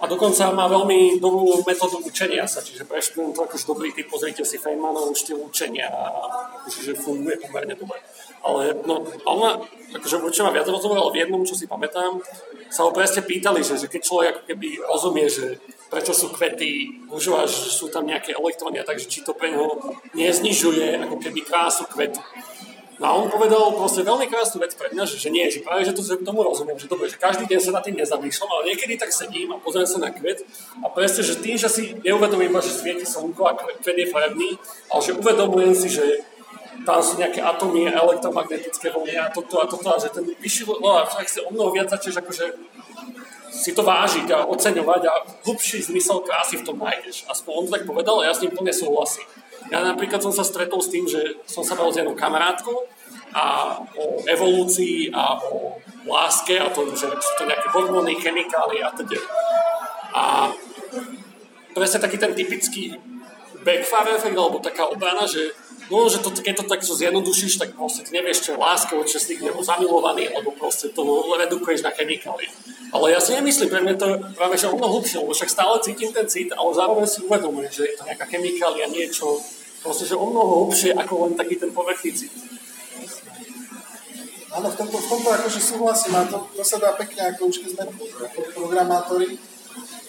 a 0.00 0.04
dokonca 0.08 0.48
má 0.56 0.64
veľmi 0.64 1.20
dobrú 1.20 1.60
metódu 1.68 2.00
učenia 2.00 2.48
sa, 2.48 2.64
čiže 2.64 2.88
pre 2.88 3.04
študentov 3.04 3.44
akože 3.44 3.68
dobrý 3.68 3.92
typ, 3.92 4.08
pozrite 4.08 4.40
si 4.48 4.56
Feynmanov 4.56 5.12
štýl 5.12 5.36
učenia 5.36 5.92
a 5.92 6.02
čiže 6.72 6.96
funguje 6.96 7.36
pomerne 7.36 7.76
dobre. 7.76 8.00
Ale 8.40 8.80
no, 8.88 9.04
ona, 9.28 9.60
akože 9.92 10.24
určite 10.24 10.48
ma 10.48 10.56
viac 10.56 10.64
rozhovorila 10.64 11.12
v 11.12 11.20
jednom, 11.20 11.44
čo 11.44 11.52
si 11.52 11.68
pamätám, 11.68 12.16
sa 12.72 12.88
ho 12.88 12.96
presne 12.96 13.20
pýtali, 13.28 13.60
že, 13.60 13.76
že 13.76 13.92
keď 13.92 14.00
človek 14.00 14.28
ako 14.32 14.42
keby 14.48 14.68
rozumie, 14.88 15.26
že 15.28 15.60
prečo 15.92 16.16
sú 16.16 16.32
kvety, 16.32 17.04
užíva, 17.12 17.44
že 17.44 17.68
sú 17.68 17.92
tam 17.92 18.08
nejaké 18.08 18.32
elektróny 18.32 18.80
a 18.80 18.86
takže 18.88 19.10
či 19.10 19.20
to 19.20 19.36
pre 19.36 19.52
neho 19.52 19.74
neznižuje 20.16 20.96
ako 21.02 21.20
keby 21.20 21.44
krásu 21.44 21.84
kvetu. 21.90 22.22
A 23.00 23.16
on 23.16 23.32
povedal 23.32 23.72
proste 23.72 24.04
veľmi 24.04 24.28
krásnu 24.28 24.60
vec 24.60 24.76
pre 24.76 24.92
mňa, 24.92 25.08
že, 25.08 25.16
že 25.16 25.32
nie, 25.32 25.48
že 25.48 25.64
práve, 25.64 25.88
že 25.88 25.96
to, 25.96 26.04
že 26.04 26.20
tomu 26.20 26.44
rozumiem, 26.44 26.76
že, 26.76 26.84
to, 26.84 27.00
že 27.00 27.16
každý 27.16 27.48
deň 27.48 27.60
sa 27.60 27.72
nad 27.72 27.80
tým 27.80 27.96
nezamýšľam, 27.96 28.50
ale 28.52 28.76
niekedy 28.76 29.00
tak 29.00 29.08
sedím 29.08 29.56
a 29.56 29.56
pozriem 29.56 29.88
sa 29.88 29.96
na 30.04 30.12
kvet 30.12 30.44
a 30.84 30.86
presne, 30.92 31.24
že 31.24 31.40
tým, 31.40 31.56
že 31.56 31.72
si 31.72 31.96
neuvedomím 32.04 32.52
že 32.60 32.76
svieti 32.76 33.08
slnko 33.08 33.42
a 33.48 33.56
kvet 33.56 33.96
je 33.96 34.04
farebný, 34.04 34.60
ale 34.92 35.00
že 35.00 35.16
uvedomujem 35.16 35.72
si, 35.72 35.88
že 35.88 36.04
tam 36.84 37.00
sú 37.00 37.16
nejaké 37.16 37.40
atómy, 37.40 37.88
elektromagnetické 37.88 38.92
vlny 38.92 39.16
a 39.16 39.32
toto 39.32 39.60
a 39.60 39.68
toto 39.68 39.88
a 39.88 39.96
že 39.96 40.12
ten 40.12 40.24
vyšší 40.24 40.68
no 40.68 41.00
však 41.08 41.28
si 41.28 41.40
o 41.40 41.48
mnoho 41.52 41.72
viac 41.72 41.88
začneš 41.88 42.20
akože 42.20 42.44
si 43.50 43.72
to 43.72 43.82
vážiť 43.82 44.30
a 44.30 44.46
oceňovať 44.46 45.02
a 45.10 45.12
hlubší 45.44 45.82
zmysel 45.82 46.22
krásy 46.22 46.56
v 46.62 46.64
tom 46.64 46.78
nájdeš. 46.78 47.26
Aspoň 47.26 47.50
on 47.52 47.64
to 47.66 47.72
tak 47.76 47.84
povedal 47.84 48.22
a 48.22 48.30
ja 48.30 48.32
s 48.32 48.40
ním 48.40 48.54
plne 48.54 48.72
súhlasím. 48.72 49.26
Ja 49.70 49.86
napríklad 49.86 50.18
som 50.18 50.34
sa 50.34 50.42
stretol 50.42 50.82
s 50.82 50.90
tým, 50.90 51.06
že 51.06 51.38
som 51.46 51.62
sa 51.62 51.78
bol 51.78 51.94
s 51.94 51.98
jednou 52.02 52.18
kamarátkou 52.18 52.90
a 53.30 53.78
o 53.94 54.18
evolúcii 54.26 55.14
a 55.14 55.38
o 55.38 55.78
láske 56.10 56.58
a 56.58 56.66
to, 56.74 56.90
že 56.90 57.06
sú 57.06 57.32
to 57.38 57.46
nejaké 57.46 57.70
hormóny, 57.70 58.18
chemikály 58.18 58.82
a 58.82 58.90
teda. 58.90 59.22
A 60.10 60.50
presne 61.70 62.02
taký 62.02 62.18
ten 62.18 62.34
typický 62.34 62.98
backfire 63.62 64.18
efekt, 64.18 64.34
alebo 64.34 64.58
taká 64.58 64.90
obrana, 64.90 65.22
že 65.30 65.54
no, 65.86 66.10
že 66.10 66.18
to, 66.18 66.34
keď 66.34 66.54
to 66.62 66.64
tak 66.66 66.80
zjednodušíš, 66.82 67.62
tak 67.62 67.78
proste 67.78 68.02
ty 68.02 68.18
nevieš, 68.18 68.50
čo 68.50 68.50
je 68.56 68.58
láska, 68.58 68.98
čo 69.06 69.18
si 69.22 69.38
nebo 69.38 69.62
zamilovaný, 69.62 70.34
alebo 70.34 70.50
proste 70.56 70.90
to 70.90 71.02
redukuješ 71.38 71.86
na 71.86 71.94
chemikály. 71.94 72.50
Ale 72.90 73.14
ja 73.14 73.22
si 73.22 73.38
nemyslím, 73.38 73.70
pre 73.70 73.82
mňa 73.86 73.94
to 73.94 74.06
práve 74.34 74.58
že 74.58 74.66
ono 74.66 74.82
hlubšie, 74.82 75.22
lebo 75.22 75.30
však 75.30 75.50
stále 75.50 75.78
cítim 75.78 76.10
ten 76.10 76.26
cit, 76.26 76.50
ale 76.50 76.74
zároveň 76.74 77.06
si 77.06 77.22
uvedomujem, 77.22 77.70
že 77.70 77.82
je 77.86 77.94
to 77.94 78.02
nejaká 78.02 78.26
chemikália, 78.26 78.90
niečo, 78.90 79.38
proste, 79.80 80.04
že 80.04 80.16
o 80.16 80.26
mnoho 80.28 80.64
hlubšie 80.64 80.92
ako 80.96 81.28
len 81.28 81.32
taký 81.36 81.56
ten 81.56 81.72
povrchný 81.72 82.12
cit. 82.12 82.32
Áno, 84.50 84.66
v 84.66 84.76
tomto, 84.76 84.98
v 84.98 85.06
tomto 85.06 85.28
akože 85.30 85.60
súhlasím 85.62 86.14
a 86.18 86.26
to, 86.26 86.42
to 86.58 86.62
sa 86.66 86.82
dá 86.82 86.90
pekne, 86.98 87.22
ako 87.30 87.54
už 87.54 87.62
keď 87.62 87.70
sme 87.70 87.84
programátori, 88.50 89.38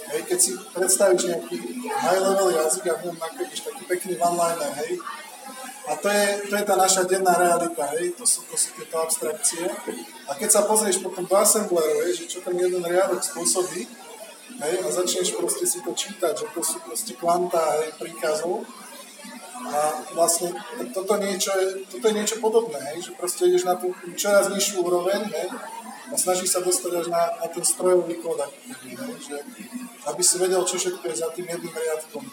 hej, 0.09 0.21
keď 0.25 0.39
si 0.41 0.51
predstavíš 0.73 1.29
nejaký 1.29 1.57
high-level 1.85 2.49
jazyk 2.49 2.89
a 2.89 2.93
v 2.97 3.01
ňom 3.05 3.17
nakrevíš 3.21 3.61
taký 3.61 3.83
pekný 3.85 4.13
one-liner, 4.17 4.73
hej, 4.81 4.97
a 5.81 5.97
to 5.97 6.07
je, 6.09 6.25
to 6.49 6.53
je 6.57 6.63
tá 6.65 6.75
naša 6.77 7.03
denná 7.05 7.37
realita, 7.37 7.85
hej, 7.93 8.17
to 8.17 8.25
sú, 8.25 8.41
to 8.49 8.57
sú 8.57 8.73
tieto 8.77 8.97
abstrakcie. 9.01 9.65
A 10.25 10.31
keď 10.33 10.49
sa 10.49 10.61
pozrieš 10.65 11.05
potom 11.05 11.25
do 11.25 11.35
assembleru, 11.37 12.05
hej, 12.05 12.25
že 12.25 12.25
čo 12.25 12.41
ten 12.41 12.57
jeden 12.57 12.81
riadok 12.81 13.21
spôsobí, 13.21 13.85
hej, 14.61 14.73
a 14.81 14.87
začneš 14.89 15.37
proste 15.37 15.69
si 15.69 15.85
to 15.85 15.93
čítať, 15.93 16.33
že 16.33 16.45
to 16.49 16.61
sú 16.65 16.81
proste 16.81 17.13
kvanta, 17.13 17.81
hej, 17.81 17.93
príkazov, 17.97 18.65
a 19.71 20.03
vlastne 20.13 20.51
toto, 20.91 21.15
niečo 21.15 21.51
je, 21.55 21.67
toto 21.87 22.05
je 22.11 22.17
niečo 22.19 22.37
podobné, 22.43 22.79
hej, 22.91 23.07
že 23.07 23.11
proste 23.15 23.47
ideš 23.47 23.63
na 23.63 23.79
tú 23.79 23.95
čoraz 24.19 24.51
nižšiu 24.51 24.83
úroveň 24.83 25.31
hej, 25.31 25.47
a 26.11 26.15
snažíš 26.19 26.51
sa 26.51 26.59
dostať 26.59 26.91
až 26.91 27.07
na, 27.07 27.23
na 27.39 27.47
ten 27.47 27.63
strojový 27.63 28.19
kód, 28.19 28.43
že, 29.23 29.37
aby 30.11 30.21
si 30.21 30.35
vedel, 30.43 30.61
čo 30.67 30.75
všetko 30.75 31.03
je 31.07 31.15
za 31.15 31.31
tým 31.31 31.47
jedným 31.47 31.71
riadkom. 31.71 32.23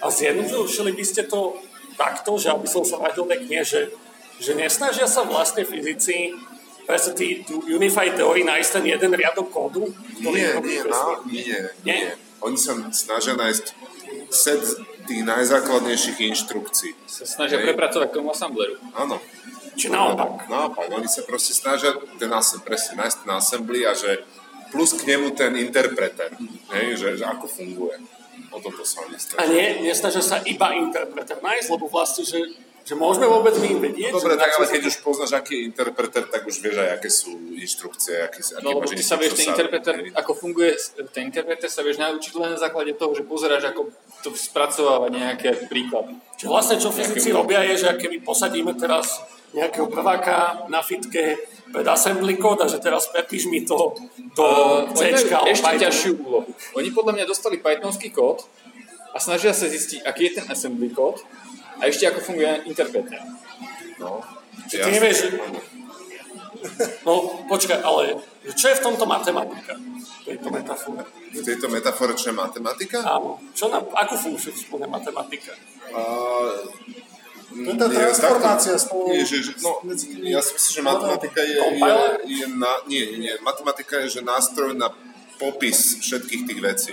A 0.00 0.08
zjednodušili 0.08 0.96
by 0.96 1.04
ste 1.04 1.28
to 1.28 1.60
takto, 2.00 2.40
že 2.40 2.48
aby 2.48 2.64
som 2.64 2.80
sa 2.80 2.96
vrátil 2.96 3.28
tej 3.28 3.44
knihe, 3.44 3.60
že, 3.60 3.92
že 4.40 4.56
nesnažia 4.56 5.04
sa 5.04 5.28
vlastne 5.28 5.68
fyzici 5.68 6.32
presne 6.88 7.12
tú 7.44 7.60
Unified 7.68 8.16
Theory 8.16 8.40
nájsť 8.42 8.70
ten 8.80 8.84
jeden 8.88 9.12
riadok 9.12 9.52
kódu? 9.52 9.84
Ktorý 10.16 10.40
nie, 10.40 10.48
nie, 10.64 10.80
nie, 11.28 11.60
nie, 11.84 11.96
nie. 12.08 12.12
Oni 12.40 12.56
sa 12.56 12.72
snažia 12.88 13.36
nájsť 13.36 13.64
set 14.32 14.64
tých 15.10 15.26
najzákladnejších 15.26 16.18
inštrukcií. 16.30 16.94
Sa 17.10 17.26
snažia 17.26 17.58
Hej. 17.58 17.74
prepracovať 17.74 18.14
k 18.14 18.16
tomu 18.22 18.30
assembleru. 18.30 18.78
Áno. 18.94 19.18
Či 19.74 19.90
naopak? 19.90 20.46
Naopak, 20.46 20.86
oni 20.86 21.10
sa 21.10 21.26
proste 21.26 21.50
snažia 21.50 21.98
ten 22.22 22.30
presne 22.62 22.94
nájsť 23.02 23.16
ten 23.26 23.30
assembly 23.34 23.82
a 23.82 23.92
že 23.98 24.22
plus 24.70 24.94
k 24.94 25.02
nemu 25.10 25.34
ten 25.34 25.50
interpreter, 25.58 26.30
hej, 26.70 26.94
že, 26.94 27.08
že 27.18 27.24
ako 27.26 27.50
funguje. 27.50 27.98
O 28.50 28.58
toto 28.58 28.82
sa 28.86 29.02
oni 29.06 29.18
A 29.38 29.46
nie, 29.46 29.82
nesnažia 29.82 30.22
sa 30.22 30.42
iba 30.46 30.74
interpreter 30.74 31.38
nájsť, 31.42 31.68
lebo 31.70 31.86
vlastne, 31.90 32.22
že 32.22 32.38
že 32.84 32.94
môžeme 32.98 33.26
vôbec 33.30 33.54
my 33.60 33.70
vedieť? 33.78 34.10
Dobre, 34.10 34.34
tak 34.34 34.56
ale 34.56 34.66
keď 34.66 34.82
už 34.88 34.96
poznáš, 35.04 35.32
aký 35.36 35.52
je 35.54 35.62
interpreter, 35.70 36.22
tak 36.26 36.42
už 36.42 36.58
vieš 36.58 36.76
aj, 36.80 36.90
aké 36.98 37.08
sú 37.12 37.30
inštrukcie, 37.54 38.16
aký, 38.26 38.40
aký 38.42 38.64
no, 38.64 38.80
lebo 38.80 38.88
ty 38.88 39.04
sa 39.04 39.14
vieš, 39.20 39.38
ten 39.38 39.52
interpreter, 39.52 39.94
ako 40.16 40.32
funguje, 40.34 40.74
ten 41.14 41.30
interpreter 41.30 41.68
sa 41.70 41.86
vieš 41.86 42.02
naučiť 42.02 42.32
len 42.40 42.56
na 42.56 42.60
základe 42.60 42.96
toho, 42.98 43.14
že 43.14 43.22
pozeráš, 43.22 43.70
ako 43.70 43.92
to 44.24 44.34
spracováva 44.34 45.12
nejaké 45.12 45.70
príklady. 45.70 46.18
Čiže 46.40 46.48
vlastne, 46.48 46.76
čo 46.80 46.90
fyzici 46.90 47.30
robia, 47.30 47.62
je, 47.68 47.84
že 47.84 47.88
keby 47.94 48.24
posadíme 48.24 48.72
teraz 48.74 49.22
nejakého 49.50 49.90
prváka 49.90 50.66
na 50.70 50.78
fitke 50.82 51.38
pred 51.70 51.86
assembly 51.86 52.38
code 52.38 52.62
a 52.62 52.70
že 52.70 52.78
teraz 52.78 53.10
prepíš 53.10 53.46
mi 53.50 53.62
to 53.66 53.94
do 54.34 54.46
uh, 54.46 54.94
C. 54.94 55.14
Ešte 55.26 55.70
ťažšiu 55.78 56.12
úlohu. 56.22 56.50
Oni 56.78 56.90
podľa 56.94 57.18
mňa 57.18 57.24
dostali 57.26 57.58
pythonský 57.58 58.14
kód 58.14 58.46
a 59.10 59.18
snažia 59.18 59.50
sa 59.50 59.66
zistiť, 59.66 60.06
aký 60.06 60.30
je 60.30 60.32
ten 60.42 60.46
assembly 60.46 60.90
kód 60.94 61.22
a 61.80 61.82
ešte 61.88 62.04
ako 62.06 62.20
funguje 62.20 62.68
interpreter. 62.68 63.20
No, 63.96 64.20
Čiže 64.68 64.82
ty 64.84 64.90
nevieš, 64.92 65.18
No, 67.08 67.40
počkaj, 67.48 67.80
ale 67.80 68.20
čo 68.52 68.68
je 68.68 68.76
v 68.76 68.82
tomto 68.84 69.08
matematika? 69.08 69.80
V 70.20 70.24
tejto 70.28 70.48
metafore. 70.52 71.02
V 71.32 71.40
tejto 71.40 71.66
metafore 71.72 72.12
čo 72.12 72.30
je 72.30 72.36
matematika? 72.36 73.00
Áno. 73.00 73.40
Čo 73.56 73.72
na, 73.72 73.80
akú 73.96 74.14
funkciu 74.20 74.52
spône 74.52 74.84
matematika? 74.84 75.56
Uh, 75.88 76.68
to 77.50 77.70
je 77.72 77.76
tá 77.80 77.88
transformácia 77.88 78.76
spolu... 78.76 79.10
Nie, 79.10 79.24
že, 79.24 79.42
že, 79.42 79.52
no, 79.64 79.80
ja 80.22 80.38
si 80.44 80.50
myslím, 80.54 80.72
že 80.76 80.82
matematika 80.84 81.40
je, 81.42 81.56
je, 81.58 81.92
je 82.28 82.46
na, 82.54 82.72
nie, 82.86 83.04
nie, 83.18 83.32
matematika 83.42 84.04
je 84.06 84.20
že 84.20 84.22
nástroj 84.22 84.76
na 84.76 84.92
popis 85.40 85.98
všetkých 86.04 86.42
tých 86.46 86.60
vecí. 86.60 86.92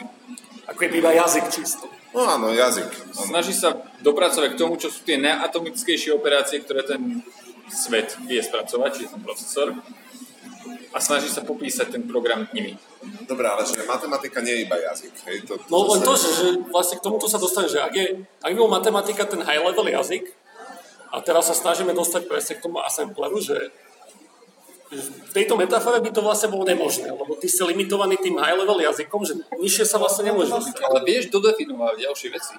Ako 0.66 0.80
je 0.82 0.90
iba 0.98 1.12
jazyk 1.14 1.46
čisto. 1.52 1.92
No 2.18 2.26
áno, 2.26 2.50
jazyk. 2.50 2.90
Áno. 2.90 3.30
Snaží 3.30 3.54
sa 3.54 3.78
dopracovať 4.02 4.58
k 4.58 4.60
tomu, 4.60 4.74
čo 4.82 4.90
sú 4.90 5.06
tie 5.06 5.22
neatomickejšie 5.22 6.18
operácie, 6.18 6.66
ktoré 6.66 6.82
ten 6.82 7.22
svet 7.70 8.18
vie 8.26 8.42
spracovať, 8.42 8.90
čiže 8.90 9.10
ten 9.14 9.22
procesor 9.22 9.78
a 10.90 10.98
snaží 10.98 11.30
sa 11.30 11.46
popísať 11.46 11.94
ten 11.94 12.04
program 12.10 12.50
nimi. 12.58 12.74
Dobre, 13.30 13.46
ale 13.46 13.62
že 13.70 13.86
matematika 13.86 14.42
nie 14.42 14.58
je 14.58 14.62
iba 14.66 14.82
jazyk. 14.82 15.14
Hej? 15.30 15.38
To, 15.46 15.62
to, 15.62 15.70
no 15.70 15.94
len 15.94 16.02
to, 16.02 16.14
že, 16.18 16.30
že 16.34 16.48
vlastne 16.74 16.98
k 16.98 17.06
tomuto 17.06 17.30
sa 17.30 17.38
dostane, 17.38 17.70
že 17.70 17.78
ak 17.78 17.94
je, 17.94 18.26
ak 18.42 18.50
je 18.50 18.58
matematika 18.66 19.30
ten 19.30 19.46
high 19.46 19.62
level 19.62 19.86
jazyk, 19.86 20.34
a 21.08 21.24
teraz 21.24 21.48
sa 21.48 21.56
snažíme 21.56 21.96
dostať 21.96 22.28
presne 22.28 22.54
k 22.60 22.64
tomu 22.68 22.84
assembleru, 22.84 23.40
že 23.40 23.72
v 24.88 25.32
tejto 25.36 25.60
metafore 25.60 26.00
by 26.00 26.12
to 26.16 26.24
vlastne 26.24 26.48
bolo 26.48 26.64
nemožné, 26.64 27.12
lebo 27.12 27.36
ty 27.36 27.52
si 27.52 27.60
limitovaný 27.60 28.16
tým 28.24 28.40
high 28.40 28.56
level 28.56 28.80
jazykom, 28.80 29.20
že 29.28 29.36
nižšie 29.60 29.84
sa 29.84 30.00
vlastne 30.00 30.32
nemôže 30.32 30.56
Ale 30.80 31.04
vieš 31.04 31.28
dodefinovať 31.28 32.08
ďalšie 32.08 32.30
veci. 32.32 32.56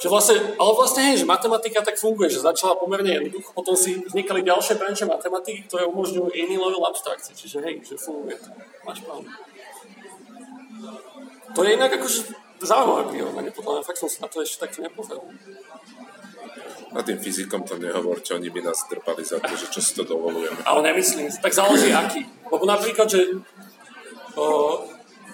Že 0.00 0.08
vlastne, 0.08 0.36
ale 0.56 0.70
vlastne 0.72 1.12
hej, 1.12 1.20
že 1.20 1.26
matematika 1.28 1.84
tak 1.84 2.00
funguje, 2.00 2.32
že 2.32 2.40
začala 2.40 2.72
pomerne 2.80 3.20
jednoducho, 3.20 3.52
potom 3.52 3.76
si 3.76 4.00
vznikali 4.00 4.40
ďalšie 4.40 4.80
branče 4.80 5.04
matematiky, 5.04 5.68
ktoré 5.68 5.84
umožňujú 5.92 6.32
iný 6.32 6.56
level 6.56 6.88
abstrakcie, 6.88 7.36
čiže 7.36 7.60
hej, 7.60 7.84
že 7.84 8.00
funguje 8.00 8.40
to. 8.40 8.48
Máš 8.88 9.04
pravdu. 9.04 9.28
To 11.52 11.60
je 11.60 11.70
inak 11.76 11.92
akože 12.00 12.32
zaujímavé 12.64 13.02
prirovnanie, 13.12 13.52
podľa 13.52 13.72
mňa 13.76 13.82
fakt 13.84 14.00
som 14.00 14.08
sa 14.08 14.24
na 14.24 14.28
to 14.32 14.40
ešte 14.40 14.64
takto 14.64 14.80
nepozeral. 14.80 15.28
A 16.90 17.06
tým 17.06 17.22
fyzikom 17.22 17.62
to 17.62 17.78
nehovorte, 17.78 18.34
oni 18.34 18.50
by 18.50 18.66
nás 18.66 18.82
drpali 18.90 19.22
za 19.22 19.38
to, 19.38 19.54
že 19.54 19.70
čo 19.70 19.78
si 19.78 19.94
to 19.94 20.02
dovolujeme. 20.02 20.58
Ale 20.66 20.82
nemyslím, 20.82 21.30
tak 21.38 21.54
záleží 21.54 21.94
aký. 21.94 22.26
Lebo 22.50 22.66
napríklad, 22.66 23.06
že 23.06 23.38
o, 24.34 24.46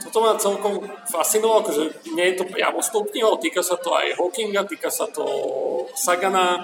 toto 0.04 0.18
ma 0.20 0.36
celkom 0.36 0.84
fascinovalo, 1.08 1.64
akože 1.64 2.12
nie 2.12 2.28
je 2.28 2.36
to 2.36 2.44
priamo 2.44 2.84
stupňovo, 2.84 3.40
týka 3.40 3.64
sa 3.64 3.80
to 3.80 3.88
aj 3.96 4.20
Hawkinga, 4.20 4.68
týka 4.68 4.92
sa 4.92 5.08
to 5.08 5.24
Sagana, 5.96 6.60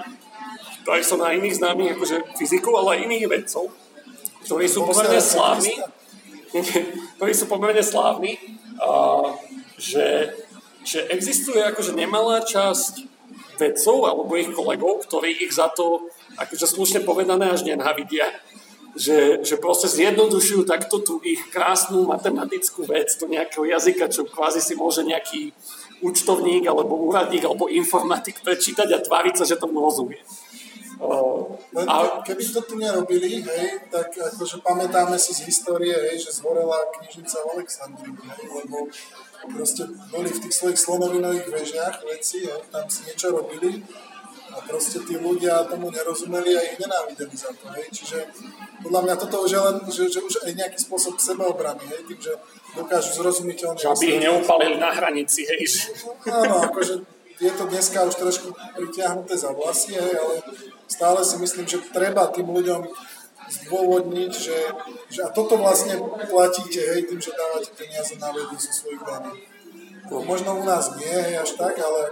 aj 0.85 1.01
som 1.01 1.17
na 1.17 1.33
iných 1.33 1.57
známych 1.57 1.97
akože 1.97 2.37
fyzikov, 2.37 2.77
ale 2.77 3.01
aj 3.01 3.03
iných 3.09 3.25
vedcov, 3.25 3.73
ktorí 4.45 4.65
sú 4.69 4.85
pomerne 4.85 5.17
slávni, 5.17 5.73
ktorí 7.17 7.33
sú 7.33 7.49
pomerne 7.49 7.81
slávni, 7.81 8.37
a, 8.77 9.25
že, 9.81 10.37
že 10.85 11.01
existuje 11.09 11.65
akože 11.65 11.97
nemalá 11.97 12.45
časť 12.45 13.12
vedcov 13.63 13.97
alebo 14.03 14.35
ich 14.35 14.51
kolegov, 14.51 15.07
ktorí 15.07 15.47
ich 15.47 15.55
za 15.55 15.71
to, 15.71 16.11
akože 16.35 16.67
slušne 16.67 16.99
povedané, 17.07 17.47
až 17.47 17.63
nenávidia 17.63 18.27
že, 18.93 19.41
že 19.41 19.57
proste 19.57 19.89
zjednodušujú 19.89 20.69
takto 20.69 21.01
tú 21.01 21.17
ich 21.25 21.41
krásnu 21.49 22.05
matematickú 22.05 22.85
vec 22.85 23.09
do 23.17 23.25
nejakého 23.25 23.65
jazyka, 23.65 24.13
čo 24.13 24.29
kvázi 24.29 24.61
si 24.61 24.77
môže 24.77 25.01
nejaký 25.01 25.49
účtovník 26.05 26.69
alebo 26.69 26.93
úradník 27.09 27.41
alebo 27.41 27.71
informatik 27.71 28.45
prečítať 28.45 28.89
a 28.93 29.01
tváriť 29.01 29.35
sa, 29.41 29.45
že 29.49 29.57
to 29.57 29.65
rozumie. 29.65 30.21
Uh, 31.03 31.57
a... 31.89 32.21
Keby 32.23 32.43
to 32.53 32.61
tu 32.63 32.79
nerobili, 32.79 33.43
hej, 33.43 33.91
tak 33.91 34.13
akože 34.13 34.61
pamätáme 34.63 35.17
si 35.19 35.35
z 35.35 35.49
histórie, 35.49 35.91
hej, 35.91 36.21
že 36.21 36.39
zhorela 36.39 36.79
knižnica 36.95 37.43
v 37.43 37.47
Aleksandrii, 37.59 38.13
hej, 38.13 38.43
lebo 38.61 38.87
proste 39.51 39.83
boli 40.13 40.29
v 40.31 40.41
tých 40.47 40.55
svojich 40.55 40.79
slonovinových 40.79 41.47
vežiach 41.51 41.95
veci, 42.07 42.47
hej, 42.47 42.63
tam 42.71 42.87
si 42.87 43.03
niečo 43.07 43.35
robili 43.35 43.83
A 44.53 44.61
proste 44.69 45.01
tí 45.01 45.17
ľudia 45.17 45.65
tomu 45.65 45.89
nerozumeli 45.89 46.53
a 46.53 46.61
ich 46.61 46.77
nenávideli 46.77 47.33
za 47.33 47.49
to. 47.57 47.65
Hej. 47.73 47.89
Čiže 47.89 48.17
podľa 48.85 49.01
mňa 49.01 49.15
toto 49.17 49.41
už 49.41 49.49
je 49.49 49.61
len, 49.65 49.75
že, 49.89 50.03
že 50.13 50.19
už 50.21 50.45
aj 50.45 50.51
nejaký 50.53 50.77
spôsob 50.77 51.17
sebeobrany, 51.17 51.81
hej, 51.89 52.05
tým, 52.05 52.19
že 52.21 52.37
dokážu 52.77 53.17
zrozumiteľne... 53.17 53.81
Že 53.81 53.89
aby 53.97 54.05
ich 54.13 54.21
neupalili 54.21 54.77
na 54.77 54.93
hranici, 54.93 55.41
hej. 55.49 55.89
Áno, 56.29 56.69
akože 56.69 57.01
je 57.41 57.49
to 57.49 57.63
dneska 57.65 58.05
už 58.05 58.13
trošku 58.13 58.53
pritiahnuté 58.77 59.33
za 59.33 59.49
vlasy, 59.49 59.97
hej, 59.97 60.13
ale 60.21 60.35
stále 60.85 61.25
si 61.25 61.35
myslím, 61.41 61.65
že 61.65 61.81
treba 61.89 62.29
tým 62.29 62.45
ľuďom 62.45 62.85
zdôvodniť, 63.49 64.31
že, 64.31 64.59
že 65.09 65.19
a 65.25 65.29
toto 65.31 65.59
vlastne 65.59 65.99
platíte, 66.27 66.79
hej, 66.79 67.09
tým, 67.09 67.19
že 67.19 67.35
dávate 67.35 67.71
peniaze 67.75 68.15
na 68.19 68.29
vedu 68.31 68.55
zo 68.55 68.71
svojich 68.71 69.03
daní. 69.03 69.47
Možno 70.11 70.59
u 70.59 70.63
nás 70.67 70.93
nie, 70.99 71.09
hej, 71.09 71.39
až 71.39 71.55
tak, 71.55 71.79
ale 71.79 72.11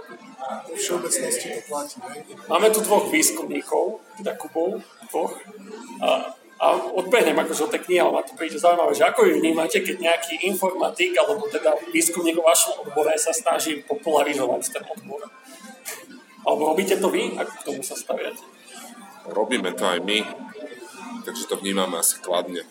vo 0.68 0.74
všeobecnosti 0.74 1.46
to 1.54 1.60
platí. 1.68 1.96
Hej. 2.12 2.18
Máme 2.48 2.72
tu 2.72 2.80
dvoch 2.80 3.12
výskumníkov, 3.12 4.00
teda 4.18 4.32
Kubov, 4.40 4.80
dvoch. 5.12 5.32
A, 6.02 6.34
a 6.62 6.66
odbehnem 6.94 7.36
akože 7.36 7.66
od 7.66 7.72
tej 7.74 7.82
knihy, 7.86 8.00
ale 8.00 8.12
ma 8.16 8.22
to 8.22 8.38
príde 8.38 8.58
zaujímavé, 8.58 8.94
že 8.94 9.06
ako 9.06 9.26
vy 9.26 9.32
vnímate, 9.38 9.82
keď 9.82 9.96
nejaký 9.98 10.34
informatik 10.46 11.14
alebo 11.18 11.46
teda 11.50 11.74
výskumník 11.90 12.38
vo 12.38 12.46
vašom 12.46 12.86
odbore 12.86 13.14
sa 13.18 13.34
snaží 13.34 13.82
popularizovať 13.82 14.60
ten 14.72 14.84
odbor? 14.86 15.26
Alebo 16.42 16.74
robíte 16.74 16.98
to 16.98 17.06
vy? 17.06 17.38
Ako 17.38 17.52
k 17.54 17.66
tomu 17.66 17.80
sa 17.86 17.94
staviate? 17.94 18.42
Robíme 19.30 19.70
to 19.78 19.86
aj 19.86 20.02
my, 20.02 20.18
takže 21.24 21.48
to 21.48 21.56
vnímame 21.56 21.98
asi 21.98 22.18
kladne. 22.18 22.66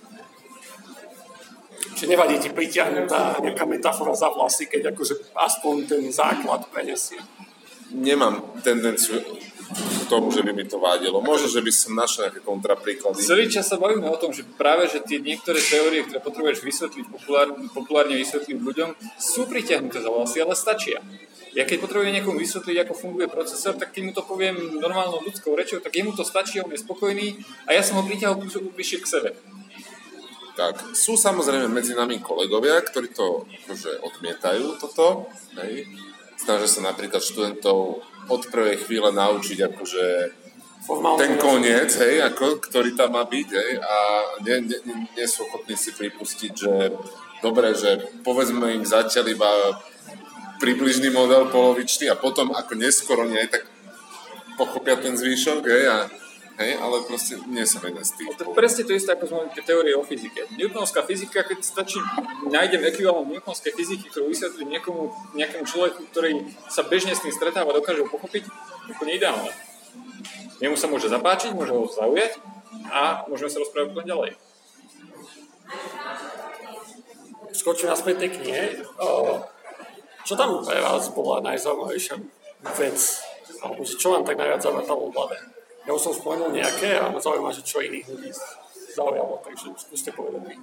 Čiže 1.95 2.07
nevadí 2.17 2.39
ti 2.39 2.49
pritiahnutá 2.49 3.41
nejaká 3.43 3.67
metafora 3.67 4.15
za 4.15 4.31
vlasy, 4.31 4.65
keď 4.65 4.95
akože 4.95 5.37
aspoň 5.37 5.75
ten 5.85 6.01
základ 6.09 6.65
prenesie. 6.71 7.19
Nemám 7.91 8.41
tendenciu 8.63 9.19
k 9.71 10.03
tomu, 10.07 10.31
že 10.31 10.43
by 10.43 10.51
mi 10.55 10.63
to 10.67 10.79
vadilo. 10.79 11.19
Možno, 11.19 11.47
že 11.51 11.63
by 11.63 11.71
som 11.71 11.95
našiel 11.95 12.27
nejaké 12.27 12.41
kontrapríklady. 12.43 13.23
Celý 13.23 13.47
čas 13.47 13.67
sa 13.67 13.79
bavíme 13.79 14.07
o 14.07 14.19
tom, 14.19 14.31
že 14.31 14.43
práve 14.43 14.87
že 14.87 15.03
tie 15.03 15.19
niektoré 15.19 15.59
teórie, 15.59 16.03
ktoré 16.07 16.19
potrebuješ 16.23 16.63
vysvetliť, 16.63 17.05
populár, 17.11 17.47
populárne 17.71 18.15
vysvetliť 18.19 18.57
ľuďom, 18.59 18.89
sú 19.19 19.47
pritiahnuté 19.47 19.99
za 19.99 20.11
vlasy, 20.11 20.37
ale 20.43 20.55
stačia. 20.55 20.99
Ja 21.51 21.67
keď 21.67 21.83
potrebujem 21.83 22.15
niekomu 22.15 22.39
vysvetliť, 22.39 22.87
ako 22.87 22.93
funguje 22.95 23.27
procesor, 23.27 23.75
tak 23.75 23.91
keď 23.91 24.01
mu 24.07 24.11
to 24.15 24.23
poviem 24.23 24.79
normálnou 24.79 25.19
ľudskou 25.19 25.51
rečou, 25.51 25.83
tak 25.83 25.91
jemu 25.91 26.15
to 26.15 26.23
stačí, 26.23 26.63
on 26.63 26.71
je 26.71 26.79
spokojný 26.79 27.43
a 27.67 27.75
ja 27.75 27.83
som 27.83 27.99
ho 27.99 28.07
pritiahol 28.07 28.39
bližšie 28.47 29.03
k 29.03 29.11
sebe. 29.11 29.29
Tak, 30.55 30.95
sú 30.95 31.19
samozrejme 31.19 31.67
medzi 31.67 31.91
nami 31.91 32.23
kolegovia, 32.23 32.79
ktorí 32.79 33.11
to 33.11 33.47
akože 33.67 33.99
odmietajú 33.99 34.79
toto, 34.79 35.27
hej. 35.59 35.87
Snažia 36.39 36.67
sa 36.71 36.81
napríklad 36.87 37.21
študentov 37.21 38.01
od 38.31 38.41
prvej 38.49 38.81
chvíle 38.87 39.13
naučiť 39.13 39.59
akože 39.71 40.05
ten 41.19 41.37
koniec, 41.37 41.93
hej, 41.99 42.25
ako, 42.25 42.57
ktorý 42.63 42.97
tam 42.97 43.13
má 43.13 43.23
byť, 43.27 43.47
hej, 43.53 43.71
a 43.77 43.95
nie, 44.41 44.57
nie, 44.65 44.79
nie 45.13 45.27
sú 45.27 45.45
ochotní 45.45 45.77
si 45.77 45.93
pripustiť, 45.93 46.51
že 46.57 46.73
dobre, 47.43 47.75
že 47.77 48.01
povedzme 48.25 48.75
im 48.75 48.85
zatiaľ 48.87 49.25
iba 49.29 49.51
približný 50.61 51.09
model 51.09 51.49
polovičný 51.49 52.13
a 52.13 52.15
potom 52.15 52.53
ako 52.53 52.77
neskoro 52.77 53.25
nie, 53.25 53.41
tak 53.49 53.65
pochopia 54.61 54.93
ten 55.01 55.17
zvýšok, 55.17 55.65
hej, 55.65 55.83
a, 55.89 55.97
hej, 56.61 56.77
ale 56.77 57.01
proste 57.09 57.41
nie 57.49 57.65
som 57.65 57.81
jeden 57.81 58.05
z 58.05 58.13
tých. 58.21 58.37
To 58.37 58.53
je 58.53 58.53
presne 58.53 58.85
to 58.85 58.93
isté, 58.93 59.09
ako 59.17 59.25
sme 59.25 59.49
tie 59.57 59.65
teórie 59.65 59.97
o 59.97 60.05
fyzike. 60.05 60.45
Newtonovská 60.53 61.01
fyzika, 61.01 61.41
keď 61.41 61.65
stačí, 61.65 61.97
nájdem 62.45 62.85
ekvivalent 62.85 63.25
Newtonovskej 63.25 63.73
fyziky, 63.73 64.13
ktorú 64.13 64.29
vysvetlím 64.29 64.77
niekomu, 64.77 65.09
nejakému 65.33 65.65
človeku, 65.65 66.05
ktorý 66.13 66.45
sa 66.69 66.85
bežne 66.85 67.17
s 67.17 67.25
tým 67.25 67.33
stretáva, 67.33 67.73
dokáže 67.73 68.05
ho 68.05 68.09
pochopiť, 68.13 68.45
úplne 68.93 69.17
ideálne. 69.17 69.49
Jemu 70.61 70.77
sa 70.77 70.85
môže 70.85 71.09
zapáčiť, 71.09 71.57
môže 71.57 71.73
ho 71.73 71.89
zaujať 71.89 72.37
a 72.93 73.25
môžeme 73.25 73.49
sa 73.49 73.65
rozprávať 73.65 73.97
potom 73.97 74.05
ďalej. 74.05 74.31
Skočím 77.51 77.91
naspäť 77.91 78.15
tej 78.21 78.29
knihe. 78.37 78.63
O, 79.01 79.41
čo 80.25 80.33
tam 80.37 80.61
pre 80.61 80.79
vás 80.81 81.09
bola 81.13 81.41
najzaujímavejšia 81.45 82.15
vec? 82.77 82.99
Alebo 83.61 83.81
čo 83.85 84.07
vám 84.13 84.25
tak 84.25 84.37
najviac 84.41 84.61
zavrtalo 84.61 85.09
v 85.09 85.15
hlave? 85.15 85.37
Ja 85.85 85.91
už 85.97 86.01
som 86.01 86.13
spomenul 86.13 86.53
nejaké 86.53 86.97
a 86.97 87.09
ma 87.09 87.17
zaujíma, 87.17 87.53
že 87.53 87.65
čo 87.65 87.81
iných 87.81 88.05
ľudí 88.05 88.29
zaujalo, 88.93 89.41
takže 89.41 89.73
skúste 89.77 90.13
povedať 90.13 90.41
vy. 90.45 90.55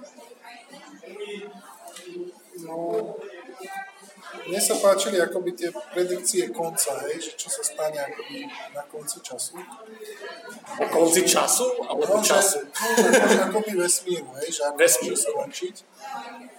No, 2.63 2.75
mne 4.49 4.57
sa 4.59 4.75
páčili 4.75 5.21
akoby 5.21 5.53
tie 5.53 5.69
predikcie 5.93 6.49
konca, 6.49 6.97
hej, 7.05 7.21
že 7.21 7.31
čo 7.37 7.47
sa 7.47 7.61
stane 7.61 8.01
akoby 8.01 8.43
na 8.73 8.81
konci 8.83 9.21
času. 9.21 9.55
Na 10.75 10.87
konci 10.89 11.21
času? 11.23 11.85
Alebo 11.85 12.09
No, 12.09 12.23
že, 12.25 12.33
času? 12.33 12.59
no, 12.65 13.27
že 13.29 13.39
akoby 13.45 13.71
vesmíru, 13.77 14.29
hej, 14.41 14.49
že 14.49 14.61
ako 14.65 14.77
Vesmír. 14.81 15.13
môže 15.13 15.21
skončiť. 15.29 15.75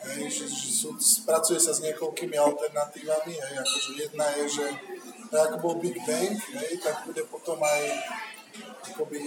Hej, 0.00 0.24
že, 0.30 0.44
že 0.46 0.68
sú, 0.70 0.88
spracuje 0.96 1.58
sa 1.58 1.74
s 1.74 1.82
niekoľkými 1.82 2.38
alternatívami, 2.38 3.34
hej, 3.34 3.54
akože 3.58 3.90
jedna 3.98 4.26
je, 4.38 4.44
že 4.62 4.66
tak 5.30 5.50
ako 5.50 5.56
bol 5.58 5.74
Big 5.78 5.98
Bang, 6.02 6.34
hej, 6.34 6.72
tak 6.82 7.06
bude 7.06 7.22
potom 7.26 7.58
aj 7.58 7.82
akoby 8.84 9.20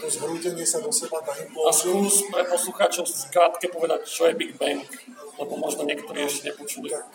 to 0.00 0.06
zhrútenie 0.10 0.66
sa 0.66 0.80
do 0.80 0.90
seba, 0.92 1.22
tá 1.22 1.32
A 1.32 1.40
implózia. 1.40 1.92
skús 1.92 2.28
pre 2.28 2.42
poslucháčov 2.44 3.04
skrátke 3.06 3.68
povedať, 3.72 4.04
čo 4.04 4.28
je 4.28 4.34
Big 4.34 4.54
Bang, 4.58 4.82
lebo 5.40 5.52
možno 5.56 5.86
niektorí 5.86 6.24
ešte 6.24 6.52
nepočuli. 6.52 6.90
tak 6.92 7.06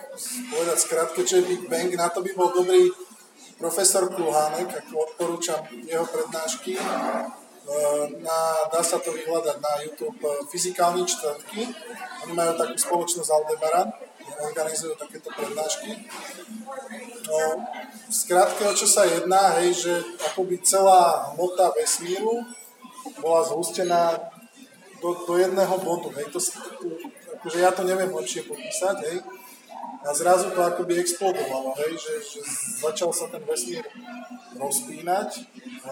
povedať 0.49 0.77
skrátke, 0.79 1.19
čo 1.23 1.39
je 1.39 1.49
Big 1.49 1.63
Bang, 1.69 1.89
na 1.93 2.09
to 2.09 2.19
by 2.23 2.31
bol 2.33 2.49
dobrý 2.51 2.89
profesor 3.59 4.07
Kulhánek, 4.07 4.71
ako 4.71 5.11
odporúčam 5.11 5.59
jeho 5.83 6.07
prednášky. 6.07 6.79
E, 6.79 6.83
Na, 8.25 8.65
dá 8.71 8.81
sa 8.81 8.97
to 8.97 9.13
vyhľadať 9.13 9.57
na 9.61 9.73
YouTube 9.85 10.17
e, 10.25 10.41
Fyzikálni 10.49 11.05
čtvrtky. 11.05 11.67
Oni 12.25 12.33
majú 12.33 12.55
takú 12.57 12.73
spoločnosť 12.73 13.29
Aldebaran, 13.29 13.93
organizujú 14.39 14.95
takéto 14.95 15.29
prednášky. 15.35 16.07
No, 17.27 17.39
v 18.09 18.13
skratke, 18.13 18.63
o 18.65 18.73
čo 18.73 18.87
sa 18.87 19.05
jedná, 19.05 19.59
hej, 19.59 19.75
že 19.75 19.93
akoby 20.31 20.63
celá 20.63 21.31
hmota 21.33 21.75
vesmíru 21.75 22.47
bola 23.19 23.43
zhustená 23.45 24.31
do, 25.01 25.15
do 25.27 25.33
jedného 25.37 25.75
bodu. 25.79 26.09
Hej. 26.19 26.31
To, 26.31 26.39
akože 27.39 27.57
ja 27.59 27.71
to 27.71 27.83
neviem 27.83 28.11
lepšie 28.11 28.47
popísať, 28.47 28.95
hej. 29.07 29.17
A 29.99 30.15
zrazu 30.15 30.55
to 30.55 30.63
akoby 30.63 30.95
explodovalo, 30.95 31.75
hej, 31.83 31.99
že, 31.99 32.13
že 32.23 32.39
začal 32.79 33.11
sa 33.11 33.27
ten 33.27 33.43
vesmír 33.43 33.83
rozpínať. 34.55 35.43
A, 35.83 35.91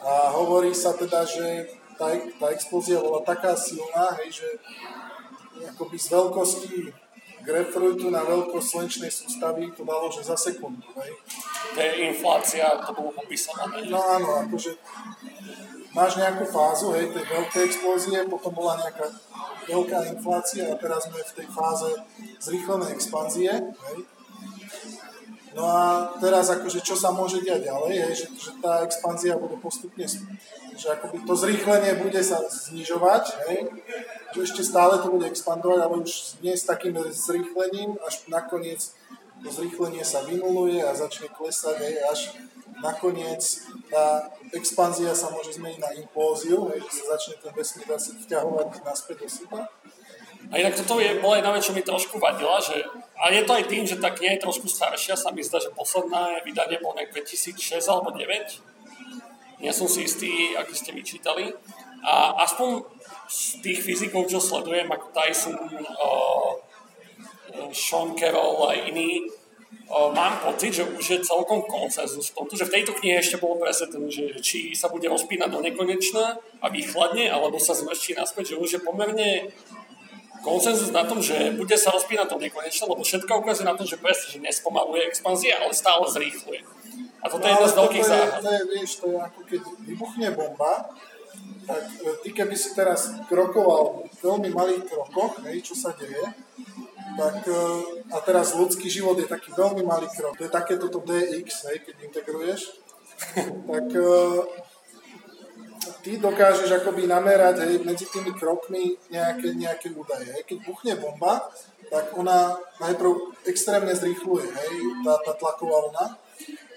a 0.00 0.12
hovorí 0.32 0.72
sa 0.72 0.96
teda, 0.96 1.28
že 1.28 1.68
tá, 2.00 2.08
tá 2.40 2.46
explózia 2.56 3.00
bola 3.00 3.20
taká 3.20 3.52
silná, 3.52 4.16
hej, 4.24 4.40
že 4.40 4.48
akoby 5.76 5.96
z 5.96 6.08
veľkosti 6.12 6.74
grapefruitu 7.46 8.10
na 8.10 8.26
veľkosť 8.26 8.66
slnečnej 8.66 9.12
sústavy 9.14 9.70
to 9.70 9.86
dalo, 9.86 10.10
že 10.10 10.26
za 10.26 10.34
sekundu, 10.34 10.82
hej. 10.98 11.14
To 11.74 11.78
je 11.78 11.90
inflácia, 12.10 12.66
to 12.82 12.90
bolo 12.90 13.14
popísané. 13.14 13.86
No 13.86 14.02
áno, 14.02 14.42
akože 14.42 14.74
máš 15.94 16.18
nejakú 16.18 16.44
fázu, 16.50 16.90
hej, 16.98 17.14
tej 17.14 17.24
veľkej 17.24 17.62
explózie, 17.70 18.18
potom 18.26 18.50
bola 18.50 18.82
nejaká 18.82 19.06
veľká 19.70 19.98
inflácia 20.18 20.74
a 20.74 20.76
teraz 20.76 21.06
sme 21.06 21.22
v 21.22 21.36
tej 21.38 21.48
fáze 21.54 21.88
zrýchlenej 22.42 22.90
expanzie, 22.98 23.54
hej. 23.54 23.98
No 25.56 25.64
a 25.64 26.12
teraz 26.20 26.52
akože 26.52 26.84
čo 26.84 26.92
sa 26.92 27.16
môže 27.16 27.40
diať 27.40 27.64
ďalej, 27.64 27.92
hej, 27.96 28.12
že, 28.12 28.26
že 28.36 28.52
tá 28.60 28.84
expanzia 28.84 29.40
bude 29.40 29.56
postupne, 29.56 30.04
že 30.76 30.86
akoby 30.92 31.24
to 31.24 31.32
zrýchlenie 31.32 31.96
bude 31.96 32.20
sa 32.20 32.44
znižovať, 32.44 33.24
hej, 33.48 33.72
že 34.36 34.40
ešte 34.44 34.60
stále 34.60 35.00
to 35.00 35.08
bude 35.08 35.24
expandovať, 35.24 35.80
ale 35.80 36.04
už 36.04 36.44
nie 36.44 36.52
s 36.52 36.68
takým 36.68 37.00
zrýchlením, 37.08 37.96
až 38.04 38.28
nakoniec 38.28 38.92
to 39.40 39.48
zrýchlenie 39.48 40.04
sa 40.04 40.28
vynuluje 40.28 40.84
a 40.84 40.92
začne 40.92 41.32
klesať, 41.32 41.76
hej, 41.80 41.94
až 42.04 42.20
nakoniec 42.84 43.40
tá 43.88 44.28
expanzia 44.52 45.16
sa 45.16 45.32
môže 45.32 45.56
zmeniť 45.56 45.80
na 45.80 45.90
implóziu, 45.96 46.68
hej, 46.68 46.84
že 46.84 47.00
sa 47.00 47.16
začne 47.16 47.40
ten 47.40 47.52
vesmír 47.56 47.88
zase 47.96 48.12
vťahovať 48.28 48.84
naspäť 48.84 49.24
do 49.24 49.28
seba. 49.32 49.60
A 50.52 50.60
inak 50.60 50.76
toto 50.76 51.00
je, 51.00 51.16
bola 51.18 51.40
jedna 51.40 51.56
vec, 51.56 51.64
čo 51.64 51.72
mi 51.72 51.80
trošku 51.80 52.20
vadila, 52.20 52.60
že, 52.60 52.84
a 53.16 53.32
je 53.32 53.42
to 53.48 53.52
aj 53.56 53.64
tým, 53.64 53.88
že 53.88 53.96
tá 53.96 54.12
kniha 54.12 54.36
je 54.36 54.44
trošku 54.44 54.68
staršia, 54.68 55.16
sa 55.16 55.32
mi 55.32 55.40
zdá, 55.40 55.56
že 55.56 55.72
posledná 55.72 56.36
vydanie 56.44 56.76
bolo 56.84 57.00
nejak 57.00 57.16
2006 57.16 57.80
alebo 57.88 58.12
2009. 58.12 59.64
Nie 59.64 59.72
som 59.72 59.88
si 59.88 60.04
istý, 60.04 60.52
aký 60.52 60.76
ste 60.76 60.92
vyčítali. 60.92 61.48
A 62.04 62.44
aspoň 62.44 62.84
z 63.26 63.64
tých 63.64 63.80
fyzikov, 63.80 64.28
čo 64.28 64.36
sledujem, 64.36 64.84
ako 64.92 65.06
Tyson, 65.16 65.56
uh, 65.56 66.60
Sean 67.72 68.12
Carroll 68.20 68.68
a 68.68 68.76
iní, 68.84 69.32
uh, 69.88 70.12
mám 70.12 70.36
pocit, 70.44 70.76
že 70.76 70.84
už 70.84 71.04
je 71.08 71.18
celkom 71.24 71.64
konsenzus 71.64 72.30
v 72.30 72.36
tomto, 72.36 72.54
že 72.54 72.68
v 72.68 72.74
tejto 72.78 72.92
knihe 73.00 73.16
ešte 73.16 73.40
bolo 73.40 73.56
presne 73.56 73.88
že 74.12 74.36
či 74.44 74.76
sa 74.76 74.92
bude 74.92 75.08
rozpínať 75.08 75.48
do 75.48 75.64
nekonečna 75.64 76.36
a 76.60 76.66
vychladne, 76.68 77.32
alebo 77.32 77.56
sa 77.56 77.72
zmrští 77.72 78.12
naspäť, 78.12 78.54
že 78.54 78.60
už 78.60 78.70
je 78.76 78.80
pomerne 78.84 79.50
konsenzus 80.46 80.94
na 80.94 81.02
tom, 81.02 81.18
že 81.18 81.34
bude 81.58 81.74
sa 81.74 81.90
rozpínať 81.90 82.30
to 82.30 82.38
nekonečne, 82.38 82.86
lebo 82.86 83.02
všetko 83.02 83.42
ukazuje 83.42 83.66
na 83.66 83.74
to, 83.74 83.82
že 83.82 83.98
presne, 83.98 84.26
že 84.30 84.38
nespomaluje 84.38 85.10
expanzia, 85.10 85.58
ale 85.58 85.74
stále 85.74 86.06
zrýchluje. 86.06 86.62
A 87.18 87.26
toto 87.26 87.42
je 87.42 87.52
jedna 87.58 87.66
z 87.66 87.74
veľkých 87.74 88.04
záhad. 88.06 88.38
to 88.38 88.50
je, 88.54 88.62
vieš, 88.70 88.90
to 89.02 89.06
je 89.10 89.18
ako 89.18 89.40
keď 89.50 89.62
vybuchne 89.82 90.28
bomba, 90.38 90.94
tak 91.66 91.84
e, 91.98 92.08
ty 92.22 92.28
keby 92.30 92.54
si 92.54 92.70
teraz 92.78 93.10
krokoval 93.26 94.06
v 94.06 94.18
veľmi 94.22 94.54
malých 94.54 94.86
krokoch, 94.86 95.42
hej, 95.50 95.66
čo 95.66 95.74
sa 95.74 95.90
deje, 95.98 96.22
tak 97.18 97.36
e, 97.50 97.58
a 98.14 98.18
teraz 98.22 98.54
ľudský 98.54 98.86
život 98.86 99.18
je 99.18 99.26
taký 99.26 99.50
veľmi 99.50 99.82
malý 99.82 100.06
krok. 100.14 100.38
To 100.38 100.46
je 100.46 100.52
také 100.54 100.78
toto 100.78 101.02
DX, 101.02 101.66
hej, 101.66 101.82
keď 101.82 101.96
integruješ, 102.06 102.78
tak 103.74 103.86
e, 103.90 104.06
ty 106.06 106.22
dokážeš 106.22 106.70
akoby 106.70 107.10
namerať 107.10 107.66
hej, 107.66 107.82
medzi 107.82 108.06
tými 108.06 108.30
krokmi 108.30 108.94
nejaké, 109.10 109.58
nejaké 109.58 109.90
údaje. 109.90 110.30
Hej. 110.30 110.46
Keď 110.46 110.58
buchne 110.62 110.94
bomba, 111.02 111.50
tak 111.90 112.14
ona 112.14 112.54
najprv 112.78 113.34
extrémne 113.42 113.90
zrýchluje, 113.90 114.46
hej, 114.46 114.74
tá, 115.02 115.18
tá 115.26 115.32
tlaková 115.34 115.90
vlna. 115.90 116.06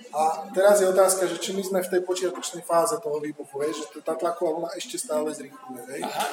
A 0.10 0.50
teraz 0.50 0.82
je 0.82 0.90
otázka, 0.90 1.30
že 1.30 1.38
či 1.38 1.54
my 1.54 1.62
sme 1.62 1.86
v 1.86 1.92
tej 1.94 2.02
počiatočnej 2.02 2.66
fáze 2.66 2.98
toho 2.98 3.22
výbuchu, 3.22 3.70
hej, 3.70 3.78
že 3.78 4.02
tá 4.02 4.18
tlaková 4.18 4.58
vlna 4.58 4.70
ešte 4.74 4.98
stále 4.98 5.30
zrýchluje. 5.30 5.86
Hej. 5.94 6.02
Aha. 6.10 6.28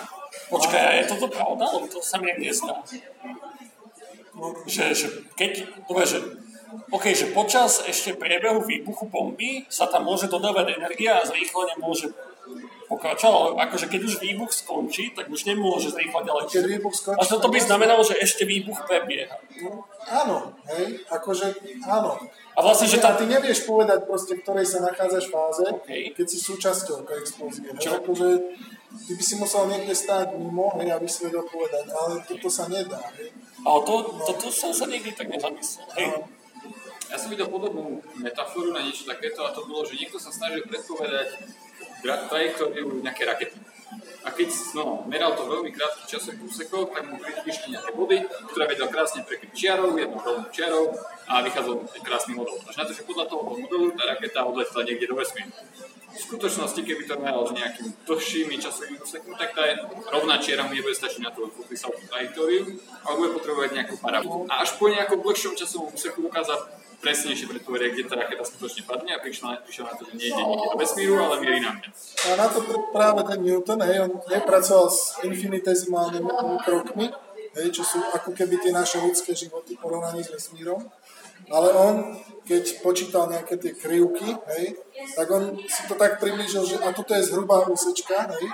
Počkaj, 0.49 0.81
a 0.81 0.93
je 0.97 1.05
toto 1.13 1.29
pravda? 1.29 1.69
To 1.93 2.01
sa 2.01 2.17
mi 2.17 2.33
nezdá. 2.33 2.81
Že, 4.65 4.85
že 4.97 5.07
keď, 5.37 5.85
dobre, 5.85 6.09
že 6.09 6.25
OK, 6.93 7.13
že 7.13 7.33
počas 7.33 7.85
ešte 7.85 8.17
priebehu 8.17 8.65
výbuchu 8.65 9.09
bomby 9.09 9.65
sa 9.69 9.89
tam 9.89 10.09
môže 10.09 10.29
dodávať 10.29 10.77
energia 10.77 11.21
a 11.21 11.29
zrýchlenie 11.29 11.77
môže 11.81 12.13
pokračovať, 12.87 13.35
ale 13.35 13.49
akože 13.67 13.87
keď 13.91 14.01
už 14.07 14.15
výbuch 14.23 14.51
skončí, 14.55 15.11
tak 15.13 15.27
už 15.27 15.47
nemôže 15.47 15.91
zrýchľať 15.91 16.23
ďalej. 16.23 16.43
Keď 16.51 16.65
výbuch 16.67 16.95
skončí, 16.95 17.21
A 17.21 17.25
to 17.27 17.51
by 17.51 17.59
znamenalo, 17.59 18.03
že 18.07 18.19
ešte 18.19 18.47
výbuch 18.47 18.79
prebieha. 18.87 19.37
No, 19.63 19.85
áno, 20.07 20.55
hej, 20.71 21.03
akože 21.11 21.47
áno. 21.87 22.19
A 22.57 22.59
vlastne, 22.65 22.89
že 22.89 23.03
A 23.03 23.13
tá... 23.13 23.19
ty 23.19 23.29
nevieš 23.29 23.67
povedať 23.69 24.07
proste, 24.07 24.39
v 24.39 24.43
ktorej 24.47 24.67
sa 24.67 24.81
nachádzaš 24.81 25.29
fáze, 25.29 25.67
OK. 25.67 26.17
keď 26.17 26.27
si 26.27 26.39
súčasťou 26.41 27.05
tej 27.05 27.17
explózie. 27.21 27.69
Čo? 27.77 28.01
Akože, 28.01 28.29
ty 29.05 29.13
by 29.13 29.23
si 29.27 29.35
musel 29.37 29.69
niekde 29.69 29.93
stáť 29.93 30.39
mimo, 30.39 30.73
hej, 30.81 30.95
aby 30.95 31.07
si 31.11 31.27
vedel 31.27 31.45
povedať, 31.45 31.91
ale 31.93 32.23
toto 32.25 32.49
sa 32.49 32.71
nedá. 32.71 33.03
Hej. 33.19 33.35
Ale 33.67 33.79
to, 33.83 33.95
toto 34.25 34.47
som 34.55 34.71
sa 34.71 34.87
nikdy 34.87 35.11
tak 35.13 35.27
nezamyslel. 35.27 35.91
Hej. 35.99 36.09
Ja 37.07 37.15
som 37.15 37.31
videl 37.31 37.47
podobnú 37.47 38.03
metaforu 38.19 38.75
na 38.75 38.83
niečo 38.83 39.07
takéto 39.07 39.47
a 39.47 39.55
to 39.55 39.63
bolo, 39.63 39.87
že 39.87 39.95
niekto 39.95 40.19
sa 40.19 40.35
snažil 40.35 40.67
predpovedať 40.67 41.39
trajektóriu 42.03 43.01
nejaké 43.01 43.25
rakety. 43.25 43.59
A 44.27 44.35
keď 44.35 44.51
no, 44.75 45.07
meral 45.07 45.39
to 45.39 45.47
veľmi 45.47 45.71
krátky 45.71 46.11
časový 46.11 46.43
úsekov, 46.43 46.91
tak 46.91 47.07
mu 47.07 47.15
prišli 47.23 47.79
nejaké 47.79 47.95
body, 47.95 48.27
ktoré 48.51 48.65
vedel 48.67 48.91
krásne 48.91 49.23
prekryť 49.23 49.55
čiarou, 49.55 49.95
jednou 49.95 50.19
rovnou 50.19 50.51
čiarou 50.51 50.91
a 51.31 51.47
vychádzal 51.47 51.87
krásny 52.03 52.35
model. 52.35 52.59
Až 52.67 52.75
na 52.75 52.85
to, 52.91 52.93
že 52.93 53.07
podľa 53.07 53.31
toho 53.31 53.47
modelu 53.47 53.95
tá 53.95 54.11
raketa 54.11 54.43
odletela 54.43 54.83
niekde 54.83 55.07
do 55.07 55.15
vesmíru. 55.15 55.55
V 56.17 56.25
skutočnosti, 56.33 56.81
keby 56.81 57.07
to 57.07 57.21
meral 57.23 57.47
s 57.47 57.53
nejakým 57.55 57.93
dlhšími 58.09 58.57
časovými 58.59 58.99
úsekmi, 59.05 59.37
tak 59.37 59.53
tá 59.55 59.63
rovná 60.11 60.41
čiara 60.43 60.67
mu 60.67 60.75
nebude 60.75 60.97
stačiť 60.97 61.23
na 61.23 61.31
tú 61.31 61.47
trajektóriu, 62.11 62.67
ale 63.07 63.15
bude 63.21 63.31
potrebovať 63.37 63.71
nejakú 63.79 63.95
parabolu. 64.03 64.49
A 64.51 64.65
až 64.65 64.75
po 64.81 64.91
nejakom 64.91 65.23
dlhšom 65.23 65.55
časovom 65.55 65.93
úseku 65.95 66.25
dokázal 66.25 66.67
presnejšie 67.01 67.47
predpovedať, 67.51 67.89
kde 67.93 68.05
tá 68.09 68.15
raketa 68.19 68.45
skutočne 68.45 68.83
padne 68.89 69.11
a 69.15 69.19
prišiel, 69.21 69.57
prišiel 69.63 69.85
na 69.87 69.95
to, 69.95 70.03
že 70.09 70.13
nejde 70.17 70.33
niekde 70.37 70.67
do 70.73 70.79
vesmíru, 70.81 71.15
ale 71.21 71.35
mierí 71.45 71.59
na 71.63 71.71
mňa. 71.77 71.89
A 71.93 72.29
na 72.37 72.47
to 72.49 72.59
pr- 72.65 72.87
práve 72.93 73.21
ten 73.29 73.39
Newton, 73.45 73.81
hej, 73.85 73.99
on 74.05 74.13
nepracoval 74.29 74.87
s 74.89 75.01
infinitesimálnymi 75.23 76.31
krokmi, 76.65 77.07
hej, 77.57 77.67
čo 77.73 77.83
sú 77.85 77.99
ako 78.13 78.31
keby 78.33 78.61
tie 78.61 78.73
naše 78.73 79.01
ľudské 79.01 79.33
životy 79.37 79.77
porovnaní 79.77 80.25
s 80.25 80.33
vesmírom. 80.33 80.83
Ale 81.47 81.69
on, 81.77 82.17
keď 82.49 82.81
počítal 82.81 83.29
nejaké 83.31 83.61
tie 83.61 83.77
krivky, 83.77 84.35
hej, 84.57 84.81
tak 85.15 85.27
on 85.31 85.61
si 85.69 85.83
to 85.87 85.95
tak 85.95 86.19
priblížil, 86.19 86.65
že 86.65 86.77
a 86.81 86.91
toto 86.91 87.13
je 87.13 87.23
zhruba 87.23 87.69
úsečka, 87.69 88.27
hej, 88.35 88.51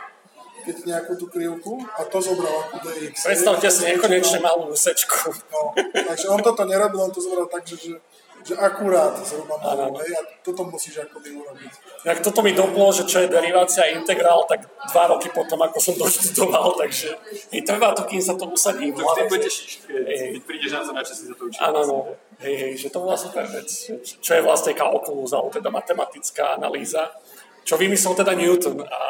keď 0.63 0.77
nejakú 0.87 1.13
tú 1.19 1.27
krivku 1.27 1.83
a 1.99 2.07
to 2.07 2.19
zobral 2.23 2.71
ako 2.71 2.87
DX. 2.87 3.27
Predstavte 3.27 3.69
si 3.69 3.83
nekonečne 3.83 4.39
malú 4.39 4.71
úsečku. 4.71 5.35
No, 5.51 5.75
takže 5.91 6.31
on 6.31 6.39
toto 6.39 6.63
nerobil, 6.63 7.03
on 7.03 7.11
to 7.11 7.19
zobral 7.19 7.51
tak, 7.51 7.67
že, 7.67 7.77
že, 7.77 7.95
že 8.43 8.55
akurát 8.59 9.15
zhruba 9.23 9.55
mal, 9.63 9.95
hej, 10.03 10.13
a 10.19 10.23
toto 10.43 10.67
musíš 10.67 11.07
akoby 11.07 11.39
urobiť. 11.39 11.73
Jak 12.03 12.19
toto 12.21 12.43
mi 12.43 12.51
doplo, 12.51 12.91
že 12.91 13.07
čo 13.07 13.23
je 13.23 13.31
derivácia 13.31 13.87
a 13.87 13.95
integrál, 13.95 14.43
tak 14.51 14.67
dva 14.67 15.05
roky 15.15 15.31
potom, 15.31 15.63
ako 15.63 15.79
som 15.79 15.95
doštudoval, 15.95 16.75
takže 16.83 17.15
mi 17.55 17.63
trvá 17.63 17.95
to, 17.95 18.03
kým 18.07 18.19
sa 18.19 18.35
to 18.35 18.51
usadí 18.51 18.91
v 18.91 18.99
To 18.99 19.07
vždy 19.07 19.39
tešiť, 19.47 19.71
keď, 19.87 20.05
Hej. 20.07 20.19
keď 20.35 20.43
prídeš 20.43 20.71
na 20.75 20.81
to, 20.83 20.91
na 20.91 21.03
čo 21.07 21.15
si 21.15 21.25
za 21.31 21.35
to 21.39 21.43
učil. 21.47 21.61
Áno, 21.63 21.81
no. 21.87 21.97
Hej, 22.43 22.55
hej, 22.59 22.73
že 22.75 22.89
to 22.91 22.99
bola 22.99 23.15
super 23.15 23.47
vec. 23.47 23.71
Čo 24.03 24.31
je 24.35 24.43
vlastne 24.43 24.75
kalkulus, 24.75 25.31
alebo 25.31 25.55
teda 25.55 25.71
matematická 25.71 26.59
analýza. 26.59 27.15
Čo 27.63 27.79
vymyslel 27.79 28.19
teda 28.19 28.35
Newton. 28.35 28.83
A, 28.83 29.03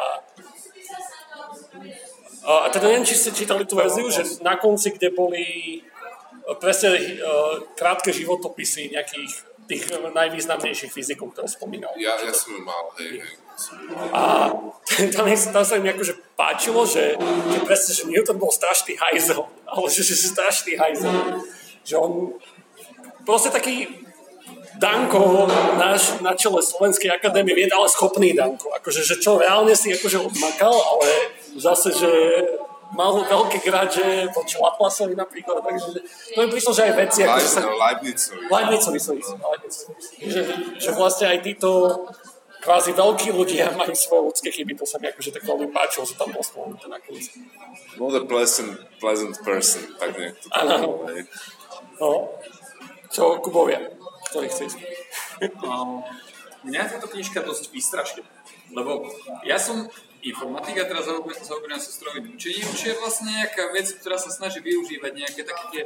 a 2.45 2.67
teda 2.69 2.91
neviem, 2.91 3.07
či 3.07 3.17
ste 3.17 3.33
čítali 3.33 3.65
tú 3.65 3.73
verziu, 3.79 4.05
že 4.13 4.43
na 4.45 4.59
konci, 4.61 4.93
kde 4.93 5.09
boli 5.09 5.45
presne 6.59 6.89
e, 6.93 7.01
krátke 7.73 8.11
životopisy 8.11 8.91
nejakých 8.91 9.31
tých 9.63 9.83
najvýznamnejších 9.95 10.91
fyzikov, 10.91 11.31
ktoré 11.31 11.47
spomínal. 11.47 11.95
Ja, 11.95 12.19
ja 12.19 12.35
som 12.35 12.51
ju 12.51 12.61
mal, 12.67 12.91
hej, 12.99 13.23
hej. 13.23 13.33
A 14.11 14.51
tam, 15.15 15.25
je- 15.29 15.51
tam 15.53 15.63
sa 15.63 15.79
mi 15.79 15.87
akože 15.87 16.13
páčilo, 16.35 16.83
že, 16.83 17.15
že 17.47 17.59
presne, 17.63 17.91
že 17.95 18.03
Newton 18.09 18.35
bol 18.35 18.51
strašný 18.51 18.99
hajzel, 18.99 19.45
ale 19.69 19.87
že, 19.87 20.03
že 20.03 20.15
strašný 20.19 20.75
hajzel. 20.75 21.15
Že 21.87 21.95
on 21.95 22.11
proste 23.23 23.55
taký 23.55 24.03
Danko, 24.83 25.47
náš 25.79 26.19
na 26.19 26.33
čele 26.35 26.59
Slovenskej 26.59 27.07
akadémie 27.13 27.55
vied, 27.55 27.71
ale 27.71 27.87
schopný 27.87 28.35
Danko. 28.35 28.73
Akože, 28.75 29.05
že 29.05 29.15
čo 29.21 29.39
reálne 29.39 29.71
si 29.77 29.93
akože 29.95 30.27
odmakal, 30.27 30.73
ale 30.73 31.07
zase, 31.55 31.93
že 31.93 32.11
mal 32.93 33.13
veľké 33.17 33.57
gráže 33.61 34.29
voči 34.31 34.55
Laplasovi 34.57 35.13
napríklad, 35.13 35.61
takže 35.61 35.89
to 36.33 36.37
mi 36.39 36.47
prišlo, 36.49 36.71
že 36.73 36.81
aj 36.87 36.93
veci, 36.97 37.19
akože 37.25 37.49
sa... 37.49 37.59
Leib- 37.65 38.01
Leibnizovi. 38.05 38.45
Leibnicovi 38.49 38.99
som 39.01 39.13
myslel, 39.17 39.37
Leibnicovi. 39.37 39.93
Že, 40.29 40.41
že 40.77 40.89
vlastne 40.93 41.25
aj 41.33 41.39
títo 41.41 41.69
kvázi 42.63 42.95
veľkí 42.95 43.35
ľudia 43.35 43.75
majú 43.75 43.91
svoje 43.91 44.21
ľudské 44.31 44.47
chyby, 44.47 44.79
to 44.79 44.87
sa 44.87 44.95
mi 45.01 45.11
akože 45.11 45.35
tak 45.35 45.43
veľmi 45.43 45.67
páčilo, 45.75 46.07
že 46.07 46.15
tam 46.15 46.31
bol 46.31 46.39
spomenuté 46.39 46.87
na 46.87 46.95
konci. 47.01 47.43
Not 47.99 48.15
a 48.15 48.23
pleasant, 48.23 48.71
pleasant 49.03 49.35
person, 49.43 49.83
tak 49.99 50.15
nejak 50.15 50.39
to 50.39 50.47
Áno. 50.55 50.75
bolo. 50.79 51.03
No, 51.99 52.09
čo 53.11 53.37
Kubovia, 53.43 53.83
ktorý 54.31 54.47
chce 54.47 54.71
ísť. 54.71 54.79
Mňa 56.63 56.81
táto 56.87 57.11
knižka 57.11 57.43
dosť 57.43 57.75
vystrašila, 57.75 58.23
lebo 58.71 59.11
ja 59.43 59.59
som 59.59 59.91
informatik 60.23 60.79
a 60.79 60.87
teraz 60.87 61.05
zaober- 61.05 61.35
zaoberám 61.35 61.79
sa 61.83 61.91
strojovým 61.91 62.39
učením, 62.39 62.67
čo 62.71 62.95
je 62.95 62.99
vlastne 62.99 63.29
nejaká 63.31 63.75
vec, 63.75 63.91
ktorá 63.99 64.15
sa 64.15 64.31
snaží 64.31 64.63
využívať 64.63 65.11
nejaké 65.11 65.41
také 65.43 65.65
tie 65.71 65.83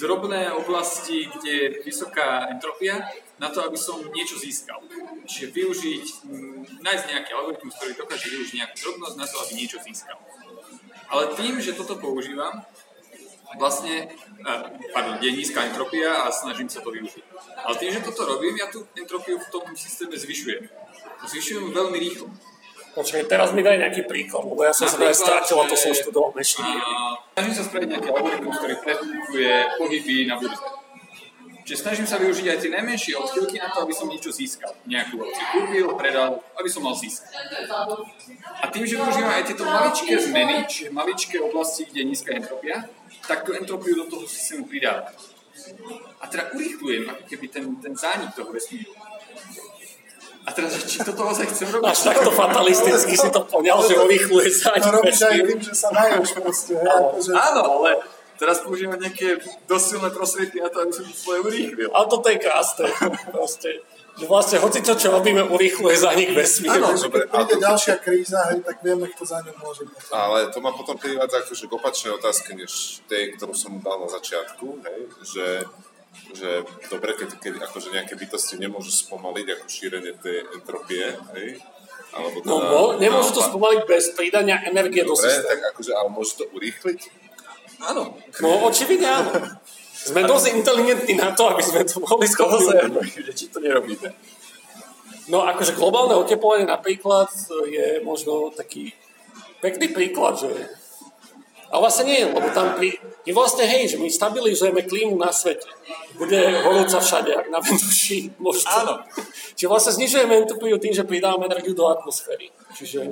drobné 0.00 0.48
oblasti, 0.56 1.28
kde 1.28 1.50
je 1.52 1.66
vysoká 1.84 2.48
entropia, 2.48 3.04
na 3.36 3.50
to, 3.50 3.60
aby 3.66 3.76
som 3.76 4.00
niečo 4.14 4.40
získal. 4.40 4.80
Čiže 5.26 5.52
využiť, 5.52 6.04
mm, 6.24 6.80
nájsť 6.80 7.04
nejaký 7.10 7.30
algoritmus, 7.34 7.74
ktorý 7.76 7.92
dokáže 7.98 8.30
využiť 8.30 8.54
nejakú 8.62 8.76
drobnosť 8.80 9.16
na 9.18 9.26
to, 9.26 9.36
aby 9.42 9.52
niečo 9.58 9.78
získal. 9.82 10.18
Ale 11.10 11.24
tým, 11.36 11.60
že 11.60 11.76
toto 11.76 12.00
používam, 12.00 12.64
vlastne, 13.58 14.08
pardon, 14.94 15.18
je 15.20 15.30
nízka 15.30 15.66
entropia 15.66 16.26
a 16.26 16.32
snažím 16.32 16.70
sa 16.70 16.80
to 16.80 16.90
využiť. 16.90 17.24
Ale 17.60 17.74
tým, 17.76 17.92
že 17.92 18.06
toto 18.06 18.24
robím, 18.24 18.56
ja 18.56 18.70
tú 18.70 18.86
entropiu 18.96 19.38
v 19.38 19.50
tom 19.52 19.64
systéme 19.76 20.16
zvyšujem. 20.16 20.64
Zvyšujem 21.28 21.70
veľmi 21.70 21.98
rýchlo. 22.00 22.30
Počkaj, 22.94 23.26
teraz 23.26 23.50
mi 23.50 23.66
daj 23.66 23.82
nejaký 23.82 24.06
príklad, 24.06 24.46
lebo 24.46 24.62
ja 24.62 24.70
som 24.70 24.86
sa 24.86 25.02
aj 25.02 25.18
strátil 25.18 25.58
a 25.58 25.66
to 25.66 25.74
som 25.74 25.90
študoval 25.90 26.30
mešiny. 26.38 26.78
A 26.78 27.18
snažím 27.34 27.54
sa 27.58 27.62
spraviť 27.66 27.88
nejaký 27.90 28.08
algoritmus, 28.14 28.54
ktorý 28.62 28.74
predikuje 28.78 29.54
pohyby 29.82 30.16
na 30.30 30.38
burze. 30.38 30.62
Čiže 31.64 31.80
snažím 31.80 32.04
sa 32.04 32.20
využiť 32.20 32.44
aj 32.44 32.58
tie 32.60 32.70
najmenšie 32.76 33.16
odchýlky 33.16 33.56
na 33.56 33.72
to, 33.72 33.88
aby 33.88 33.94
som 33.96 34.04
niečo 34.04 34.28
získal. 34.28 34.76
Nejakú 34.84 35.16
vec 35.16 35.32
kúpil, 35.48 35.88
predal, 35.96 36.44
aby 36.60 36.68
som 36.68 36.84
mal 36.84 36.92
zisk. 36.92 37.24
A 38.60 38.68
tým, 38.68 38.84
že 38.84 39.00
využívam 39.00 39.32
aj 39.32 39.48
tieto 39.48 39.64
maličké 39.64 40.12
zmeny, 40.28 40.68
čiže 40.68 40.92
maličké 40.92 41.40
oblasti, 41.40 41.88
kde 41.88 42.04
je 42.04 42.10
nízka 42.12 42.36
entropia, 42.36 42.84
tak 43.24 43.48
tú 43.48 43.56
entropiu 43.56 43.96
do 43.96 44.04
toho 44.12 44.28
systému 44.28 44.68
pridávam. 44.68 45.08
A 46.20 46.28
teda 46.28 46.52
urýchlujem 46.52 47.08
ako 47.08 47.22
keby 47.32 47.46
ten, 47.48 47.64
ten 47.80 47.96
zánik 47.96 48.36
toho 48.36 48.52
vesmíru. 48.52 48.92
A 50.44 50.52
teraz, 50.52 50.76
že 50.76 50.84
či 50.84 50.98
toto 51.00 51.24
ozaj 51.24 51.48
chcem 51.56 51.72
robiť? 51.72 51.88
Až 51.88 52.00
takto 52.12 52.28
fatalisticky 52.28 53.16
si 53.16 53.28
to 53.32 53.40
poňal, 53.48 53.80
že 53.80 53.96
urýchluje 53.96 54.48
To 54.52 54.60
zánik 54.68 54.92
robíš 54.92 55.20
aj 55.24 55.40
tým, 55.40 55.60
že 55.64 55.72
sa 55.72 55.88
naješ 55.88 56.36
proste, 56.36 56.76
akože, 56.76 57.32
Áno, 57.32 57.62
ale 57.80 57.90
teraz 58.36 58.60
používať 58.60 58.98
nejaké 59.08 59.28
dosť 59.64 59.84
silné 59.88 60.08
prostriedky 60.12 60.60
na 60.60 60.68
to, 60.68 60.84
aby 60.84 60.92
som 60.92 61.04
to 61.08 61.16
svoje 61.16 61.38
urýchlil. 61.48 61.88
Ale 61.96 62.06
toto 62.12 62.26
je 62.28 62.38
krásne. 62.42 62.86
Proste, 63.32 63.70
že 64.14 64.24
vlastne 64.28 64.60
hoci 64.60 64.84
to, 64.84 64.92
čo 64.94 65.08
robíme, 65.10 65.48
urýchluje 65.48 65.96
zánik 65.96 66.36
vesmíru. 66.36 66.76
Áno, 66.76 66.92
že 66.92 67.08
keď 67.08 67.24
príde 67.24 67.56
ďalšia 67.64 67.96
kríza, 68.04 68.38
hej, 68.52 68.60
tak 68.62 68.84
vieme, 68.84 69.08
kto 69.10 69.22
za 69.24 69.40
ňu 69.40 69.52
môže 69.58 69.88
byť. 69.88 70.12
Ale 70.12 70.52
to 70.52 70.58
ma 70.60 70.76
potom 70.76 70.94
privádza 71.00 71.40
akože 71.40 71.64
k 71.66 71.72
opačnej 71.72 72.12
otázke, 72.20 72.52
než 72.52 73.00
tej, 73.08 73.34
ktorú 73.40 73.56
som 73.56 73.80
dal 73.80 74.02
na 74.02 74.08
začiatku, 74.12 74.66
hej, 74.86 75.00
že 75.24 75.46
že 76.34 76.66
dobre, 76.90 77.14
keď, 77.14 77.38
keď 77.38 77.52
akože 77.70 77.88
nejaké 77.94 78.14
bytosti 78.18 78.58
nemôžu 78.58 78.90
spomaliť 78.90 79.46
ako 79.58 79.64
šírenie 79.70 80.12
tej 80.18 80.46
entropie, 80.54 81.14
hej? 81.36 81.48
Alebo 82.14 82.42
No, 82.46 82.54
no 82.62 82.80
nemôžu 82.98 83.34
to 83.34 83.42
spomaliť 83.42 83.80
bez 83.90 84.14
pridania 84.14 84.62
energie 84.62 85.02
do 85.02 85.14
Dobre, 85.14 85.30
systému. 85.30 85.50
tak 85.50 85.60
akože, 85.74 85.92
ale 85.94 86.08
môžu 86.14 86.32
to 86.42 86.44
urýchliť? 86.54 87.00
Áno. 87.82 88.14
No 88.38 88.48
očividne 88.70 89.08
áno. 89.10 89.30
Sme 89.94 90.22
dosť 90.22 90.54
inteligentní 90.54 91.16
na 91.16 91.32
to, 91.32 91.48
aby 91.48 91.62
sme 91.64 91.82
to 91.82 91.98
mohli 92.04 92.28
že 92.28 93.32
či 93.34 93.44
to 93.50 93.58
nerobíme. 93.58 94.12
No 95.32 95.42
akože 95.48 95.72
globálne 95.74 96.12
oteplovanie 96.20 96.68
napríklad 96.68 97.32
je 97.64 98.04
možno 98.04 98.52
taký 98.52 98.92
pekný 99.64 99.88
príklad, 99.96 100.36
že 100.36 100.52
ale 101.74 101.90
vlastne 101.90 102.06
nie, 102.06 102.22
lebo 102.22 102.46
tam 102.54 102.78
pri... 102.78 102.94
Je 103.26 103.34
vlastne 103.34 103.66
hej, 103.66 103.90
že 103.90 103.98
my 103.98 104.06
stabilizujeme 104.06 104.86
klímu 104.86 105.18
na 105.18 105.34
svete. 105.34 105.66
Bude 106.14 106.62
horúca 106.62 107.02
všade, 107.02 107.34
ak 107.34 107.46
na 107.50 107.58
Venuši 107.58 108.30
možno. 108.38 108.70
Áno. 108.70 108.94
Čiže 109.58 109.66
vlastne 109.66 109.92
znižujeme 109.98 110.38
entropiu 110.38 110.78
tým, 110.78 110.94
že 110.94 111.02
pridávame 111.02 111.50
energiu 111.50 111.74
do 111.74 111.90
atmosféry. 111.90 112.54
Čiže 112.78 113.10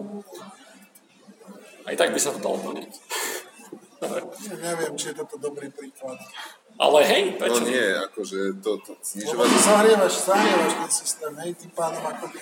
aj 1.91 1.95
tak 1.99 2.15
by 2.15 2.21
sa 2.23 2.31
to 2.31 2.39
dalo 2.39 2.63
plniť. 2.71 2.93
Dobre. 3.99 4.21
Neviem, 4.63 4.95
či 4.95 5.11
je 5.11 5.15
toto 5.19 5.43
dobrý 5.43 5.67
príklad. 5.67 6.23
Ale 6.81 6.99
hej, 7.05 7.23
No 7.33 7.39
prečo? 7.39 7.63
nie, 7.69 7.87
akože 7.95 8.39
to, 8.65 8.71
to 8.83 8.93
Lebo 8.97 9.05
znižovať... 9.05 9.47
ty 9.49 9.59
zahrievaš, 9.61 10.15
zahrievaš 10.25 10.73
ten 10.73 10.91
systém, 10.91 11.33
hej, 11.45 11.51
tým 11.55 11.73
pádom 11.77 12.03
akoby 12.03 12.39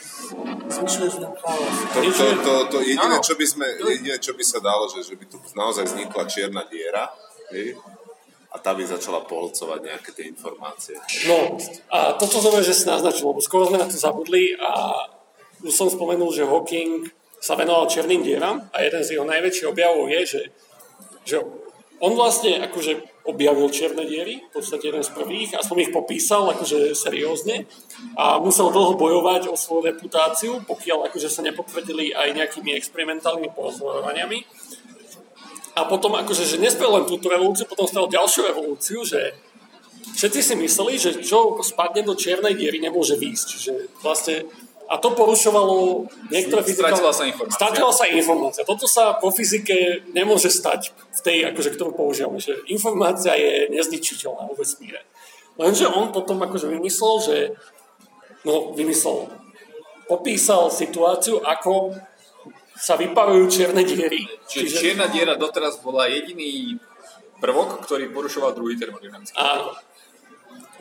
zvyšuješ 0.70 1.12
v 1.18 1.20
ňom 1.26 1.34
chaos. 1.36 1.74
To, 1.92 2.00
to, 2.00 2.24
to, 2.40 2.52
to 2.70 2.78
jediné, 2.80 3.16
čo 3.20 3.34
by 3.36 3.46
sme, 3.46 3.66
jediné, 3.90 4.16
čo 4.16 4.32
by 4.32 4.44
sa 4.46 4.58
dalo, 4.62 4.88
že, 4.88 5.02
že 5.04 5.14
by 5.18 5.24
tu 5.28 5.36
naozaj 5.52 5.84
vznikla 5.84 6.22
čierna 6.30 6.62
diera, 6.70 7.10
hej, 7.52 7.74
a 8.50 8.56
tá 8.58 8.74
by 8.74 8.82
začala 8.82 9.22
pohlcovať 9.30 9.78
nejaké 9.86 10.10
tie 10.10 10.26
informácie. 10.26 10.98
No 11.30 11.54
a 11.94 12.18
toto 12.18 12.42
znamená, 12.42 12.66
že 12.66 12.74
si 12.74 12.82
naznačil, 12.88 13.30
lebo 13.30 13.38
skoro 13.38 13.70
sme 13.70 13.78
na 13.78 13.86
to 13.86 13.94
zabudli 13.94 14.58
a 14.58 15.04
už 15.62 15.70
som 15.70 15.86
spomenul, 15.86 16.34
že 16.34 16.48
Hawking 16.48 17.06
sa 17.38 17.54
venoval 17.54 17.86
černým 17.86 18.26
dieram 18.26 18.58
a 18.74 18.82
jeden 18.82 19.02
z 19.06 19.14
jeho 19.16 19.26
najväčších 19.28 19.70
objavov 19.70 20.10
je, 20.10 20.22
že, 20.26 20.42
že 21.24 21.36
on 22.00 22.16
vlastne 22.18 22.58
akože 22.64 23.19
objavil 23.30 23.70
čierne 23.70 24.02
diery, 24.02 24.42
v 24.42 24.50
podstate 24.50 24.90
jeden 24.90 25.06
z 25.06 25.10
prvých, 25.14 25.54
aspoň 25.54 25.76
ich 25.86 25.94
popísal 25.94 26.50
akože 26.50 26.92
seriózne 26.98 27.70
a 28.18 28.42
musel 28.42 28.74
dlho 28.74 28.98
bojovať 28.98 29.48
o 29.48 29.54
svoju 29.54 29.94
reputáciu, 29.94 30.52
pokiaľ 30.66 31.08
akože 31.08 31.30
sa 31.30 31.46
nepotvrdili 31.46 32.12
aj 32.12 32.34
nejakými 32.34 32.74
experimentálnymi 32.74 33.50
pozorovaniami. 33.54 34.38
A 35.78 35.86
potom 35.86 36.18
akože, 36.18 36.44
že 36.44 36.58
nespel 36.58 36.90
len 36.90 37.06
túto 37.06 37.30
revolúciu, 37.30 37.64
potom 37.64 37.86
spravil 37.86 38.10
ďalšiu 38.10 38.40
revolúciu, 38.50 39.00
že 39.06 39.38
všetci 40.18 40.40
si 40.42 40.54
mysleli, 40.58 40.94
že 40.98 41.10
čo 41.22 41.62
spadne 41.62 42.02
do 42.02 42.18
čiernej 42.18 42.58
diery, 42.58 42.82
nemôže 42.82 43.14
výjsť. 43.14 43.46
Čiže 43.46 43.72
vlastne, 44.02 44.50
a 44.90 44.98
to 44.98 45.14
porušovalo 45.14 46.10
niektoré 46.34 46.66
fyzikálne... 46.66 46.98
Stratila 46.98 47.14
sa 47.14 47.24
informácia. 47.30 47.54
Stratila 47.54 47.92
sa 47.94 48.04
informácia. 48.10 48.62
Toto 48.66 48.90
sa 48.90 49.14
po 49.22 49.30
fyzike 49.30 50.02
nemôže 50.10 50.50
stať 50.50 50.90
v 50.90 51.20
tej, 51.22 51.38
akože, 51.54 51.78
ktorú 51.78 51.94
používame. 51.94 52.42
Že 52.42 52.66
informácia 52.66 53.38
je 53.38 53.70
nezničiteľná 53.70 54.50
vo 54.50 54.58
vesmíre. 54.58 55.06
Lenže 55.54 55.86
on 55.86 56.10
potom 56.10 56.42
akože 56.42 56.66
vymyslel, 56.66 57.14
že 57.22 57.36
no 58.42 58.74
vymyslel, 58.74 59.30
popísal 60.10 60.74
situáciu, 60.74 61.38
ako 61.38 61.94
sa 62.74 62.98
vyparujú 62.98 63.46
čierne 63.46 63.86
diery. 63.86 64.26
Čiže 64.50 64.74
čierna 64.74 65.06
diera 65.06 65.38
doteraz 65.38 65.78
bola 65.78 66.10
jediný 66.10 66.74
prvok, 67.38 67.86
ktorý 67.86 68.10
porušoval 68.10 68.58
druhý 68.58 68.74
termodynamický. 68.74 69.38
Áno. 69.38 69.70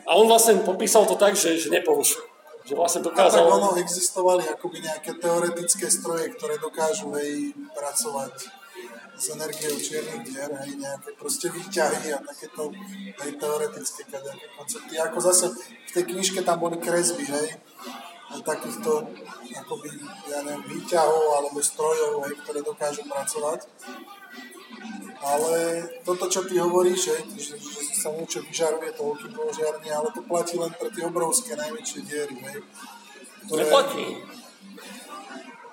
A 0.02 0.10
on 0.18 0.26
vlastne 0.26 0.58
popísal 0.66 1.06
to 1.06 1.14
tak, 1.14 1.38
že, 1.38 1.60
že 1.60 1.70
neporušil. 1.70 2.29
Že 2.64 2.74
vlastne 2.76 3.00
A 3.00 3.04
tak 3.08 3.12
dokázal... 3.16 3.44
ono 3.48 3.70
existovali 3.80 4.44
akoby 4.48 4.78
nejaké 4.84 5.16
teoretické 5.16 5.86
stroje, 5.88 6.32
ktoré 6.36 6.60
dokážu 6.60 7.12
hej, 7.16 7.56
pracovať 7.72 8.34
s 9.20 9.24
energiou 9.36 9.76
čiernych 9.76 10.24
dier, 10.24 10.48
hej, 10.64 10.80
nejaké 10.80 11.12
proste 11.16 11.52
výťahy 11.52 12.16
a 12.16 12.24
takéto 12.24 12.72
hej, 13.20 13.32
teoretické 13.36 14.08
koncepty. 14.56 14.96
Ako 14.96 15.18
zase 15.20 15.52
v 15.60 15.90
tej 15.92 16.04
knižke 16.08 16.40
tam 16.40 16.60
boli 16.60 16.80
kresby, 16.80 17.28
hej, 17.28 17.48
aj 18.30 18.40
takýchto 18.46 19.08
akoby, 19.50 19.90
ja 20.30 20.40
neviem, 20.46 20.62
výťahov 20.70 21.24
alebo 21.42 21.58
strojov, 21.60 22.28
hej, 22.28 22.34
ktoré 22.44 22.60
dokážu 22.64 23.02
pracovať. 23.08 23.66
Ale 25.20 25.84
toto, 26.00 26.32
čo 26.32 26.48
ty 26.48 26.56
hovoríš, 26.56 27.12
hej, 27.12 27.22
že, 27.36 27.54
že 27.60 27.80
sa 27.92 28.08
niečo 28.08 28.40
vyžaruje, 28.40 28.88
to 28.96 29.12
bolo 29.30 29.52
žiarne, 29.52 29.88
ale 29.92 30.08
to 30.16 30.24
platí 30.24 30.56
len 30.56 30.72
pre 30.72 30.88
tie 30.88 31.04
obrovské 31.04 31.52
najväčšie 31.60 32.00
diery, 32.08 32.36
hej. 32.40 32.58
Ktoré- 33.44 33.68
Neplatí. 33.68 34.06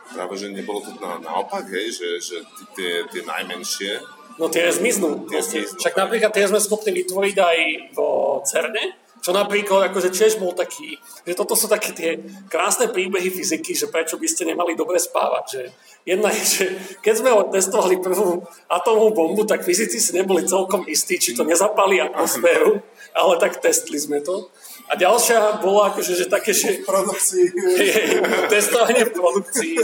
Práve, 0.08 0.34
že 0.36 0.48
nebolo 0.52 0.80
to 0.84 0.92
na, 1.00 1.20
naopak, 1.20 1.64
hej, 1.68 1.96
že, 1.96 2.10
že 2.20 2.38
tie, 2.76 3.08
tie 3.08 3.24
najmenšie, 3.24 4.20
No 4.38 4.46
tie 4.54 4.70
zmiznú. 4.70 5.26
Tie 5.26 5.42
Vlastne. 5.42 5.66
zmiznú. 5.66 5.78
Však 5.82 5.96
napríklad 5.98 6.30
tie 6.30 6.46
sme 6.46 6.62
schopní 6.62 6.94
vytvoriť 6.94 7.36
aj 7.42 7.58
vo 7.98 8.38
CERNE, 8.46 8.84
čo 9.22 9.36
napríklad 9.36 9.92
akože 9.92 10.14
tiež 10.14 10.40
bol 10.40 10.54
taký, 10.54 10.96
že 11.26 11.34
toto 11.36 11.58
sú 11.58 11.68
také 11.68 11.92
tie 11.92 12.10
krásne 12.48 12.88
príbehy 12.88 13.28
fyziky, 13.34 13.76
že 13.76 13.92
prečo 13.92 14.16
by 14.16 14.28
ste 14.30 14.48
nemali 14.48 14.78
dobre 14.78 15.02
spávať. 15.02 15.44
Že 15.48 15.62
jedna 16.08 16.30
je, 16.32 16.44
že 16.46 16.66
keď 17.04 17.14
sme 17.18 17.30
testovali 17.52 18.00
prvú 18.00 18.46
atómovú 18.72 19.12
bombu, 19.14 19.44
tak 19.44 19.68
fyzici 19.68 20.00
si 20.00 20.16
neboli 20.16 20.48
celkom 20.48 20.86
istí, 20.88 21.20
či 21.20 21.36
to 21.36 21.44
nezapali 21.44 22.00
atmosféru, 22.00 22.80
ale 23.12 23.34
tak 23.42 23.60
testli 23.60 24.00
sme 24.00 24.24
to. 24.24 24.48
A 24.88 24.96
ďalšia 24.96 25.60
bola 25.60 25.92
akože, 25.92 26.16
že 26.16 26.32
také, 26.32 26.56
že 26.56 26.80
produkcii. 26.88 27.52
testovanie 28.54 29.04
v 29.04 29.12
produkcii. 29.12 29.76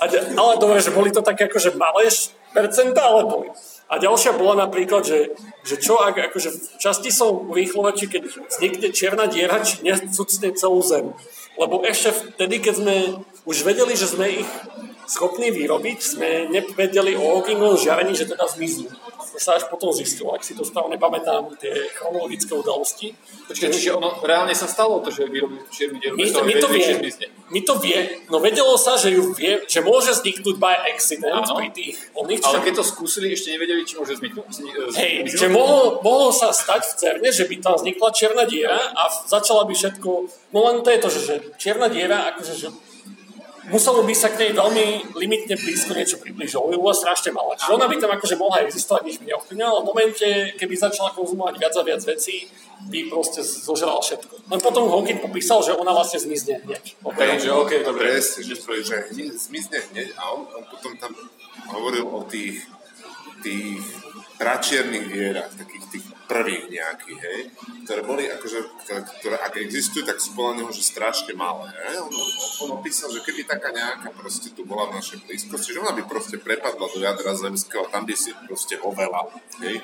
A, 0.00 0.04
ale 0.12 0.52
dobre, 0.56 0.80
že 0.80 0.92
boli 0.92 1.12
to 1.12 1.20
také 1.20 1.52
akože 1.52 1.76
malé 1.76 2.08
percentá, 2.56 3.12
ale 3.12 3.28
boli. 3.28 3.48
A 3.86 4.02
ďalšia 4.02 4.34
bola 4.34 4.66
napríklad, 4.66 5.06
že, 5.06 5.30
že 5.62 5.78
čo 5.78 6.02
ak 6.02 6.18
akože 6.30 6.50
v 6.50 6.58
časti 6.82 7.14
som 7.14 7.46
urýchlovači, 7.46 8.10
keď 8.10 8.22
vznikne 8.50 8.88
čierna 8.90 9.30
diera, 9.30 9.62
či 9.62 9.86
necucne 9.86 10.50
celú 10.58 10.82
zem. 10.82 11.14
Lebo 11.54 11.86
ešte 11.86 12.10
vtedy, 12.34 12.58
keď 12.58 12.74
sme 12.82 12.96
už 13.46 13.62
vedeli, 13.62 13.94
že 13.94 14.10
sme 14.10 14.42
ich 14.42 14.50
schopní 15.06 15.54
vyrobiť, 15.54 15.98
sme 16.02 16.50
nevedeli 16.50 17.14
o 17.14 17.38
Hawkingovom 17.38 17.78
žiarení, 17.78 18.12
že 18.12 18.26
teda 18.26 18.50
zmiznú. 18.50 18.90
To 19.36 19.44
sa 19.44 19.60
až 19.60 19.68
potom 19.68 19.92
zistilo, 19.92 20.32
ak 20.32 20.40
si 20.40 20.56
to 20.56 20.64
správne 20.64 20.96
pamätám, 20.96 21.52
tie 21.60 21.68
chronologické 21.92 22.56
udalosti. 22.56 23.12
Počkaj, 23.44 23.68
čiže 23.68 23.92
ono 23.92 24.16
reálne 24.24 24.56
sa 24.56 24.64
stalo 24.64 25.04
to, 25.04 25.12
že 25.12 25.28
vyrobili 25.28 25.60
tú 25.60 25.68
čiernu 25.68 26.00
dieru. 26.00 26.16
My 26.16 26.24
my, 26.24 26.54
to 26.56 26.68
vie, 26.72 26.88
my 27.52 27.60
to 27.60 27.74
vie, 27.76 27.98
no 28.32 28.40
vedelo 28.40 28.80
sa, 28.80 28.96
že 28.96 29.12
ju 29.12 29.36
vie, 29.36 29.60
že 29.68 29.84
môže 29.84 30.16
vzniknúť 30.16 30.56
by 30.56 30.88
accident 30.88 31.44
Áno. 31.44 31.60
pri 31.60 31.68
tých 31.68 32.00
oných, 32.16 32.40
Ale 32.48 32.64
keď 32.64 32.80
to 32.80 32.84
skúsili, 32.88 33.36
ešte 33.36 33.52
nevedeli, 33.52 33.84
či 33.84 34.00
môže 34.00 34.16
zmiznúť. 34.16 34.48
zni- 34.48 34.72
Hej, 34.96 35.12
že 35.36 35.46
mohlo, 35.52 36.00
mohlo 36.00 36.32
sa 36.32 36.48
stať 36.48 36.88
v 36.88 36.92
CERNE, 36.96 37.28
že 37.28 37.44
by 37.44 37.54
tam 37.60 37.76
vznikla 37.76 38.08
čierna 38.16 38.48
diera 38.48 38.80
a 38.96 39.02
začala 39.12 39.68
by 39.68 39.76
všetko, 39.76 40.10
no 40.56 40.58
len 40.64 40.80
to 40.80 40.88
je 40.88 40.98
to, 40.98 41.08
že, 41.12 41.20
že 41.20 41.34
čierna 41.60 41.92
diera, 41.92 42.32
akože, 42.32 42.54
že 42.56 42.68
muselo 43.70 44.02
by 44.06 44.14
sa 44.14 44.30
k 44.30 44.46
nej 44.46 44.50
veľmi 44.54 45.16
limitne 45.18 45.54
blízko 45.58 45.92
niečo 45.94 46.16
približovať, 46.22 46.66
lebo 46.74 46.86
bola 46.86 46.96
strašne 46.96 47.30
malá. 47.34 47.58
Čiže 47.58 47.74
ona 47.74 47.86
by 47.90 47.96
tam 47.98 48.12
akože 48.14 48.36
mohla 48.38 48.62
existovať, 48.62 49.02
nič 49.06 49.16
by 49.22 49.24
neovplyvnilo, 49.32 49.70
ale 49.70 49.82
v 49.82 49.88
momente, 49.90 50.26
keby 50.58 50.74
začala 50.78 51.10
konzumovať 51.14 51.54
viac 51.58 51.74
a 51.74 51.82
viac 51.82 52.02
vecí, 52.06 52.46
by 52.86 52.98
proste 53.10 53.40
zožrala 53.42 53.98
všetko. 53.98 54.34
Len 54.52 54.60
potom 54.62 54.86
Hawking 54.86 55.18
popísal, 55.18 55.64
že 55.64 55.74
ona 55.74 55.90
vlastne 55.90 56.22
zmizne 56.22 56.62
hneď. 56.62 56.84
Hej, 57.02 57.48
že 57.48 57.50
OK, 57.50 57.72
dobre. 57.82 58.14
presne, 58.14 58.40
že, 58.46 58.54
to 58.60 58.70
je, 58.78 58.82
že 58.84 58.96
zmizne 59.50 59.78
hneď 59.90 60.14
a 60.14 60.22
on, 60.36 60.46
on 60.54 60.64
potom 60.70 60.94
tam 61.00 61.12
hovoril 61.72 62.06
o 62.06 62.22
tých, 62.28 62.62
tých 63.42 63.82
pračiernych 64.36 65.08
dierach, 65.10 65.50
takých 65.56 65.84
tých 65.90 66.05
prvých 66.26 66.66
nejakých, 66.68 67.18
hej, 67.22 67.40
ktoré 67.86 68.00
boli 68.02 68.26
akože, 68.26 68.58
ktoré, 68.82 69.00
ktoré 69.22 69.36
ak 69.40 69.54
existujú, 69.62 70.02
tak 70.02 70.18
sú 70.18 70.34
podľa 70.34 70.62
neho, 70.62 70.70
že 70.74 70.82
strašne 70.82 71.32
malé, 71.38 71.70
hej. 71.70 72.02
On, 72.02 72.12
on, 72.66 72.70
opísal, 72.82 73.08
že 73.14 73.22
keby 73.22 73.46
taká 73.46 73.70
nejaká 73.70 74.10
proste 74.12 74.50
tu 74.52 74.66
bola 74.66 74.90
v 74.90 74.98
našej 74.98 75.22
blízkosti, 75.24 75.72
že 75.72 75.82
ona 75.82 75.94
by 75.94 76.02
proste 76.04 76.36
prepadla 76.42 76.86
do 76.90 76.98
jadra 76.98 77.32
zemského, 77.38 77.86
tam 77.88 78.04
by 78.04 78.14
si 78.18 78.34
proste 78.50 78.74
hovela, 78.82 79.30
hej. 79.62 79.80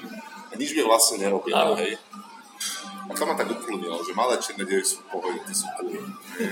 A 0.51 0.59
nič 0.59 0.75
by 0.75 0.83
vlastne 0.85 1.23
nerobila, 1.23 1.79
hej. 1.79 1.97
A 3.09 3.13
to 3.15 3.23
ma 3.27 3.35
tak 3.35 3.51
uklonilo, 3.51 3.99
že 4.03 4.15
malé 4.15 4.39
čierne 4.39 4.63
diery 4.63 4.87
sú 4.87 5.03
v 5.03 5.07
pohode, 5.11 5.39
tie 5.43 5.55
sú 5.55 5.67
cool. 5.75 5.99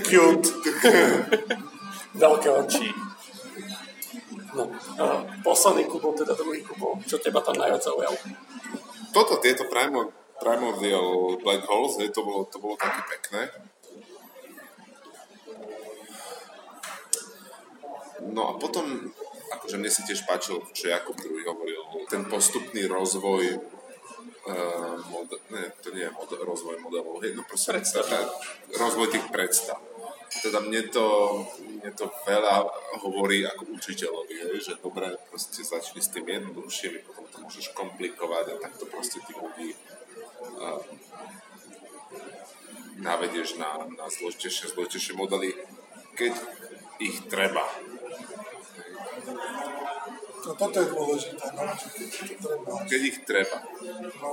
Cute. 0.03 0.49
Veľké 2.21 2.49
oči. 2.51 2.91
No, 4.51 4.67
a 4.99 5.23
posledný 5.47 5.87
kubol, 5.87 6.11
teda 6.11 6.35
druhý 6.35 6.59
kubol. 6.59 6.99
Čo 7.07 7.23
teba 7.23 7.39
tam 7.39 7.55
najviac 7.55 7.79
zaujalo? 7.79 8.19
Toto, 9.11 9.37
tieto 9.43 9.67
primor, 9.67 10.09
primordial 10.39 11.37
black 11.43 11.67
holes, 11.67 11.99
hej, 12.01 12.09
to 12.09 12.25
bolo, 12.25 12.47
to 12.49 12.57
bolo 12.57 12.75
také 12.79 13.01
pekné. 13.05 13.41
No 18.31 18.49
a 18.49 18.51
potom, 18.55 19.11
akože 19.51 19.75
mne 19.77 19.91
si 19.91 20.01
tiež 20.07 20.23
páčilo, 20.23 20.63
čo 20.71 20.89
Jakub 20.89 21.19
druhý 21.19 21.43
hovoril, 21.43 22.07
ten 22.07 22.23
postupný 22.25 22.87
rozvoj 22.87 23.59
uh, 24.47 24.95
model, 25.11 25.39
ne, 25.51 25.73
to 25.83 25.91
nie 25.91 26.07
je 26.07 26.15
model, 26.15 26.39
rozvoj 26.47 26.79
modelov, 26.79 27.19
hej, 27.21 27.35
no 27.35 27.43
proste 27.43 27.75
predstav, 27.75 28.07
rozvoj 28.71 29.07
tých 29.11 29.27
predstav. 29.29 29.90
Teda 30.31 30.63
mne 30.63 30.87
to, 30.87 31.05
mne 31.59 31.91
to 31.91 32.07
veľa 32.23 32.63
hovorí 33.03 33.43
ako 33.43 33.75
učiteľovi, 33.75 34.63
že 34.63 34.79
dobre, 34.79 35.19
proste 35.27 35.59
začni 35.59 35.99
s 35.99 36.07
tým 36.07 36.23
jednoduchším, 36.23 37.03
potom 37.03 37.27
to 37.27 37.37
môžeš 37.43 37.75
komplikovať 37.75 38.55
a 38.55 38.61
takto 38.63 38.87
proste 38.87 39.19
tých 39.27 39.35
ľudí 39.35 39.75
uh, 39.75 40.79
navedieš 43.03 43.59
na, 43.59 43.91
na 43.91 44.07
zložitejšie, 44.07 44.71
zložitejšie 44.71 45.19
modely, 45.19 45.51
keď 46.15 46.31
ich 47.03 47.17
treba. 47.27 47.67
No 50.41 50.57
toto 50.57 50.77
je 50.81 50.87
dôležité, 50.89 51.45
no, 51.53 51.61
keď 51.69 52.07
to 52.09 52.25
treba. 52.41 52.71
Keď 52.89 53.01
ich 53.03 53.17
treba. 53.27 53.57
No, 54.21 54.29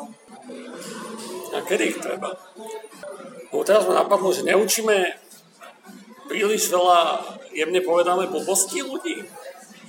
A 1.53 1.59
kedy 1.65 1.85
ich 1.85 1.99
treba? 2.01 2.33
Lebo 3.53 3.65
teraz 3.65 3.85
ma 3.85 4.05
napadlo, 4.05 4.33
že 4.33 4.45
neučíme 4.49 5.28
príliš 6.29 6.69
veľa, 6.69 7.25
jemne 7.57 7.81
povedané, 7.81 8.29
blbostí 8.29 8.85
ľudí, 8.85 9.25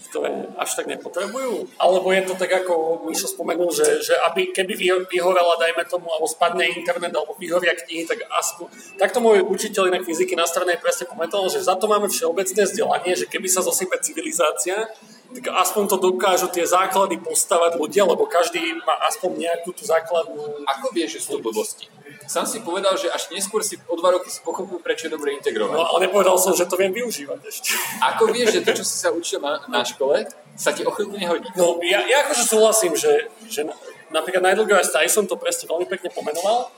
ktoré 0.10 0.50
až 0.58 0.74
tak 0.74 0.90
nepotrebujú. 0.90 1.70
Alebo 1.78 2.10
je 2.10 2.26
to 2.26 2.34
tak, 2.34 2.50
ako 2.50 3.06
Mišo 3.06 3.30
spomenul, 3.30 3.70
že, 3.70 4.02
že 4.02 4.18
aby, 4.26 4.50
keby 4.50 4.74
vyho- 4.74 5.06
vyhorela, 5.06 5.54
dajme 5.62 5.86
tomu, 5.86 6.10
alebo 6.10 6.26
spadne 6.26 6.66
internet, 6.66 7.14
alebo 7.14 7.38
vyhoria 7.38 7.78
knihy, 7.78 8.10
tak 8.10 8.26
aspoň... 8.26 8.74
Takto 8.98 9.22
môj 9.22 9.46
učiteľ 9.46 9.94
inak 9.94 10.04
fyziky 10.10 10.34
na 10.34 10.50
strane 10.50 10.82
presne 10.82 11.06
komentoval, 11.06 11.54
že 11.54 11.62
za 11.62 11.78
to 11.78 11.86
máme 11.86 12.10
všeobecné 12.10 12.66
vzdelanie, 12.66 13.14
že 13.14 13.30
keby 13.30 13.46
sa 13.46 13.62
zosype 13.62 14.02
civilizácia, 14.02 14.90
tak 15.30 15.46
aspoň 15.54 15.84
to 15.94 15.98
dokážu 16.02 16.50
tie 16.50 16.66
základy 16.66 17.22
postavať 17.22 17.78
ľudia, 17.78 18.02
lebo 18.10 18.26
každý 18.26 18.82
má 18.82 18.98
aspoň 19.06 19.46
nejakú 19.46 19.78
tú 19.78 19.86
základnú 19.86 20.66
Ako 20.66 20.90
vieš, 20.90 21.22
že 21.22 21.30
sú 21.30 21.38
to 21.38 21.46
blbosti? 21.46 21.86
Sám 22.30 22.46
si 22.46 22.62
povedal, 22.62 22.94
že 22.94 23.10
až 23.10 23.34
neskôr 23.34 23.66
si 23.66 23.82
o 23.90 23.98
dva 23.98 24.14
roky 24.14 24.30
si 24.30 24.38
pochopil, 24.46 24.78
prečo 24.78 25.10
je 25.10 25.18
dobre 25.18 25.34
integrovať. 25.42 25.74
No 25.74 25.82
ale 25.82 26.06
nepovedal 26.06 26.38
som, 26.38 26.54
že 26.54 26.70
to 26.70 26.78
viem 26.78 26.94
využívať 26.94 27.42
ešte. 27.42 27.74
Ako 28.06 28.30
vieš, 28.30 28.62
že 28.62 28.62
to, 28.62 28.78
čo 28.78 28.86
si 28.86 28.96
sa 29.02 29.10
učil 29.10 29.42
na, 29.42 29.66
na 29.66 29.82
škole, 29.82 30.30
sa 30.54 30.70
ti 30.70 30.86
o 30.86 30.94
chvíľku 30.94 31.18
nehodí? 31.18 31.50
No 31.58 31.82
ja, 31.82 32.06
ja 32.06 32.30
akože 32.30 32.46
súhlasím, 32.46 32.94
že, 32.94 33.34
že 33.50 33.66
na- 33.66 33.74
napríklad 34.14 34.46
Nigel 34.46 34.70
Grace 34.70 34.94
Tyson 34.94 35.26
to 35.26 35.42
presne 35.42 35.66
veľmi 35.74 35.90
pekne 35.90 36.14
pomenoval. 36.14 36.70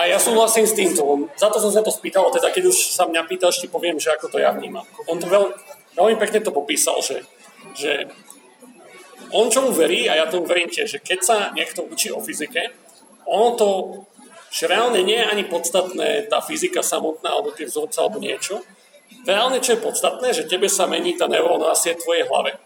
A 0.00 0.08
ja 0.08 0.16
súhlasím 0.16 0.64
s 0.64 0.72
týmto. 0.72 1.04
Za 1.36 1.52
to 1.52 1.60
som 1.60 1.68
sa 1.68 1.84
to 1.84 1.92
spýtal, 1.92 2.32
teda 2.32 2.48
keď 2.48 2.72
už 2.72 2.96
sa 2.96 3.04
mňa 3.04 3.28
pýtaš, 3.28 3.60
ti 3.60 3.68
poviem, 3.68 4.00
že 4.00 4.08
ako 4.16 4.32
to 4.32 4.40
ja 4.40 4.56
vnímam. 4.56 4.88
On 5.04 5.20
to 5.20 5.28
veľ, 5.28 5.52
veľmi 6.00 6.16
pekne 6.16 6.40
to 6.40 6.48
popísal, 6.48 6.96
že, 7.04 7.28
že 7.76 8.08
on 9.36 9.52
čomu 9.52 9.68
verí, 9.76 10.08
a 10.08 10.16
ja 10.16 10.24
tomu 10.32 10.48
verím 10.48 10.72
tiež, 10.72 10.96
že 10.96 10.98
keď 11.04 11.18
sa 11.20 11.36
niekto 11.52 11.84
učí 11.84 12.08
o 12.08 12.24
fyzike, 12.24 12.72
ono 13.28 13.48
to, 13.54 13.68
že 14.50 14.66
reálne 14.66 15.00
nie 15.06 15.14
je 15.14 15.30
ani 15.30 15.44
podstatné 15.46 16.26
tá 16.26 16.42
fyzika 16.42 16.82
samotná, 16.82 17.30
alebo 17.38 17.54
tie 17.54 17.70
vzorce, 17.70 18.02
alebo 18.02 18.18
niečo. 18.18 18.60
Reálne, 19.22 19.62
čo 19.62 19.78
je 19.78 19.84
podstatné, 19.84 20.34
že 20.34 20.50
tebe 20.50 20.66
sa 20.66 20.90
mení 20.90 21.14
tá 21.14 21.30
neurónna 21.30 21.70
sieť 21.74 22.02
tvojej 22.02 22.26
hlave. 22.26 22.58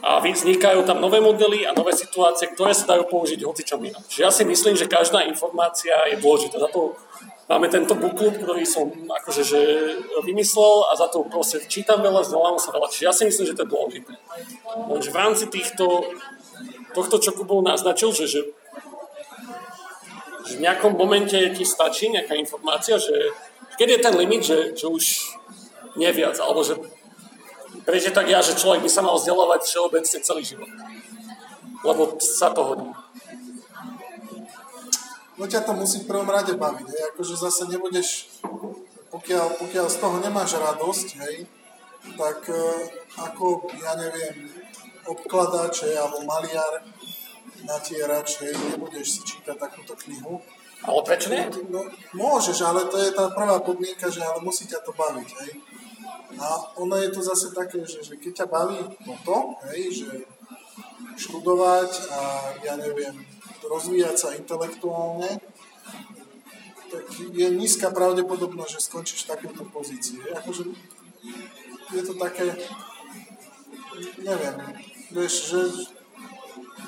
A 0.00 0.16
vznikajú 0.20 0.88
tam 0.88 0.96
nové 0.96 1.20
modely 1.20 1.68
a 1.68 1.76
nové 1.76 1.92
situácie, 1.92 2.48
ktoré 2.56 2.72
sa 2.72 2.96
dajú 2.96 3.04
použiť 3.04 3.44
hocičom 3.44 3.80
inom. 3.84 4.00
Čiže 4.08 4.24
ja 4.24 4.32
si 4.32 4.48
myslím, 4.48 4.72
že 4.72 4.88
každá 4.88 5.28
informácia 5.28 5.92
je 6.08 6.16
dôležitá. 6.16 6.56
Za 6.56 6.72
to 6.72 6.96
máme 7.52 7.68
tento 7.68 7.92
booklet, 7.92 8.40
ktorý 8.40 8.64
som 8.64 8.88
akože 8.88 9.42
že 9.44 9.60
vymyslel 10.24 10.88
a 10.88 10.96
za 10.96 11.12
to 11.12 11.28
proste 11.28 11.60
čítam 11.68 12.00
veľa, 12.00 12.24
vzdelávam 12.24 12.56
sa 12.56 12.72
veľa. 12.72 12.88
Čiže 12.88 13.04
ja 13.04 13.12
si 13.12 13.28
myslím, 13.28 13.44
že 13.52 13.56
to 13.60 13.64
je 13.68 13.72
dôležité. 13.76 14.12
Lenže 14.88 15.10
v 15.12 15.20
rámci 15.20 15.44
týchto, 15.52 15.84
tohto, 16.96 17.20
čo 17.20 17.36
Kubo 17.36 17.60
naznačil, 17.60 18.16
že, 18.16 18.24
že 18.24 18.40
v 20.56 20.64
nejakom 20.64 20.96
momente 20.96 21.36
ti 21.54 21.64
stačí 21.66 22.10
nejaká 22.10 22.34
informácia, 22.34 22.98
že 22.98 23.12
keď 23.78 23.88
je 23.88 23.98
ten 24.02 24.14
limit, 24.16 24.42
že, 24.42 24.58
že 24.74 24.86
už 24.88 25.04
nie 25.96 26.10
viac, 26.12 26.38
alebo 26.38 26.64
že 26.64 26.78
prečo 27.84 28.10
tak 28.12 28.28
ja, 28.28 28.42
že 28.44 28.58
človek 28.58 28.84
by 28.84 28.90
sa 28.90 29.02
mal 29.02 29.16
vzdelávať 29.16 29.60
všeobecne 29.66 30.18
celý 30.22 30.42
život. 30.44 30.70
Lebo 31.80 32.20
sa 32.20 32.52
to 32.52 32.62
hodí. 32.62 32.90
no 35.40 35.44
ťa 35.48 35.64
to 35.64 35.72
musí 35.72 36.04
v 36.04 36.08
prvom 36.12 36.28
rade 36.28 36.52
baviť, 36.52 36.86
hej, 36.86 37.02
akože 37.16 37.34
zase 37.40 37.64
nebudeš, 37.72 38.28
pokiaľ, 39.08 39.56
pokiaľ 39.56 39.86
z 39.88 39.96
toho 39.96 40.16
nemáš 40.20 40.60
radosť, 40.60 41.08
hej, 41.24 41.48
tak 42.20 42.44
e, 42.52 42.60
ako, 43.16 43.72
ja 43.80 43.96
neviem, 43.96 44.52
obkladač, 45.08 45.88
alebo 45.96 46.20
maliar, 46.28 46.84
natierač, 47.70 48.42
hej, 48.42 48.54
nebudeš 48.74 49.06
si 49.06 49.20
čítať 49.22 49.54
takúto 49.54 49.94
knihu. 50.06 50.42
Ale 50.80 51.00
prečo 51.04 51.28
nie? 51.30 51.44
No, 51.68 51.86
môžeš, 52.16 52.58
ale 52.64 52.88
to 52.88 52.96
je 52.96 53.12
tá 53.12 53.30
prvá 53.30 53.60
podmienka, 53.60 54.08
že 54.08 54.24
ale 54.24 54.40
musí 54.42 54.64
ťa 54.66 54.80
to 54.82 54.96
baviť, 54.96 55.28
hej. 55.44 55.52
A 56.40 56.46
ono 56.80 56.96
je 56.96 57.10
to 57.12 57.20
zase 57.20 57.52
také, 57.52 57.84
že, 57.84 58.00
že 58.00 58.16
keď 58.16 58.44
ťa 58.44 58.46
baví 58.48 58.80
toto, 59.04 59.60
hej, 59.70 60.02
že 60.02 60.08
študovať 61.20 61.90
a 62.10 62.20
ja 62.64 62.74
neviem, 62.80 63.12
rozvíjať 63.60 64.16
sa 64.16 64.28
intelektuálne, 64.32 65.36
tak 66.90 67.04
je 67.12 67.46
nízka 67.54 67.92
pravdepodobnosť, 67.92 68.72
že 68.72 68.86
skončíš 68.88 69.20
v 69.28 69.30
takejto 69.36 69.62
pozícii. 69.70 70.18
Akože 70.32 70.64
je 71.92 72.02
to 72.02 72.14
také, 72.18 72.56
neviem, 74.18 74.56
vieš, 75.12 75.34
že, 75.54 75.60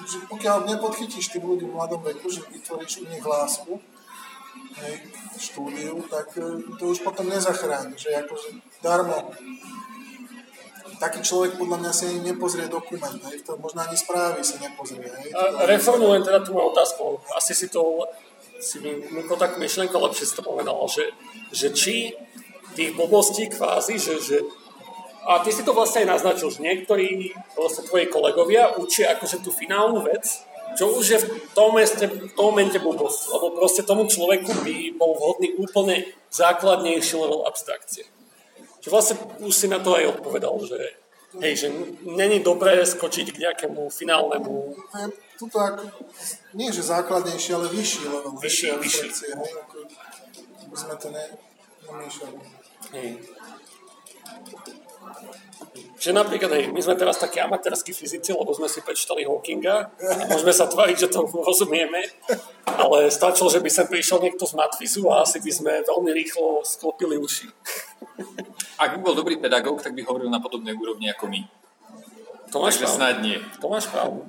že 0.07 0.19
pokiaľ 0.29 0.69
nepodchytíš 0.69 1.33
tých 1.33 1.45
ľudí 1.45 1.67
v 1.67 1.75
mladom 1.75 2.03
veku, 2.03 2.31
že 2.31 2.43
vytvoríš 2.47 3.03
u 3.03 3.07
nich 3.09 3.25
lásku, 3.25 3.81
hej, 4.83 4.95
štúdiu, 5.39 6.03
tak 6.09 6.33
e, 6.37 6.63
to 6.77 6.85
už 6.93 7.05
potom 7.05 7.29
nezachráni, 7.29 7.95
že 7.97 8.15
akože 8.25 8.49
darmo. 8.81 9.33
Taký 11.03 11.19
človek 11.19 11.59
podľa 11.59 11.83
mňa 11.83 11.93
si 11.93 12.05
ani 12.07 12.21
nepozrie 12.31 12.71
dokument, 12.71 13.19
hej, 13.31 13.43
to 13.43 13.59
možno 13.59 13.83
ani 13.83 13.99
správy 13.99 14.41
si 14.47 14.59
nepozrie. 14.63 15.09
Hej, 15.09 15.35
A 15.35 15.67
Reformulujem 15.67 16.23
teda 16.23 16.41
tú 16.47 16.55
otázku. 16.55 17.19
Asi 17.35 17.55
si 17.55 17.67
to 17.67 18.07
si 18.63 18.79
mi 18.79 18.95
Miko 19.11 19.35
tak 19.35 19.59
myšlenko 19.59 19.99
lepšie 19.99 20.31
si 20.31 20.39
to 20.39 20.47
povedal, 20.47 20.87
že, 20.87 21.11
že 21.51 21.75
či 21.75 22.15
tých 22.79 22.95
blbostí 22.95 23.51
kvázi, 23.51 23.99
že, 23.99 24.23
že 24.23 24.39
a 25.23 25.39
ty 25.43 25.55
si 25.55 25.63
to 25.63 25.71
vlastne 25.71 26.03
aj 26.03 26.19
naznačil, 26.19 26.51
že 26.51 26.67
niektorí 26.67 27.31
vlastne 27.55 27.87
tvoji 27.87 28.11
kolegovia 28.11 28.75
učia 28.75 29.15
akože 29.15 29.43
tú 29.43 29.55
finálnu 29.55 30.03
vec, 30.03 30.27
čo 30.75 30.89
už 30.89 31.05
je 31.05 31.19
v 31.21 31.27
tom, 31.53 31.77
momente, 31.77 32.07
v 32.07 32.33
tom 32.33 32.51
momente 32.51 32.79
blbosť, 32.81 33.21
lebo 33.31 33.47
proste 33.55 33.83
tomu 33.85 34.09
človeku 34.09 34.51
by 34.65 34.97
bol 34.97 35.15
vhodný 35.15 35.55
úplne 35.61 36.09
základnejší 36.33 37.15
level 37.21 37.45
abstrakcie. 37.45 38.09
Že 38.83 38.89
vlastne 38.91 39.15
už 39.45 39.53
si 39.53 39.67
na 39.71 39.79
to 39.79 39.95
aj 39.95 40.19
odpovedal, 40.19 40.59
že 40.65 40.81
hej, 41.39 41.55
že 41.55 41.69
není 42.03 42.41
dobré 42.43 42.83
skočiť 42.83 43.33
k 43.33 43.43
nejakému 43.49 43.89
finálnemu 43.89 44.75
To 44.75 44.97
je 44.99 45.09
tuto 45.39 45.59
ako, 45.61 45.87
nie 46.57 46.69
že 46.73 46.83
základnejší, 46.83 47.51
ale 47.55 47.71
vyšší 47.71 48.03
level. 48.09 48.35
Vyšší, 48.43 48.67
vyšší. 48.81 49.09
aby 50.67 50.77
sme 50.77 50.95
to 50.97 51.09
ne, 51.13 51.25
nemiešali. 51.85 52.37
Hej. 52.97 53.09
Že 56.03 56.19
napríklad, 56.19 56.51
hej, 56.51 56.65
my 56.75 56.83
sme 56.83 56.99
teraz 56.99 57.15
takí 57.23 57.39
amatérskí 57.39 57.95
fyzici, 57.95 58.35
lebo 58.35 58.51
sme 58.51 58.67
si 58.67 58.83
prečítali 58.83 59.23
Hawkinga 59.23 59.77
a 60.03 60.23
môžeme 60.27 60.51
sa 60.51 60.67
tváriť, 60.67 61.07
že 61.07 61.15
tomu 61.15 61.31
rozumieme, 61.47 62.11
ale 62.67 63.07
stačilo, 63.07 63.47
že 63.47 63.63
by 63.63 63.71
sem 63.71 63.87
prišiel 63.87 64.19
niekto 64.19 64.43
z 64.43 64.59
matfizu 64.59 65.07
a 65.15 65.23
asi 65.23 65.39
by 65.39 65.53
sme 65.55 65.73
veľmi 65.87 66.11
rýchlo 66.11 66.67
sklopili 66.67 67.15
uši. 67.15 67.47
Ak 68.83 68.99
by 68.99 68.99
bol 68.99 69.15
dobrý 69.15 69.39
pedagóg, 69.39 69.79
tak 69.79 69.95
by 69.95 70.03
hovoril 70.03 70.27
na 70.27 70.43
podobnej 70.43 70.75
úrovni 70.75 71.07
ako 71.07 71.31
my. 71.31 71.41
To 72.51 72.61
máš 72.61 72.77
Takže 72.77 72.85
pravdu. 72.85 72.99
snáď 72.99 73.15
nie. 73.23 73.39
To 73.63 73.67
máš 73.71 73.87
pravdu. 73.87 74.21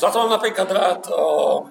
Za 0.00 0.08
to 0.10 0.16
mám 0.24 0.30
napríklad 0.40 0.68
rád 0.72 1.00
uh, 1.08 1.68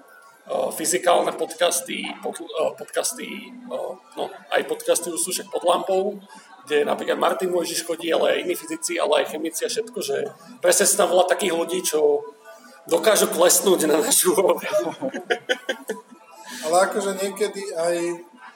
uh, 0.50 0.70
fyzikálne 0.74 1.34
podcasty, 1.34 2.06
pod, 2.22 2.38
uh, 2.42 2.74
podcasty 2.74 3.50
uh, 3.70 3.94
no, 4.18 4.24
aj 4.54 4.62
podcasty 4.66 5.10
sú 5.14 5.30
však 5.30 5.50
pod 5.50 5.66
lampou, 5.66 6.22
kde 6.66 6.82
napríklad 6.82 7.22
Martin 7.22 7.54
Mojžiš 7.54 7.86
chodí, 7.86 8.10
ale 8.10 8.36
aj 8.36 8.42
iní 8.42 8.56
fyzici, 8.58 8.98
ale 8.98 9.22
aj 9.22 9.38
chemici 9.38 9.62
a 9.66 9.70
všetko, 9.70 10.00
že 10.02 10.18
presne 10.60 10.90
sa 10.90 11.06
tam 11.06 11.14
volá 11.14 11.30
takých 11.30 11.54
ľudí, 11.54 11.80
čo 11.86 12.26
dokážu 12.90 13.30
klesnúť 13.30 13.86
na 13.86 14.02
našu 14.02 14.34
úroveň. 14.34 14.70
Ale 16.66 16.90
akože 16.90 17.22
niekedy 17.22 17.62
aj 17.78 17.96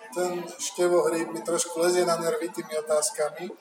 ten 0.10 0.42
števohríb 0.58 1.30
mi 1.30 1.42
trošku 1.46 1.78
lezie 1.78 2.02
na 2.06 2.18
nervy 2.18 2.50
tými 2.50 2.74
otázkami, 2.82 3.54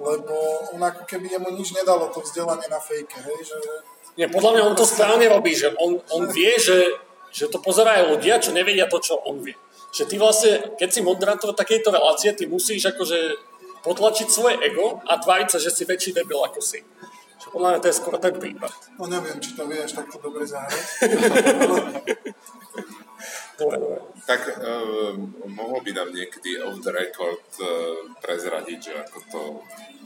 lebo 0.00 0.34
on 0.72 0.80
ako 0.80 1.04
keby 1.04 1.36
jemu 1.36 1.52
nič 1.52 1.76
nedalo 1.76 2.08
to 2.08 2.24
vzdelanie 2.24 2.64
na 2.72 2.80
fejke, 2.80 3.20
hej, 3.20 3.40
že 3.44 3.56
Nie, 4.16 4.30
podľa 4.30 4.50
mňa 4.56 4.62
on 4.64 4.76
to 4.78 4.86
správne 4.88 5.26
robí, 5.28 5.52
že 5.52 5.74
on, 5.76 6.00
on 6.14 6.30
vie, 6.32 6.54
že, 6.56 6.96
že 7.34 7.50
to 7.50 7.60
pozerajú 7.60 8.16
ľudia, 8.16 8.40
čo 8.40 8.54
nevedia 8.54 8.88
to, 8.88 8.96
čo 9.02 9.20
on 9.20 9.42
vie. 9.44 9.58
Že 9.94 10.04
ty 10.10 10.16
vlastne, 10.18 10.52
keď 10.74 10.88
si 10.90 11.00
moderátor 11.06 11.54
takejto 11.54 11.94
relácie, 11.94 12.34
ty 12.34 12.50
musíš 12.50 12.90
akože 12.90 13.38
potlačiť 13.86 14.26
svoje 14.26 14.58
ego 14.58 14.98
a 15.06 15.20
tváriť 15.20 15.48
sa, 15.54 15.58
že 15.62 15.70
si 15.70 15.86
väčší 15.86 16.10
debil 16.10 16.42
ako 16.42 16.58
si. 16.58 16.82
Čo 17.38 17.54
podľa 17.54 17.76
mňa 17.76 17.80
to 17.84 17.88
je 17.92 17.98
skoro 18.00 18.16
ten 18.18 18.34
prípad. 18.34 18.72
No 18.98 19.06
neviem, 19.06 19.38
či 19.38 19.54
to 19.54 19.68
vieš 19.70 19.94
takto 19.94 20.18
dobre 20.18 20.48
zahrať. 20.48 20.82
Tak 24.24 24.40
uh, 24.56 25.14
mohol 25.46 25.78
by 25.84 25.90
nám 25.94 26.08
niekedy 26.10 26.58
off 26.58 26.80
the 26.82 26.90
record 26.90 27.42
uh, 27.60 28.10
prezradiť, 28.18 28.78
že 28.80 28.92
ako 28.96 29.18
to, 29.30 29.40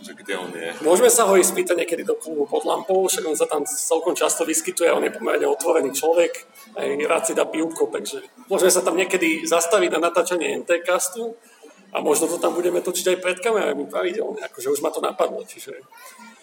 že 0.05 0.13
kde 0.19 0.35
on 0.37 0.51
je. 0.53 0.69
Môžeme 0.85 1.09
sa 1.09 1.25
ho 1.25 1.35
ísť 1.39 1.55
spýtať 1.55 1.77
niekedy 1.81 2.03
do 2.05 2.19
klubu 2.19 2.45
pod 2.45 2.67
lampou, 2.69 3.07
však 3.07 3.25
on 3.25 3.39
sa 3.39 3.47
tam 3.47 3.65
celkom 3.65 4.13
často 4.13 4.45
vyskytuje, 4.45 4.91
on 4.91 5.07
je 5.07 5.15
pomerne 5.15 5.47
otvorený 5.47 5.95
človek, 5.95 6.45
aj 6.77 6.87
rád 7.07 7.23
si 7.25 7.33
dá 7.33 7.47
pivko, 7.49 7.89
takže 7.89 8.21
môžeme 8.51 8.71
sa 8.75 8.83
tam 8.85 8.99
niekedy 8.99 9.47
zastaviť 9.47 9.91
na 9.97 10.11
natáčanie 10.11 10.59
NT-castu 10.61 11.39
a 11.95 12.05
možno 12.05 12.29
to 12.29 12.37
tam 12.37 12.53
budeme 12.53 12.85
točiť 12.85 13.17
aj 13.17 13.19
pred 13.23 13.39
kamerami 13.41 13.89
pravidelne, 13.89 14.45
akože 14.45 14.77
už 14.77 14.81
ma 14.85 14.93
to 14.93 15.01
napadlo, 15.01 15.41
čiže 15.47 15.73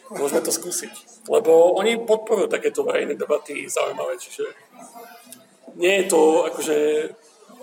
môžeme 0.09 0.41
to 0.41 0.53
skúsiť. 0.53 1.25
Lebo 1.29 1.77
oni 1.77 2.01
podporujú 2.01 2.49
takéto 2.49 2.85
verejné 2.85 3.17
debaty 3.17 3.65
zaujímavé, 3.65 4.17
čiže 4.17 4.45
nie 5.75 6.03
je 6.03 6.05
to 6.09 6.49
akože 6.49 6.77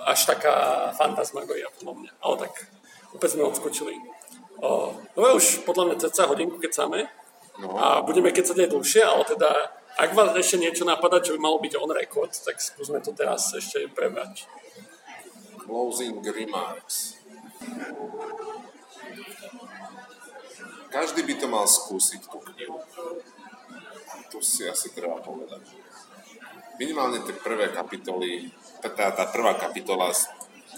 až 0.03 0.21
taká 0.27 0.89
fantasmagoria 0.97 1.69
podľa 1.79 1.95
mňa, 1.99 2.13
ale 2.21 2.35
tak 2.49 2.53
opäť 3.15 3.39
sme 3.39 3.49
odskočili. 3.49 3.95
O, 4.63 4.95
no 4.95 5.21
už 5.35 5.67
podľa 5.67 5.93
mňa 5.93 5.97
cca 6.07 6.31
hodinku 6.31 6.57
kecáme 6.63 7.09
No. 7.61 7.77
a 7.77 8.01
budeme 8.01 8.33
kecať 8.33 8.65
aj 8.65 8.73
dlhšie, 8.73 9.03
ale 9.05 9.29
teda 9.29 9.51
ak 10.01 10.17
vás 10.17 10.33
ešte 10.41 10.57
niečo 10.57 10.89
napadá, 10.89 11.21
čo 11.21 11.37
by 11.37 11.41
malo 11.45 11.61
byť 11.61 11.77
on 11.77 11.93
record, 11.93 12.33
tak 12.33 12.57
skúsme 12.57 12.97
to 13.05 13.13
teraz 13.13 13.53
ešte 13.53 13.93
prebrať. 13.93 14.49
Closing 15.61 16.25
remarks. 16.25 17.21
Každý 20.89 21.21
by 21.29 21.35
to 21.37 21.47
mal 21.49 21.69
skúsiť, 21.69 22.25
tú 22.25 22.41
knihu. 22.41 22.81
Tu 24.33 24.39
si 24.41 24.65
asi 24.65 24.89
treba 24.97 25.21
povedať. 25.21 25.61
Minimálne 26.83 27.23
tie 27.23 27.39
prvé 27.39 27.71
kapitoly, 27.71 28.51
tá, 28.83 28.91
tá, 28.91 29.25
prvá 29.31 29.55
kapitola, 29.55 30.11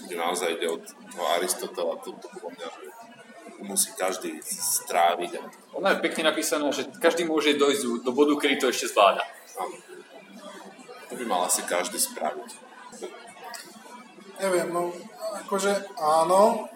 kde 0.05 0.13
naozaj 0.13 0.61
ide 0.61 0.69
od 0.69 0.85
toho 0.85 1.25
Aristotela, 1.33 1.97
to, 2.05 2.13
to 2.21 2.29
podľa 2.29 2.51
mňa, 2.53 2.67
že 2.69 2.85
musí 3.65 3.89
každý 3.97 4.37
stráviť. 4.45 5.41
Ona 5.73 5.97
je 5.97 6.03
pekne 6.05 6.29
napísaná, 6.29 6.69
že 6.69 6.85
každý 7.01 7.25
môže 7.25 7.57
dojsť 7.57 7.81
do- 7.81 8.01
do 8.05 8.11
bodu, 8.13 8.37
kedy 8.37 8.61
to 8.61 8.69
ešte 8.69 8.93
zvláda. 8.93 9.25
áno. 9.57 9.73
To 11.09 11.13
by 11.17 11.25
mal 11.25 11.41
asi 11.49 11.65
každý 11.65 11.97
spraviť. 11.97 12.49
Neviem, 14.45 14.69
no 14.69 14.93
akože 15.41 15.95
áno, 15.97 16.69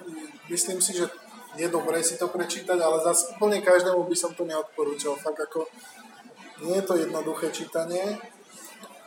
myslím 0.49 0.82
si, 0.82 0.97
že 0.97 1.05
je 1.59 1.67
dobré 1.67 1.99
si 2.01 2.15
to 2.15 2.32
prečítať, 2.32 2.77
ale 2.80 3.03
zase 3.03 3.36
úplne 3.36 3.59
každému 3.59 4.07
by 4.07 4.15
som 4.15 4.32
to 4.34 4.47
neodporúčal. 4.47 5.19
Fakt 5.19 5.38
ako 5.38 5.67
nie 6.63 6.80
je 6.80 6.86
to 6.88 6.95
jednoduché 6.95 7.51
čítanie. 7.51 8.17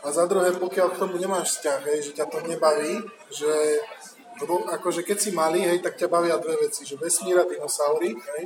A 0.03 0.11
za 0.11 0.26
druhé, 0.26 0.50
pokiaľ 0.59 0.88
k 0.92 1.00
tomu 1.00 1.14
nemáš 1.18 1.59
vzťah, 1.59 1.80
hej, 1.86 1.98
že 2.11 2.12
ťa 2.18 2.26
to 2.26 2.38
nebaví, 2.46 3.07
že 3.30 3.53
lebo 4.42 4.66
akože 4.66 5.07
keď 5.07 5.18
si 5.22 5.30
malý, 5.30 5.62
hej, 5.62 5.78
tak 5.78 5.94
ťa 5.94 6.11
bavia 6.11 6.34
dve 6.40 6.66
veci, 6.66 6.82
že 6.82 6.98
vesmír 6.98 7.38
a 7.38 7.46
dinosaury, 7.46 8.11
hej, 8.16 8.42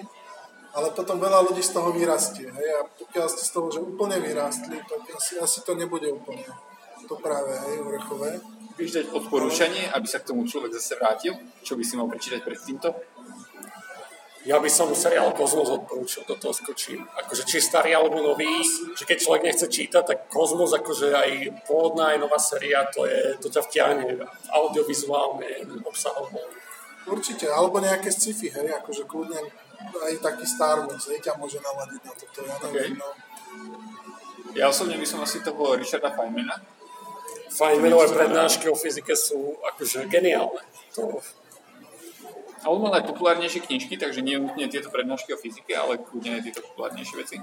ale 0.77 0.93
potom 0.93 1.17
veľa 1.17 1.41
ľudí 1.49 1.65
z 1.65 1.73
toho 1.73 1.89
vyrastie, 1.97 2.53
hej, 2.53 2.69
a 2.77 2.85
pokiaľ 2.85 3.27
ste 3.33 3.43
z 3.49 3.51
toho, 3.57 3.73
že 3.73 3.81
úplne 3.81 4.21
vyrástli, 4.21 4.77
tak 4.85 5.01
asi, 5.17 5.41
asi 5.41 5.65
to 5.65 5.73
nebude 5.73 6.05
úplne 6.13 6.45
to 7.07 7.17
práve, 7.17 7.55
hej, 7.55 7.81
vrchové. 7.87 8.43
Vieš 8.77 9.09
odporúčanie, 9.15 9.89
aby 9.89 10.05
sa 10.05 10.21
k 10.21 10.35
tomu 10.35 10.45
človek 10.45 10.75
zase 10.77 11.01
vrátil? 11.01 11.33
Čo 11.65 11.81
by 11.81 11.85
si 11.87 11.97
mal 11.97 12.11
prečítať 12.13 12.45
pred 12.45 12.61
týmto? 12.61 12.93
Ja 14.47 14.63
by 14.63 14.71
som 14.71 14.95
seriál 14.95 15.35
Kozmos 15.35 15.67
odporúčil, 15.75 16.23
do 16.23 16.39
toho 16.39 16.55
skočím. 16.55 17.03
Akože 17.19 17.43
či 17.51 17.59
starý 17.59 17.99
alebo 17.99 18.23
nový, 18.23 18.63
že 18.95 19.03
keď 19.03 19.19
človek 19.19 19.43
nechce 19.43 19.67
čítať, 19.67 20.03
tak 20.07 20.19
Kozmos 20.31 20.71
akože 20.71 21.11
aj 21.11 21.31
pôvodná 21.67 22.15
aj 22.15 22.23
nová 22.23 22.39
séria, 22.39 22.87
to, 22.95 23.11
je, 23.11 23.35
to 23.43 23.51
ťa 23.51 23.67
vtiahne 23.67 24.23
audiovizuálne, 24.55 25.83
obsahovo. 25.83 26.39
Určite, 27.11 27.51
alebo 27.51 27.83
nejaké 27.83 28.15
sci-fi, 28.15 28.55
hej, 28.55 28.71
akože 28.79 29.03
kľudne 29.11 29.39
aj 30.07 30.15
taký 30.23 30.47
Star 30.47 30.87
Wars, 30.87 31.11
hej, 31.11 31.19
ťa 31.27 31.35
môže 31.43 31.59
naladiť 31.59 32.01
na 32.07 32.13
toto, 32.15 32.39
ja 32.47 32.55
neviem, 32.71 32.95
Ok. 32.95 33.03
no. 33.03 33.09
Ja 34.55 34.71
osobne 34.71 34.95
by 34.95 35.07
som 35.07 35.21
asi 35.27 35.43
toho 35.43 35.75
Richarda 35.75 36.15
Feynmana. 36.15 36.63
Feynmanové 37.51 38.15
prednášky 38.15 38.71
o 38.71 38.79
fyzike 38.79 39.13
sú 39.19 39.59
akože 39.75 40.07
geniálne. 40.07 40.63
To, 40.95 41.19
A 42.63 42.67
on 42.73 42.81
mal 42.81 42.97
aj 42.97 43.09
populárnejšie 43.11 43.69
knižky, 43.69 44.01
takže 44.01 44.25
nie 44.25 44.41
nutne 44.41 44.71
tieto 44.71 44.89
prednášky 44.89 45.37
o 45.37 45.39
fyzike, 45.41 45.77
ale 45.77 46.01
kľudne 46.01 46.41
aj 46.41 46.43
tieto 46.49 46.61
populárnejšie 46.65 47.17
veci. 47.21 47.37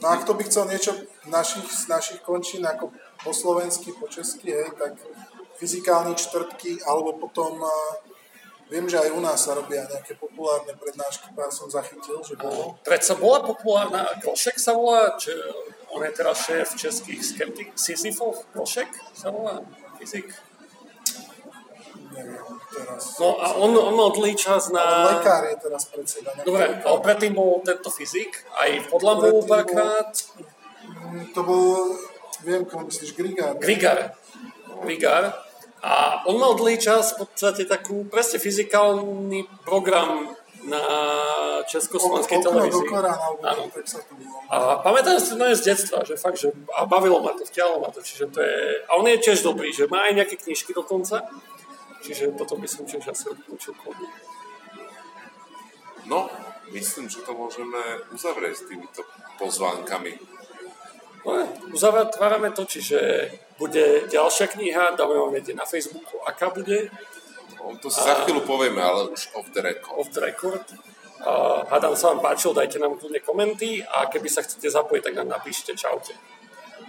No 0.00 0.06
a 0.12 0.20
kto 0.20 0.36
by 0.36 0.42
chcel 0.44 0.64
niečo 0.68 0.92
našich, 1.26 1.66
z 1.66 1.88
našich 1.88 2.20
končín 2.20 2.62
ako 2.62 2.92
po 3.24 3.32
slovensky, 3.32 3.96
po 3.96 4.06
česky, 4.08 4.52
hej, 4.52 4.76
tak 4.76 4.96
fyzikálne 5.56 6.16
čtvrtky, 6.16 6.84
alebo 6.84 7.16
potom 7.16 7.60
viem, 8.70 8.86
že 8.88 8.96
aj 8.96 9.10
u 9.12 9.20
nás 9.20 9.44
sa 9.44 9.52
robia 9.56 9.84
nejaké 9.88 10.16
populárne 10.16 10.72
prednášky, 10.78 11.32
pár 11.36 11.52
som 11.52 11.68
zachytil, 11.68 12.22
že 12.24 12.38
bolo. 12.38 12.78
predsa 12.86 13.18
bola 13.18 13.44
populárna, 13.44 14.08
Grošek 14.22 14.56
sa 14.56 14.72
volá, 14.72 15.16
čo 15.18 15.34
on 15.90 16.00
je 16.06 16.12
teraz 16.14 16.46
šéf 16.46 16.78
českých 16.78 17.20
skeptik, 17.20 17.68
Sisyfov, 17.74 18.46
Grošek 18.54 18.88
sa 19.12 19.34
volá, 19.34 19.60
fyzik. 19.98 20.32
Neviem, 22.14 22.59
teraz. 22.70 23.18
No 23.18 23.36
a 23.38 23.58
on, 23.58 23.74
on 23.74 23.94
mal 23.94 24.10
dlhý 24.14 24.34
čas 24.38 24.70
na... 24.70 25.14
lekár 25.18 25.46
je 25.50 25.56
teraz 25.58 25.84
predseda. 25.90 26.30
Dobre, 26.46 26.80
ale 26.80 26.98
predtým 27.02 27.34
bol 27.34 27.60
tento 27.66 27.90
fyzik, 27.90 28.46
aj 28.56 28.88
Predtým 28.88 29.36
bol- 29.36 29.46
párkrát. 29.46 30.10
To 31.34 31.40
bol, 31.42 31.98
viem, 32.46 32.62
koho 32.64 32.86
myslíš, 32.86 33.14
Grigar. 33.18 33.58
Grigar. 33.58 34.14
Grigar. 34.86 35.24
A 35.80 36.22
on 36.28 36.36
mal 36.36 36.52
dlhý 36.54 36.76
čas 36.76 37.16
v 37.16 37.24
podstate 37.24 37.64
takú 37.64 38.04
presne 38.04 38.36
fyzikálny 38.36 39.64
program 39.64 40.36
na 40.60 40.82
Československej 41.64 42.44
televízii. 42.44 42.84
Áno. 43.40 43.64
A 44.52 44.84
pamätám 44.84 45.16
si 45.16 45.32
to 45.32 45.40
z 45.56 45.62
detstva, 45.72 46.04
že 46.04 46.20
fakt, 46.20 46.36
že 46.36 46.52
a 46.76 46.84
bavilo 46.84 47.24
ma 47.24 47.32
to, 47.32 47.48
vťahlo 47.48 47.80
ma 47.80 47.88
to, 47.88 48.04
čiže 48.04 48.28
to 48.28 48.44
je, 48.44 48.84
a 48.84 49.00
on 49.00 49.08
je 49.08 49.16
tiež 49.24 49.40
dobrý, 49.40 49.72
že 49.72 49.88
má 49.88 50.04
aj 50.04 50.20
nejaké 50.20 50.36
knižky 50.36 50.76
dokonca, 50.76 51.24
čiže 52.04 52.36
toto 52.36 52.56
by 52.56 52.68
som 52.68 52.84
tiež 52.84 53.04
asi 53.08 53.30
odporúčil 53.30 53.74
kľudne. 53.76 54.08
No, 56.08 56.26
myslím, 56.74 57.06
že 57.06 57.22
to 57.22 57.32
môžeme 57.36 57.78
uzavrieť 58.10 58.54
s 58.56 58.66
týmito 58.66 59.04
pozvánkami. 59.38 60.16
No, 61.20 61.44
uzatvárame 61.76 62.50
to, 62.56 62.64
čiže 62.64 63.28
bude 63.60 64.08
ďalšia 64.08 64.48
kniha, 64.56 64.96
dáme 64.96 65.20
vám 65.20 65.36
vedieť 65.36 65.52
na 65.52 65.68
Facebooku, 65.68 66.16
aká 66.24 66.48
bude, 66.48 66.88
No, 67.60 67.76
to 67.76 67.90
si 67.92 68.00
za 68.00 68.14
chvíľu 68.24 68.40
povieme, 68.48 68.80
ale 68.80 69.12
už 69.12 69.28
off 69.36 69.52
the 69.52 69.60
record. 69.60 69.98
off 70.00 70.08
the 70.10 70.20
record. 70.20 70.64
A 71.20 71.60
hádam 71.68 71.92
sa 71.92 72.08
vám 72.16 72.24
páčil, 72.24 72.56
dajte 72.56 72.80
nám 72.80 72.96
kľudne 72.96 73.20
komenty 73.20 73.84
a 73.84 74.08
keby 74.08 74.28
sa 74.32 74.40
chcete 74.40 74.72
zapojiť, 74.72 75.02
tak 75.04 75.14
nám 75.20 75.28
napíšte 75.28 75.76
čaute. 75.76 76.16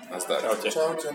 Nazdar. 0.07 0.39
Čaute. 0.39 0.71
Čaute. 0.71 1.11